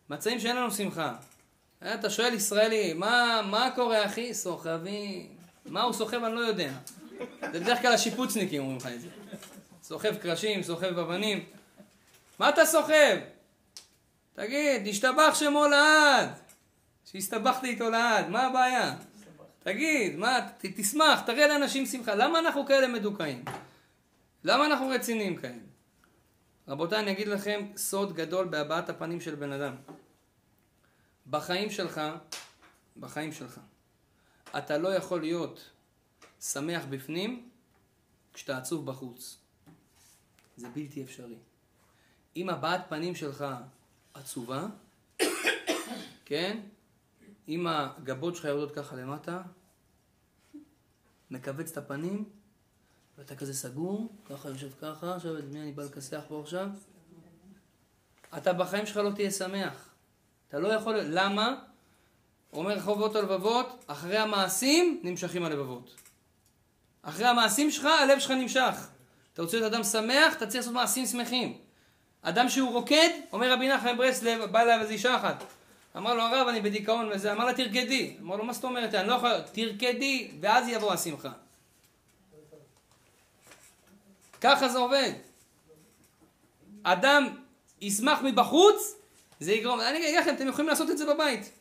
מצבים 0.10 0.39
שאין 0.39 0.56
לנו 0.56 0.72
שמחה. 0.72 1.16
אה, 1.84 1.93
אתה 1.93 2.10
שואל 2.10 2.34
ישראלי, 2.34 2.93
מה, 2.93 3.41
מה 3.45 3.70
קורה 3.76 4.06
אחי? 4.06 4.34
סוחבים. 4.34 5.28
מה 5.66 5.82
הוא 5.82 5.93
סוחב 5.93 6.24
אני 6.24 6.36
לא 6.36 6.39
יודע. 6.39 6.72
זה 7.52 7.60
בדרך 7.60 7.82
כלל 7.82 7.93
השיפוצניקים 7.93 8.62
אומרים 8.62 8.78
לך 8.78 8.88
את 8.88 9.02
זה. 9.02 9.08
סוחב 9.84 10.16
קרשים, 10.16 10.64
סוחב 10.64 11.00
אבנים. 11.00 11.45
מה 12.39 12.50
אתה 12.50 12.66
סוחב? 12.66 13.18
תגיד, 14.36 14.88
השתבח 14.88 15.36
שמו 15.39 15.68
לעד. 15.68 16.30
שהסתבכתי 17.12 17.68
איתו 17.68 17.89
לעד, 17.89 18.30
מה 18.30 18.43
הבעיה? 18.43 18.95
תגיד, 19.68 20.15
מה, 20.15 20.47
תשמח, 20.57 21.22
תראה 21.22 21.47
לאנשים 21.47 21.86
שמחה. 21.86 22.15
למה 22.15 22.39
אנחנו 22.39 22.65
כאלה 22.65 22.88
מדוכאים? 22.88 23.45
למה 24.43 24.65
אנחנו 24.65 24.88
רציניים 24.89 25.36
כאלה? 25.36 25.61
רבותיי, 26.68 26.99
אני 26.99 27.11
אגיד 27.11 27.28
לכם 27.28 27.68
סוד 27.78 28.13
גדול 28.15 28.47
בהבעת 28.47 28.89
הפנים 28.89 29.22
של 29.22 29.36
בן 29.36 29.51
אדם. 29.51 29.76
בחיים 31.30 31.70
שלך, 31.70 32.01
בחיים 32.97 33.32
שלך, 33.32 33.59
אתה 34.57 34.78
לא 34.78 34.95
יכול 34.95 35.22
להיות 35.22 35.70
שמח 36.41 36.84
בפנים 36.89 37.49
כשאתה 38.34 38.57
עצוב 38.57 38.86
בחוץ. 38.86 39.38
זה 40.57 40.68
בלתי 40.70 41.03
אפשרי. 41.03 41.38
אם 42.36 42.49
הבעת 42.49 42.82
פנים 42.89 43.15
שלך 43.15 43.45
עצובה, 44.13 44.65
כן? 46.26 46.59
אם 47.47 47.68
הגבות 47.68 48.36
שלך 48.36 48.45
יורדות 48.45 48.76
ככה 48.76 48.95
למטה, 48.95 49.41
מכווץ 51.32 51.72
את 51.72 51.78
הפנים, 51.78 52.26
ואתה 53.18 53.36
כזה 53.36 53.54
סגור, 53.54 54.16
ככה 54.30 54.50
יושב 54.50 54.70
ככה, 54.82 55.16
עכשיו 55.16 55.38
את 55.38 55.44
מי 55.52 55.62
אני 55.62 55.72
בא 55.72 55.84
לכסח 55.84 56.22
פה 56.28 56.42
עכשיו? 56.42 56.68
אתה 58.38 58.54
בחיים 58.54 58.86
שלך 58.86 58.98
לא 58.98 59.12
תהיה 59.16 59.32
שמח. 59.32 59.90
אתה 60.48 60.60
לא 60.60 60.68
יכול, 60.68 60.96
למה? 60.98 61.56
אומר 62.54 62.80
חובות 62.80 63.16
הלבבות, 63.16 63.86
אחרי 63.88 64.18
המעשים 64.18 65.00
נמשכים 65.04 65.44
הלבבות. 65.44 65.96
אחרי 67.02 67.26
המעשים 67.26 67.72
שלך, 67.72 67.86
הלב 67.86 68.20
שלך 68.20 68.32
נמשך. 68.32 68.90
אתה 69.34 69.42
רוצה 69.42 69.60
להיות 69.60 69.74
אדם 69.74 69.84
שמח, 69.84 70.36
אתה 70.38 70.48
צריך 70.48 70.56
לעשות 70.56 70.74
מעשים 70.74 71.06
שמחים. 71.06 71.58
אדם 72.22 72.50
שהוא 72.50 72.72
רוקד, 72.72 73.10
אומר 73.32 73.54
רבי 73.54 73.70
נחמן 73.70 73.98
ברסלב, 73.98 74.46
בא 74.46 74.62
אליו 74.62 74.80
איזו 74.82 74.92
אישה 74.92 75.16
אחת. 75.16 75.44
אמר 75.98 76.14
לו 76.14 76.24
הרב, 76.24 76.48
אני 76.48 76.62
בדיכאון 76.62 77.10
וזה, 77.14 77.32
אמר 77.32 77.45
לה 77.45 77.54
תרקדי. 77.54 78.18
אמר 78.22 78.36
לו, 78.36 78.43
מה 78.43 78.54
זאת 78.54 78.64
אומרת? 78.64 78.93
אני 78.93 79.08
לא 79.08 79.14
יכול, 79.14 79.32
תרקדי, 79.52 80.32
ואז 80.41 80.68
יבוא 80.68 80.93
השמחה. 80.93 81.32
ככה 84.41 84.70
זה 84.70 84.78
עובד. 84.78 85.12
אדם 86.84 87.28
ישמח 87.82 88.20
מבחוץ, 88.24 88.95
זה 89.39 89.52
יגרום, 89.52 89.82
אני 89.82 89.98
אגיד 89.98 90.20
לכם, 90.20 90.36
אתם 90.36 90.48
יכולים 90.48 90.70
לעשות 90.70 90.89
את 90.89 90.98
זה 90.98 91.14
בבית. 91.14 91.52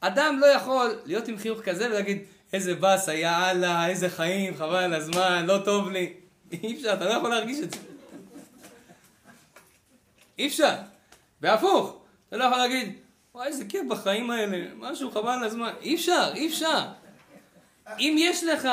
אדם 0.00 0.38
לא 0.38 0.46
יכול 0.46 1.00
להיות 1.04 1.28
עם 1.28 1.38
חיוך 1.38 1.60
כזה 1.60 1.86
ולהגיד, 1.86 2.24
איזה 2.52 2.74
באסה, 2.74 3.14
יאללה, 3.14 3.88
איזה 3.88 4.10
חיים, 4.10 4.56
חבל 4.56 4.76
על 4.76 4.94
הזמן, 4.94 5.46
לא 5.46 5.58
טוב 5.64 5.90
לי. 5.90 6.12
אי 6.52 6.76
אפשר, 6.76 6.94
אתה 6.94 7.04
לא 7.04 7.10
יכול 7.10 7.30
להרגיש 7.30 7.58
את 7.58 7.70
זה. 7.70 7.78
אי 10.38 10.46
אפשר. 10.46 10.74
והפוך, 11.40 12.03
אתה 12.34 12.42
לא 12.42 12.48
יכול 12.48 12.58
להגיד, 12.58 12.92
וואי, 13.34 13.46
איזה 13.46 13.64
כיף 13.64 13.82
בחיים 13.88 14.30
האלה, 14.30 14.74
משהו 14.76 15.10
חבל 15.10 15.32
על 15.32 15.44
הזמן. 15.44 15.74
אי 15.80 15.94
אפשר, 15.94 16.32
אי 16.34 16.48
אפשר. 16.48 16.88
אם 17.98 18.16
יש 18.18 18.44
לך 18.44 18.68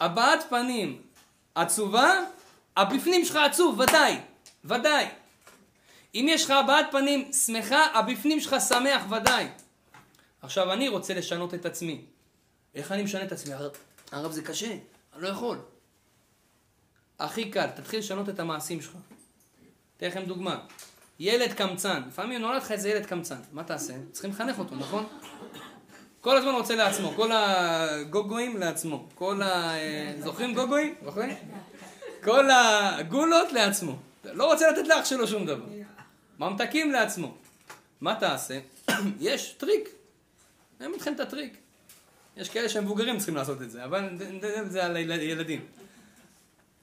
הבעת 0.00 0.46
פנים 0.48 1.02
עצובה, 1.54 2.20
הבפנים 2.76 3.24
שלך 3.24 3.36
עצוב, 3.36 3.80
ודאי, 3.80 4.20
ודאי. 4.64 5.06
אם 6.14 6.26
יש 6.28 6.44
לך 6.44 6.50
הבעת 6.50 6.86
פנים 6.90 7.32
שמחה, 7.32 7.84
הבפנים 7.84 8.40
שלך 8.40 8.56
שמח, 8.68 9.02
ודאי. 9.10 9.48
עכשיו, 10.42 10.72
אני 10.72 10.88
רוצה 10.88 11.14
לשנות 11.14 11.54
את 11.54 11.66
עצמי. 11.66 12.04
איך 12.74 12.92
אני 12.92 13.02
משנה 13.02 13.24
את 13.24 13.32
עצמי? 13.32 13.54
הרב, 13.54 13.72
הרב 14.12 14.32
זה 14.32 14.42
קשה, 14.42 14.70
אני 15.14 15.22
לא 15.22 15.28
יכול. 15.28 15.58
הכי 17.18 17.50
קל, 17.50 17.66
תתחיל 17.66 17.98
לשנות 17.98 18.28
את 18.28 18.40
המעשים 18.40 18.82
שלך. 18.82 18.96
אתן 19.96 20.06
לכם 20.06 20.24
דוגמה. 20.24 20.66
ילד 21.20 21.52
קמצן, 21.52 22.02
לפעמים 22.08 22.40
נולד 22.40 22.62
לך 22.62 22.72
איזה 22.72 22.88
ילד 22.88 23.06
קמצן, 23.06 23.36
מה 23.52 23.64
תעשה? 23.64 23.94
צריכים 24.12 24.30
לחנך 24.30 24.58
אותו, 24.58 24.74
נכון? 24.74 25.06
כל 26.20 26.36
הזמן 26.36 26.50
רוצה 26.50 26.74
לעצמו, 26.74 27.12
כל 27.16 27.30
הגוגואים 27.32 28.56
לעצמו, 28.56 29.08
כל 29.14 29.42
ה... 29.42 29.72
זוכרים 30.20 30.54
גוגואים? 30.54 30.94
זוכרים? 31.04 31.36
כל 32.22 32.50
הגולות 32.50 33.52
לעצמו. 33.52 33.98
לא 34.24 34.52
רוצה 34.52 34.70
לתת 34.70 34.88
לאח 34.88 35.04
שלו 35.04 35.28
שום 35.28 35.46
דבר. 35.46 35.64
ממתקים 36.38 36.92
לעצמו. 36.92 37.34
מה 38.00 38.14
תעשה? 38.14 38.58
יש 39.20 39.52
טריק. 39.52 39.88
אני 40.80 40.96
אתן 40.96 41.03
לכם 41.03 41.12
את 41.12 41.20
הטריק. 41.20 41.56
יש 42.36 42.48
כאלה 42.48 42.68
שהם 42.68 42.84
מבוגרים 42.84 43.16
צריכים 43.16 43.36
לעשות 43.36 43.62
את 43.62 43.70
זה, 43.70 43.84
אבל 43.84 44.08
זה 44.68 44.84
על 44.84 44.96
ילדים. 44.96 45.60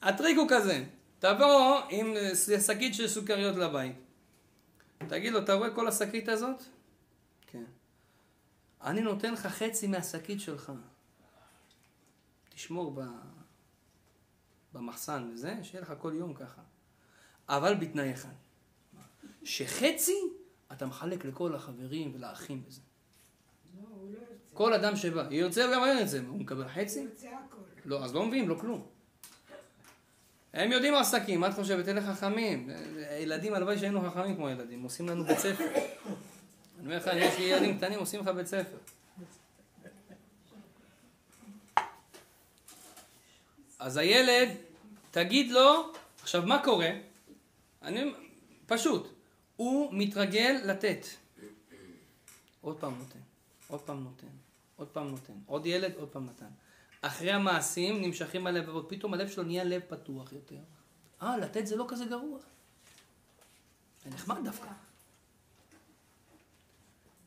הטריק 0.01 0.37
הוא 0.37 0.47
כזה, 0.49 0.83
תבוא 1.19 1.79
עם 1.89 2.13
שקית 2.65 2.95
של 2.95 3.07
סוכריות 3.07 3.55
לבית. 3.55 3.95
תגיד 5.09 5.33
לו, 5.33 5.39
אתה 5.39 5.53
רואה 5.53 5.75
כל 5.75 5.87
השקית 5.87 6.29
הזאת? 6.29 6.63
כן. 7.47 7.63
אני 8.81 9.01
נותן 9.01 9.33
לך 9.33 9.47
חצי 9.47 9.87
מהשקית 9.87 10.41
שלך. 10.41 10.71
תשמור 12.49 12.93
ב... 12.95 13.01
במחסן 14.73 15.31
וזה, 15.33 15.55
שיהיה 15.63 15.81
לך 15.81 15.93
כל 15.99 16.13
יום 16.15 16.33
ככה. 16.33 16.61
אבל 17.49 17.75
בתנאי 17.75 18.13
אחד, 18.13 18.33
שחצי 19.43 20.17
אתה 20.71 20.85
מחלק 20.85 21.25
לכל 21.25 21.55
החברים 21.55 22.11
ולאחים 22.15 22.63
וזה. 22.67 22.81
לא, 23.81 23.87
הוא 23.89 24.13
לא 24.13 24.17
ירצה. 24.17 24.33
כל 24.53 24.73
אדם 24.73 24.95
שבא, 24.95 25.27
ירצה 25.31 25.85
אין 25.85 26.01
את 26.01 26.09
זה, 26.09 26.21
הוא 26.27 26.39
מקבל 26.39 26.67
חצי? 26.67 26.99
הוא 26.99 27.09
ירצה 27.09 27.29
הכל. 27.29 27.57
לא, 27.85 28.03
אז 28.03 28.15
לא 28.15 28.25
מביאים 28.25 28.49
לו 28.49 28.59
כלום. 28.59 28.87
הם 30.53 30.71
יודעים 30.71 30.95
עסקים, 30.95 31.39
מה 31.39 31.47
את 31.47 31.53
חושבת? 31.53 31.87
אלה 31.87 32.01
חכמים. 32.01 32.69
ילדים, 33.19 33.53
הלוואי 33.53 33.79
שהיינו 33.79 34.09
חכמים 34.11 34.35
כמו 34.35 34.49
ילדים, 34.49 34.83
עושים 34.83 35.09
לנו 35.09 35.23
בית 35.23 35.39
ספר. 35.39 35.65
אני 35.65 36.85
אומר 36.85 36.97
לך, 36.97 37.09
יש 37.15 37.37
לי 37.37 37.43
ילדים 37.43 37.77
קטנים, 37.77 37.99
עושים 37.99 38.19
לך 38.19 38.27
בית 38.27 38.47
ספר. 38.47 38.77
אז 43.79 43.97
הילד, 43.97 44.49
תגיד 45.11 45.51
לו, 45.51 45.91
עכשיו 46.21 46.43
מה 46.45 46.63
קורה? 46.63 46.89
אני, 47.81 48.13
פשוט, 48.65 49.13
הוא 49.55 49.89
מתרגל 49.93 50.61
לתת. 50.65 51.05
עוד 52.61 52.79
פעם 52.79 52.97
נותן, 52.97 53.19
עוד 53.67 53.81
פעם 53.81 54.03
נותן, 54.03 54.27
עוד 54.75 54.87
פעם 54.87 55.09
נותן. 55.09 55.33
עוד 55.45 55.65
ילד, 55.65 55.95
עוד 55.95 56.09
פעם 56.09 56.25
נתן. 56.25 56.45
אחרי 57.05 57.31
המעשים 57.31 58.01
נמשכים 58.01 58.47
הלבבות, 58.47 58.85
פתאום 58.89 59.13
הלב 59.13 59.29
שלו 59.29 59.43
נהיה 59.43 59.63
לב 59.63 59.81
פתוח 59.87 60.33
יותר. 60.33 60.55
אה, 61.21 61.37
לתת 61.37 61.67
זה 61.67 61.75
לא 61.75 61.85
כזה 61.87 62.05
גרוע. 62.05 62.39
זה 64.03 64.09
נחמד 64.09 64.37
דווקא. 64.43 64.67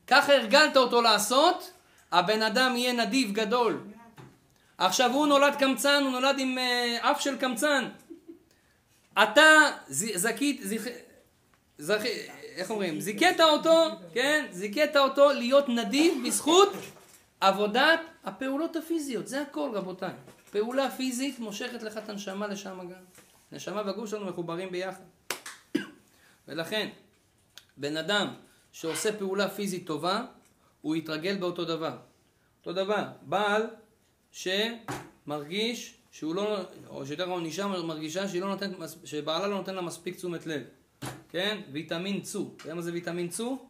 ככה 0.06 0.34
הרגלת 0.34 0.76
אותו 0.76 1.02
לעשות, 1.02 1.72
הבן 2.12 2.42
אדם 2.42 2.76
יהיה 2.76 2.92
נדיב 2.92 3.32
גדול. 3.32 3.84
עכשיו 4.78 5.12
הוא 5.12 5.26
נולד 5.26 5.56
קמצן, 5.58 6.02
הוא 6.02 6.12
נולד 6.12 6.36
עם 6.38 6.58
אה, 6.58 7.10
אף 7.10 7.20
של 7.20 7.38
קמצן. 7.38 7.88
אתה 9.22 9.42
זכית, 9.88 10.60
זכ... 10.64 10.88
זכ... 11.78 12.02
איך 12.56 12.70
אומרים? 12.70 13.00
זיכית 13.00 13.40
אותו, 13.40 13.88
כן? 14.14 14.46
זיכית 14.50 14.96
אותו 14.96 15.32
להיות 15.32 15.68
נדיב 15.68 16.26
בזכות 16.26 16.72
עבודת 17.41 18.01
הפעולות 18.24 18.76
הפיזיות. 18.76 19.26
זה 19.28 19.43
הכל 19.43 19.70
רבותיי. 19.74 20.14
פעולה 20.51 20.91
פיזית 20.91 21.39
מושכת 21.39 21.82
לך 21.82 21.97
את 21.97 22.09
הנשמה 22.09 22.47
לשם 22.47 22.78
גם. 22.80 23.01
נשמה 23.53 23.82
והגוף 23.87 24.11
שלנו 24.11 24.26
מחוברים 24.26 24.70
ביחד. 24.70 25.03
ולכן, 26.49 26.89
בן 27.76 27.97
אדם 27.97 28.34
שעושה 28.72 29.18
פעולה 29.18 29.49
פיזית 29.49 29.87
טובה, 29.87 30.24
הוא 30.80 30.97
יתרגל 30.97 31.37
באותו 31.37 31.64
דבר. 31.64 31.97
אותו 32.59 32.72
דבר, 32.72 33.05
בעל 33.22 33.66
שמרגיש 34.32 35.95
שהוא 36.11 36.34
לא, 36.34 36.59
או 36.89 37.07
שיותר 37.07 37.26
נכון, 37.26 37.45
אישה 37.45 37.66
מרגישה 37.66 38.28
שהיא 38.28 38.41
לא 38.41 38.49
נותנת, 38.49 38.76
שבעלה 39.05 39.47
לא 39.47 39.57
נותן 39.57 39.74
לה 39.74 39.82
מספיק 39.82 40.16
תשומת 40.16 40.47
לב. 40.47 40.62
כן? 41.28 41.61
ויטמין 41.72 42.20
צו. 42.20 42.53
אתה 42.57 42.64
יודע 42.64 42.74
מה 42.74 42.82
זה 42.82 42.93
ויטמין 42.93 43.28
צו? 43.28 43.66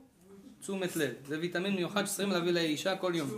תשומת 0.60 0.96
לב. 0.96 1.14
זה 1.26 1.38
ויטמין 1.38 1.74
מיוחד 1.74 2.04
שצריכים 2.04 2.32
להביא 2.32 2.52
לאישה 2.52 2.96
כל 2.96 3.12
יום. 3.14 3.30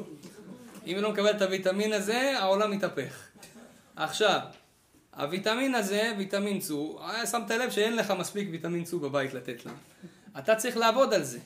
אם 0.87 0.95
היא 0.95 1.03
לא 1.03 1.13
מקבלת 1.13 1.37
את 1.37 1.43
הוויטמין 1.43 1.93
הזה, 1.93 2.39
העולם 2.39 2.71
מתהפך. 2.71 3.29
עכשיו, 3.97 4.41
הוויטמין 5.17 5.75
הזה, 5.75 6.13
ויטמין 6.19 6.61
צור, 6.61 7.03
אה, 7.03 7.27
שמת 7.27 7.51
לב 7.51 7.71
שאין 7.71 7.97
לך 7.97 8.11
מספיק 8.11 8.49
ויטמין 8.53 8.85
צור 8.85 9.01
בבית 9.01 9.35
לתת 9.35 9.67
לה. 9.67 9.73
אתה 10.39 10.55
צריך 10.55 10.77
לעבוד 10.77 11.15
על 11.15 11.23
זה. 11.23 11.39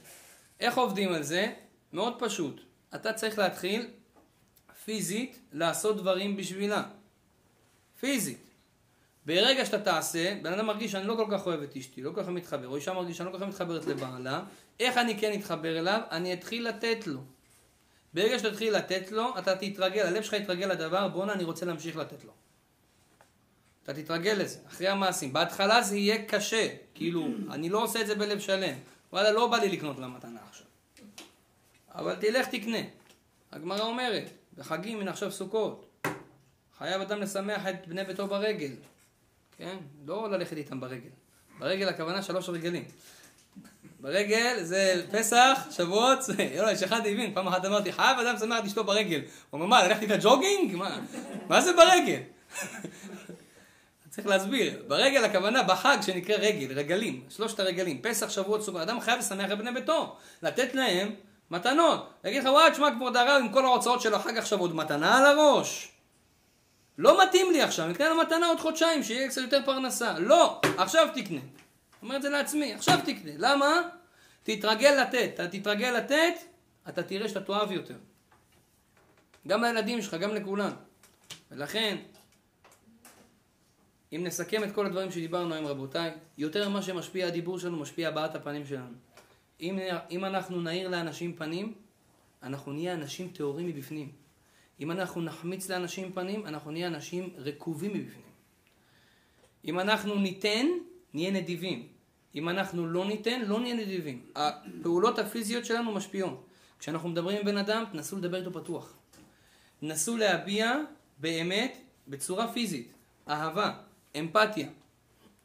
איך 0.61 0.79
עובדים 0.79 1.13
על 1.13 1.23
זה? 1.23 1.53
מאוד 1.93 2.15
פשוט. 2.19 2.61
אתה 2.95 3.13
צריך 3.13 3.39
להתחיל 3.39 3.87
פיזית 4.85 5.39
לעשות 5.53 5.97
דברים 5.97 6.37
בשבילה. 6.37 6.83
פיזית. 8.01 8.52
ברגע 9.27 9.67
שאתה 9.67 9.79
תעשה, 9.79 10.35
בן 10.43 10.53
אדם 10.53 10.67
מרגיש 10.67 10.93
שאני 10.93 11.07
לא 11.07 11.15
כל 11.17 11.27
כך 11.31 11.47
אוהב 11.47 11.63
את 11.63 11.77
אשתי, 11.77 12.03
לא 12.03 12.11
כל 12.15 12.23
כך 12.23 12.29
מתחבר, 12.29 12.69
או 12.69 12.77
אישה 12.77 12.93
מרגיש 12.93 13.17
שאני 13.17 13.27
לא 13.27 13.33
כל 13.33 13.39
כך 13.39 13.49
מתחברת 13.49 13.87
לבעלה, 13.87 14.43
איך 14.81 14.97
אני 14.97 15.19
כן 15.19 15.39
אתחבר 15.39 15.79
אליו? 15.79 16.01
אני 16.11 16.33
אתחיל 16.33 16.69
לתת 16.69 17.07
לו. 17.07 17.21
ברגע 18.15 18.39
שתתחיל 18.39 18.77
לתת 18.77 19.13
לו, 19.13 19.39
אתה 19.39 19.57
תתרגל, 19.57 20.07
הלב 20.07 20.23
שלך 20.23 20.33
יתרגל 20.33 20.67
לדבר, 20.67 21.09
בואנה 21.09 21.33
אני 21.33 21.45
רוצה 21.45 21.67
להמשיך 21.67 21.97
לתת 21.97 22.25
לו. 22.25 22.33
אתה 23.83 23.95
תתרגל 23.95 24.33
לזה, 24.33 24.59
אחרי 24.69 24.89
המעשים. 24.89 25.33
בהתחלה 25.33 25.83
זה 25.83 25.97
יהיה 25.97 26.25
קשה, 26.25 26.69
כאילו, 26.95 27.29
אני 27.51 27.69
לא 27.69 27.83
עושה 27.83 28.01
את 28.01 28.07
זה 28.07 28.15
בלב 28.15 28.39
שלם. 28.39 28.75
וואלה, 29.13 29.33
לא 29.33 29.47
בא 29.47 29.57
לי 29.57 29.69
לקנות 29.69 29.99
לה 29.99 30.09
מתנה 30.09 30.41
עכשיו. 30.49 30.67
אבל 31.95 32.15
תלך 32.15 32.49
תקנה. 32.49 32.79
הגמרא 33.53 33.81
אומרת, 33.81 34.31
בחגים 34.59 34.99
מן 34.99 35.09
עכשיו 35.09 35.33
סוכות, 35.33 36.07
חייב 36.79 37.01
אדם 37.01 37.21
לשמח 37.21 37.67
את 37.69 37.87
בני 37.87 38.05
ביתו 38.05 38.27
ברגל. 38.27 38.73
כן? 39.59 39.77
לא 40.07 40.31
ללכת 40.31 40.57
איתם 40.57 40.81
ברגל. 40.81 41.11
ברגל 41.59 41.89
הכוונה 41.89 42.23
שלוש 42.23 42.49
רגלים. 42.49 42.85
ברגל 44.01 44.63
זה 44.63 45.05
פסח, 45.13 45.67
שבועות, 45.71 46.19
לא, 46.63 46.71
יש 46.71 46.83
אחד 46.83 47.01
הבין, 47.01 47.35
פעם 47.35 47.49
אחת 47.49 47.65
אמרתי, 47.65 47.93
חייב 47.93 48.19
אדם 48.19 48.35
לשמח 48.35 48.59
את 48.59 48.65
אשתו 48.65 48.85
ברגל. 48.85 49.21
הוא 49.21 49.27
אומר, 49.53 49.67
מה, 49.67 49.89
ללכת 49.89 50.03
איתה 50.03 50.17
ג'וגינג? 50.21 50.77
מה, 50.77 50.99
מה 51.49 51.61
זה 51.61 51.73
ברגל? 51.73 52.21
צריך 54.11 54.27
להסביר, 54.27 54.83
ברגל 54.89 55.25
הכוונה 55.25 55.63
בחג 55.63 55.97
שנקרא 56.03 56.37
רגל, 56.37 56.79
רגלים, 56.79 57.25
שלושת 57.29 57.61
הרגלים, 57.61 58.03
פסח, 58.03 58.31
שבועות, 58.31 58.63
סוכות, 58.63 58.83
אדם 58.83 59.01
חייב 59.01 59.19
לשמח 59.19 59.53
את 59.53 59.59
בני 59.59 59.73
ביתו, 59.73 60.17
לתת 60.43 60.75
להם 60.75 61.15
מתנות, 61.51 62.11
להגיד 62.25 62.43
לך 62.43 62.49
וואי 62.53 62.71
תשמע 62.71 62.91
כבוד 62.97 63.17
הרב 63.17 63.43
עם 63.43 63.53
כל 63.53 63.65
ההוצאות 63.65 64.01
של 64.01 64.15
החג 64.15 64.39
עכשיו 64.39 64.59
עוד 64.59 64.75
מתנה 64.75 65.19
על 65.19 65.27
הראש, 65.27 65.92
לא 66.99 67.23
מתאים 67.25 67.53
לי 67.53 67.63
עכשיו, 67.63 67.89
נקנה 67.89 68.09
לו 68.09 68.17
מתנה 68.17 68.47
עוד 68.47 68.61
חודשיים, 68.61 69.03
שיהיה 69.03 69.29
קצת 69.29 69.43
יותר 69.43 69.61
פרנסה, 69.65 70.19
לא, 70.19 70.61
עכשיו 70.79 71.09
תקנה, 71.15 71.41
אומר 72.03 72.17
את 72.17 72.23
זה 72.23 72.29
לעצמי, 72.29 72.75
עכשיו 72.75 72.99
תקנה, 73.05 73.33
למה? 73.37 73.81
תתרגל 74.43 75.03
לתת, 75.03 75.31
אתה 75.35 75.49
תתרגל 75.49 75.91
לתת, 75.91 76.35
אתה 76.89 77.03
תראה 77.03 77.29
שאתה 77.29 77.41
תאהב 77.41 77.73
יותר, 77.73 77.97
גם 79.49 79.65
לילדים 79.65 80.03
שלך, 80.03 80.15
גם 80.15 80.35
לכולם, 80.35 80.71
ולכן 81.51 81.97
אם 84.13 84.25
נסכם 84.25 84.65
את 84.65 84.75
כל 84.75 84.87
הדברים 84.87 85.11
שדיברנו 85.11 85.55
היום 85.55 85.67
רבותיי, 85.67 86.11
יותר 86.39 86.69
ממה 86.69 86.83
שמשפיע 86.83 87.27
הדיבור 87.27 87.59
שלנו, 87.59 87.77
משפיע 87.77 88.09
הבעת 88.09 88.35
הפנים 88.35 88.67
שלנו. 88.67 88.95
אם, 89.61 89.79
אם 90.11 90.25
אנחנו 90.25 90.61
נאיר 90.61 90.89
לאנשים 90.89 91.37
פנים, 91.37 91.75
אנחנו 92.43 92.73
נהיה 92.73 92.95
אנשים 92.95 93.29
טהורים 93.29 93.67
מבפנים. 93.67 94.13
אם 94.81 94.91
אנחנו 94.91 95.23
נחמיץ 95.23 95.71
לאנשים 95.71 96.13
פנים, 96.13 96.47
אנחנו 96.47 96.71
נהיה 96.71 96.87
אנשים 96.87 97.35
רקובים 97.39 97.93
מבפנים. 97.93 98.33
אם 99.65 99.81
אנחנו 99.81 100.15
ניתן, 100.15 100.67
נהיה 101.15 101.31
נדיבים. 101.31 101.89
אם 102.35 102.49
אנחנו 102.49 102.87
לא 102.87 103.05
ניתן, 103.05 103.43
לא 103.47 103.61
נהיה 103.61 103.75
נדיבים. 103.75 104.27
הפעולות 104.37 105.19
הפיזיות 105.19 105.65
שלנו 105.65 105.93
משפיעות. 105.93 106.47
כשאנחנו 106.79 107.09
מדברים 107.09 107.39
עם 107.39 107.45
בן 107.45 107.57
אדם, 107.57 107.85
תנסו 107.93 108.17
לדבר 108.17 108.39
איתו 108.39 108.53
פתוח. 108.53 108.97
תנסו 109.81 110.17
להביע 110.17 110.77
באמת 111.19 111.79
בצורה 112.09 112.53
פיזית, 112.53 112.93
אהבה, 113.29 113.75
אמפתיה. 114.19 114.69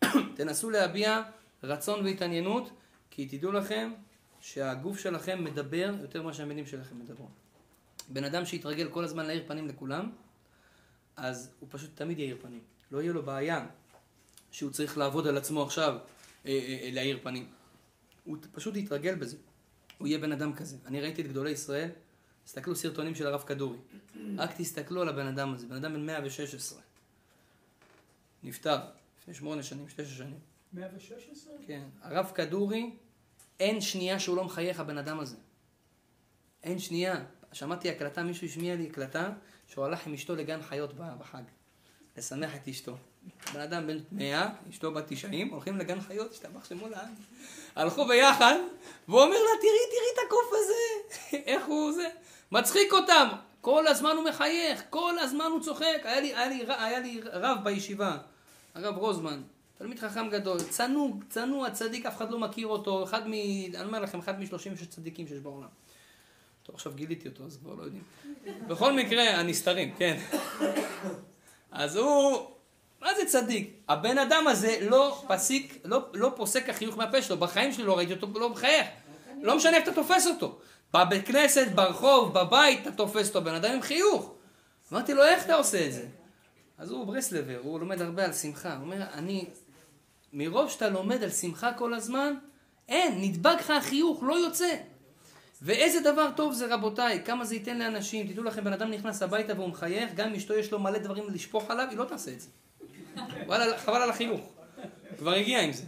תנסו 0.38 0.70
להביע 0.70 1.22
רצון 1.64 2.06
והתעניינות, 2.06 2.70
כי 3.12 3.26
תדעו 3.26 3.52
לכם 3.52 3.92
שהגוף 4.42 5.00
שלכם 5.00 5.44
מדבר 5.44 5.96
יותר 6.02 6.24
ממה 6.24 6.34
שהמילים 6.34 6.66
שלכם 6.66 7.00
מדברות. 7.00 7.47
בן 8.08 8.24
אדם 8.24 8.46
שיתרגל 8.46 8.90
כל 8.90 9.04
הזמן 9.04 9.26
להאיר 9.26 9.44
פנים 9.48 9.68
לכולם, 9.68 10.12
אז 11.16 11.52
הוא 11.60 11.70
פשוט 11.72 11.90
תמיד 11.96 12.20
יאיר 12.20 12.38
פנים. 12.42 12.62
לא 12.92 13.02
יהיה 13.02 13.14
לו 13.14 13.24
בעיה 13.24 13.66
שהוא 14.52 14.72
צריך 14.72 14.98
לעבוד 14.98 15.28
על 15.28 15.38
עצמו 15.38 15.64
עכשיו 15.64 15.98
אה, 16.46 16.52
אה, 16.52 16.80
אה, 16.84 16.90
להאיר 16.92 17.20
פנים. 17.24 17.48
הוא 18.24 18.38
פשוט 18.52 18.76
יתרגל 18.76 19.16
בזה. 19.16 19.38
הוא 19.98 20.08
יהיה 20.08 20.20
בן 20.20 20.32
אדם 20.32 20.54
כזה. 20.54 20.78
אני 20.86 21.02
ראיתי 21.02 21.22
את 21.22 21.28
גדולי 21.28 21.52
ישראל, 21.52 21.90
תסתכלו 22.46 22.76
סרטונים 22.76 23.16
של 23.16 23.28
הרב 23.28 23.42
כדורי. 23.42 23.78
רק 24.38 24.52
תסתכלו 24.58 25.02
על 25.02 25.10
הבן 25.10 25.28
אדם 25.28 25.54
הזה, 25.54 25.68
בן 25.68 25.76
אדם 25.76 25.94
בן 25.94 26.06
116. 26.06 26.80
נפטר 28.44 28.80
לפני 29.22 29.34
שמונה 29.34 29.64
שנים, 29.64 29.86
תשע 29.86 30.06
שנים. 30.06 30.40
116? 30.74 31.54
כן. 31.68 31.84
הרב 32.02 32.32
כדורי, 32.36 32.92
אין 33.60 33.82
שנייה 33.82 34.20
שהוא 34.20 34.38
לא 34.38 34.44
מחייך 34.44 34.80
הבן 34.80 34.98
אדם 34.98 35.20
הזה. 35.20 35.36
אין 36.64 36.80
שנייה. 36.80 37.26
שמעתי 37.54 37.90
הקלטה, 37.90 38.24
מישהו 38.24 38.48
השמיע 38.48 38.76
לי 38.76 38.88
הקלטה, 38.92 39.30
שהוא 39.68 39.86
הלך 39.86 40.08
עם 40.08 40.14
אשתו 40.14 40.36
לגן 40.36 40.62
חיות 40.62 40.94
בחג. 40.94 41.44
לשמח 42.18 42.56
את 42.56 42.68
אשתו. 42.68 42.96
בן 43.54 43.60
אדם 43.60 43.88
בן 43.88 43.98
100, 44.12 44.50
אשתו 44.70 44.92
בת 44.92 45.04
90, 45.08 45.50
הולכים 45.50 45.78
לגן 45.78 46.02
חיות, 46.02 46.32
השתבח 46.32 46.66
שמו 46.66 46.88
לעד. 46.88 47.10
הלכו 47.76 48.08
ביחד, 48.08 48.56
והוא 49.08 49.22
אומר 49.22 49.36
לה, 49.36 49.62
תראי, 49.62 49.80
תראי 49.92 50.08
את 50.14 50.20
הקוף 50.28 50.52
הזה, 50.54 51.14
איך 51.54 51.66
הוא 51.66 51.92
זה. 51.92 52.08
מצחיק 52.52 52.94
אותם, 52.94 53.28
כל 53.62 53.88
הזמן 53.88 54.12
הוא 54.16 54.26
מחייך, 54.30 54.84
כל 54.90 55.20
הזמן 55.20 55.46
הוא 55.46 55.62
צוחק. 55.62 56.02
היה 56.04 56.20
לי, 56.20 56.36
היה 56.36 56.48
לי, 56.48 56.66
היה 56.68 57.00
לי 57.00 57.22
רב 57.26 57.58
בישיבה, 57.64 58.18
הרב 58.76 58.98
רוזמן, 58.98 59.42
תלמיד 59.78 60.00
חכם 60.00 60.30
גדול, 60.30 60.60
צנוע, 60.70 61.10
צנוע, 61.30 61.70
צדיק, 61.70 62.06
אף 62.06 62.18
אחד 62.18 62.32
לא 62.32 62.40
מכיר 62.40 62.68
אותו, 62.68 63.04
אחד 63.04 63.28
מ... 63.28 63.34
אני 63.34 63.86
אומר 63.86 64.00
לכם, 64.00 64.20
אחד 64.20 64.40
משלושים 64.40 64.74
צדיקים 64.90 65.28
שיש 65.28 65.40
בעולם. 65.40 65.68
טוב, 66.68 66.76
עכשיו 66.76 66.94
גיליתי 66.96 67.28
אותו, 67.28 67.44
אז 67.44 67.58
כבר 67.58 67.74
לא 67.74 67.84
יודעים. 67.84 68.04
בכל 68.68 68.94
מקרה, 68.94 69.24
הנסתרים, 69.24 69.96
כן. 69.98 70.18
אז 71.72 71.96
הוא, 71.96 72.48
מה 73.02 73.16
זה 73.16 73.26
צדיק? 73.26 73.74
הבן 73.90 74.18
אדם 74.18 74.48
הזה 74.48 74.78
לא 74.82 75.24
פסיק, 75.28 75.82
לא, 75.86 76.06
לא 76.14 76.32
פוסק 76.36 76.70
החיוך 76.70 76.98
מהפה 76.98 77.22
שלו, 77.22 77.38
בחיים 77.38 77.74
שלי 77.74 77.84
לא 77.84 77.98
ראיתי 77.98 78.14
אותו, 78.14 78.28
לא 78.40 78.50
מחייך. 78.50 78.88
לא 79.42 79.58
משנה 79.58 79.78
איפה 79.78 79.92
אתה 79.92 80.02
תופס 80.02 80.28
אותו. 80.28 80.60
בבית 80.94 81.28
כנסת, 81.28 81.68
ברחוב, 81.76 82.34
בבית, 82.34 82.82
אתה 82.82 82.92
תופס 82.92 83.28
אותו, 83.28 83.42
בן 83.42 83.56
אדם 83.56 83.74
עם 83.74 83.82
חיוך. 83.82 84.34
אמרתי 84.94 85.14
לו, 85.14 85.24
איך 85.24 85.46
אתה 85.46 85.56
עושה 85.56 85.86
את 85.86 85.94
זה? 85.94 86.08
אז 86.78 86.92
הוא 86.92 87.06
ברסלבר, 87.06 87.60
הוא 87.64 87.80
לומד 87.80 88.02
הרבה 88.02 88.26
על 88.26 88.34
שמחה. 88.34 88.76
הוא 88.76 88.82
אומר, 88.82 89.04
אני, 89.14 89.46
מרוב 90.34 90.70
שאתה 90.70 90.90
לומד 90.90 91.24
על 91.24 91.30
שמחה 91.30 91.74
כל 91.74 91.94
הזמן, 91.94 92.34
אין, 92.90 93.22
נדבק 93.22 93.60
לך 93.60 93.70
החיוך, 93.70 94.24
לא 94.24 94.34
יוצא. 94.34 94.76
ואיזה 95.62 96.00
דבר 96.00 96.30
טוב 96.36 96.54
זה 96.54 96.74
רבותיי, 96.74 97.24
כמה 97.26 97.46
זה 97.46 97.56
ייתן 97.56 97.78
לאנשים, 97.78 98.28
תדעו 98.28 98.44
לכם, 98.44 98.64
בן 98.64 98.74
אדם 98.74 98.92
נכנס 98.92 99.22
הביתה 99.22 99.54
והוא 99.54 99.70
מחייך, 99.70 100.14
גם 100.16 100.30
אם 100.30 100.36
אשתו 100.36 100.54
יש 100.54 100.72
לו 100.72 100.80
מלא 100.80 100.98
דברים 100.98 101.24
לשפוך 101.30 101.72
עליו, 101.72 101.88
היא 101.90 101.98
לא 101.98 102.04
תעשה 102.04 102.32
את 102.32 102.42
זה. 102.42 102.50
וואלה, 103.46 103.78
חבל 103.78 104.02
על 104.02 104.10
החיוך. 104.10 104.54
כבר 105.18 105.34
הגיע 105.34 105.62
עם 105.62 105.74
זה. 105.74 105.84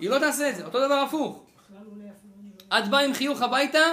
היא 0.00 0.10
לא 0.10 0.18
תעשה 0.18 0.50
את 0.50 0.56
זה, 0.56 0.64
אותו 0.64 0.86
דבר 0.86 0.94
הפוך. 0.94 1.44
את 2.68 2.88
באה 2.90 3.00
עם 3.00 3.14
חיוך 3.14 3.42
הביתה, 3.42 3.84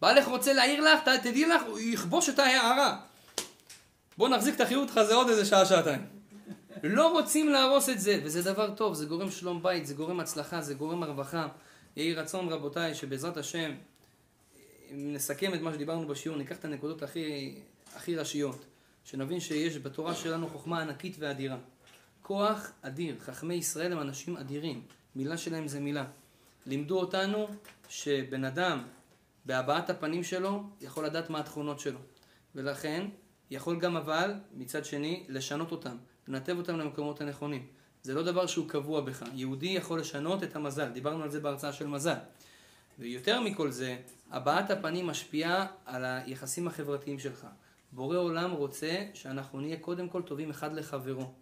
בעלך 0.00 0.28
רוצה 0.28 0.52
להעיר 0.52 0.80
לך, 0.80 1.08
תדעי 1.22 1.44
לך, 1.44 1.62
הוא 1.66 1.78
יכבוש 1.78 2.28
את 2.28 2.38
ההערה. 2.38 2.98
בוא 4.18 4.28
נחזיק 4.28 4.54
את 4.54 4.60
החיוך 4.60 4.88
שלך 4.88 5.02
זה 5.02 5.14
עוד 5.14 5.28
איזה 5.28 5.44
שעה, 5.44 5.66
שעתיים. 5.66 6.06
לא 6.82 7.12
רוצים 7.12 7.48
להרוס 7.48 7.88
את 7.88 8.00
זה, 8.00 8.20
וזה 8.24 8.42
דבר 8.42 8.70
טוב, 8.70 8.94
זה 8.94 9.06
גורם 9.06 9.30
שלום 9.30 9.62
בית, 9.62 9.86
זה 9.86 9.94
גורם 9.94 10.20
הצלחה, 10.20 10.60
זה 10.60 10.74
גורם 10.74 11.02
הרווחה. 11.02 11.48
יהי 11.96 12.14
רצון 12.14 12.48
רבותיי, 12.48 12.94
שבעזרת 12.94 13.36
השם, 13.36 13.72
אם 14.92 15.12
נסכם 15.12 15.54
את 15.54 15.60
מה 15.60 15.72
שדיברנו 15.72 16.08
בשיעור, 16.08 16.38
ניקח 16.38 16.56
את 16.56 16.64
הנקודות 16.64 17.02
הכי, 17.02 17.54
הכי 17.94 18.16
ראשיות, 18.16 18.64
שנבין 19.04 19.40
שיש 19.40 19.78
בתורה 19.78 20.14
שלנו 20.14 20.48
חוכמה 20.48 20.82
ענקית 20.82 21.16
ואדירה. 21.18 21.58
כוח 22.22 22.72
אדיר, 22.82 23.16
חכמי 23.20 23.54
ישראל 23.54 23.92
הם 23.92 24.00
אנשים 24.00 24.36
אדירים, 24.36 24.82
מילה 25.16 25.36
שלהם 25.36 25.68
זה 25.68 25.80
מילה. 25.80 26.04
לימדו 26.66 27.00
אותנו 27.00 27.48
שבן 27.88 28.44
אדם 28.44 28.82
בהבעת 29.44 29.90
הפנים 29.90 30.24
שלו 30.24 30.62
יכול 30.80 31.06
לדעת 31.06 31.30
מה 31.30 31.40
התכונות 31.40 31.80
שלו. 31.80 31.98
ולכן 32.54 33.06
יכול 33.50 33.80
גם 33.80 33.96
אבל, 33.96 34.34
מצד 34.54 34.84
שני, 34.84 35.26
לשנות 35.28 35.72
אותם, 35.72 35.96
לנתב 36.28 36.56
אותם 36.56 36.78
למקומות 36.78 37.20
הנכונים. 37.20 37.66
זה 38.02 38.14
לא 38.14 38.22
דבר 38.22 38.46
שהוא 38.46 38.68
קבוע 38.68 39.00
בך. 39.00 39.22
יהודי 39.34 39.66
יכול 39.66 40.00
לשנות 40.00 40.42
את 40.42 40.56
המזל, 40.56 40.88
דיברנו 40.88 41.22
על 41.22 41.30
זה 41.30 41.40
בהרצאה 41.40 41.72
של 41.72 41.86
מזל. 41.86 42.18
ויותר 42.98 43.40
מכל 43.40 43.70
זה, 43.70 43.96
הבעת 44.30 44.70
הפנים 44.70 45.06
משפיעה 45.06 45.66
על 45.86 46.04
היחסים 46.04 46.66
החברתיים 46.68 47.18
שלך. 47.18 47.46
בורא 47.92 48.16
עולם 48.16 48.50
רוצה 48.50 49.04
שאנחנו 49.14 49.60
נהיה 49.60 49.76
קודם 49.76 50.08
כל 50.08 50.22
טובים 50.22 50.50
אחד 50.50 50.72
לחברו. 50.74 51.32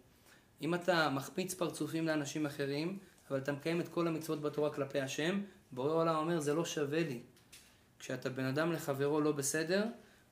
אם 0.61 0.75
אתה 0.75 1.09
מחפיץ 1.09 1.53
פרצופים 1.53 2.07
לאנשים 2.07 2.45
אחרים, 2.45 2.97
אבל 3.29 3.37
אתה 3.37 3.51
מקיים 3.51 3.81
את 3.81 3.87
כל 3.87 4.07
המצוות 4.07 4.41
בתורה 4.41 4.69
כלפי 4.73 5.01
השם, 5.01 5.41
בורא 5.71 5.93
עולם 5.93 6.15
אומר 6.15 6.39
זה 6.39 6.53
לא 6.53 6.65
שווה 6.65 6.99
לי. 7.03 7.19
כשאתה 7.99 8.29
בן 8.29 8.45
אדם 8.45 8.71
לחברו 8.71 9.21
לא 9.21 9.31
בסדר, 9.31 9.85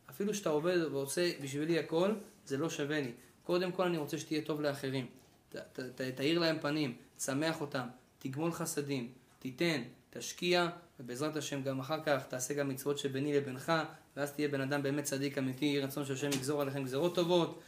אפילו 0.10 0.34
שאתה 0.34 0.50
עובד 0.50 0.78
ועושה 0.92 1.32
בשבילי 1.42 1.80
הכל, 1.80 2.12
זה 2.46 2.58
לא 2.58 2.70
שווה 2.70 3.02
לי. 3.02 3.12
קודם 3.44 3.72
כל 3.72 3.84
אני 3.84 3.98
רוצה 3.98 4.18
שתהיה 4.18 4.42
טוב 4.42 4.62
לאחרים. 4.62 5.06
ת- 5.50 5.56
ת- 5.56 5.80
ת- 5.80 6.02
תאיר 6.02 6.40
להם 6.40 6.60
פנים, 6.62 6.96
תשמח 7.18 7.62
אותם, 7.62 7.88
תגמול 8.20 8.52
חסדים, 8.52 9.12
תיתן, 9.40 9.82
תשקיע, 10.10 10.70
ובעזרת 11.00 11.36
השם 11.36 11.62
גם 11.64 11.80
אחר 11.80 12.00
כך 12.06 12.24
תעשה 12.28 12.54
גם 12.54 12.70
מצוות 12.70 12.98
שביני 12.98 13.38
לבינך, 13.38 13.72
ואז 14.18 14.32
תהיה 14.32 14.48
בן 14.48 14.62
אדם 14.62 14.84
באמת 14.84 15.04
צדיק 15.04 15.38
אמיתי, 15.38 15.66
יהי 15.66 15.80
רצון 15.80 16.06
שהשם 16.06 16.28
יגזור 16.28 16.62
עליכם 16.62 16.84
גזרות 16.84 17.16
טובות, 17.16 17.62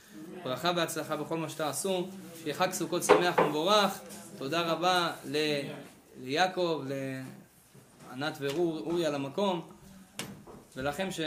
ברכה 0.43 0.71
והצלחה 0.75 1.17
בכל 1.17 1.37
מה 1.37 1.49
שתעשו, 1.49 2.09
שיהיה 2.41 2.53
חג 2.55 2.71
סוכות 2.71 3.03
שמח 3.03 3.39
ומבורך, 3.39 3.99
תודה 4.37 4.61
רבה 4.61 5.13
ל... 5.25 5.37
ליעקב, 6.23 6.83
לענת 8.09 8.37
ואורי 8.39 9.05
על 9.05 9.15
המקום, 9.15 9.69
ולכם 10.75 11.11
ש... 11.11 11.19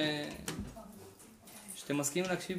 שאתם 1.75 1.99
מסכימים 1.99 2.31
להקשיב. 2.31 2.59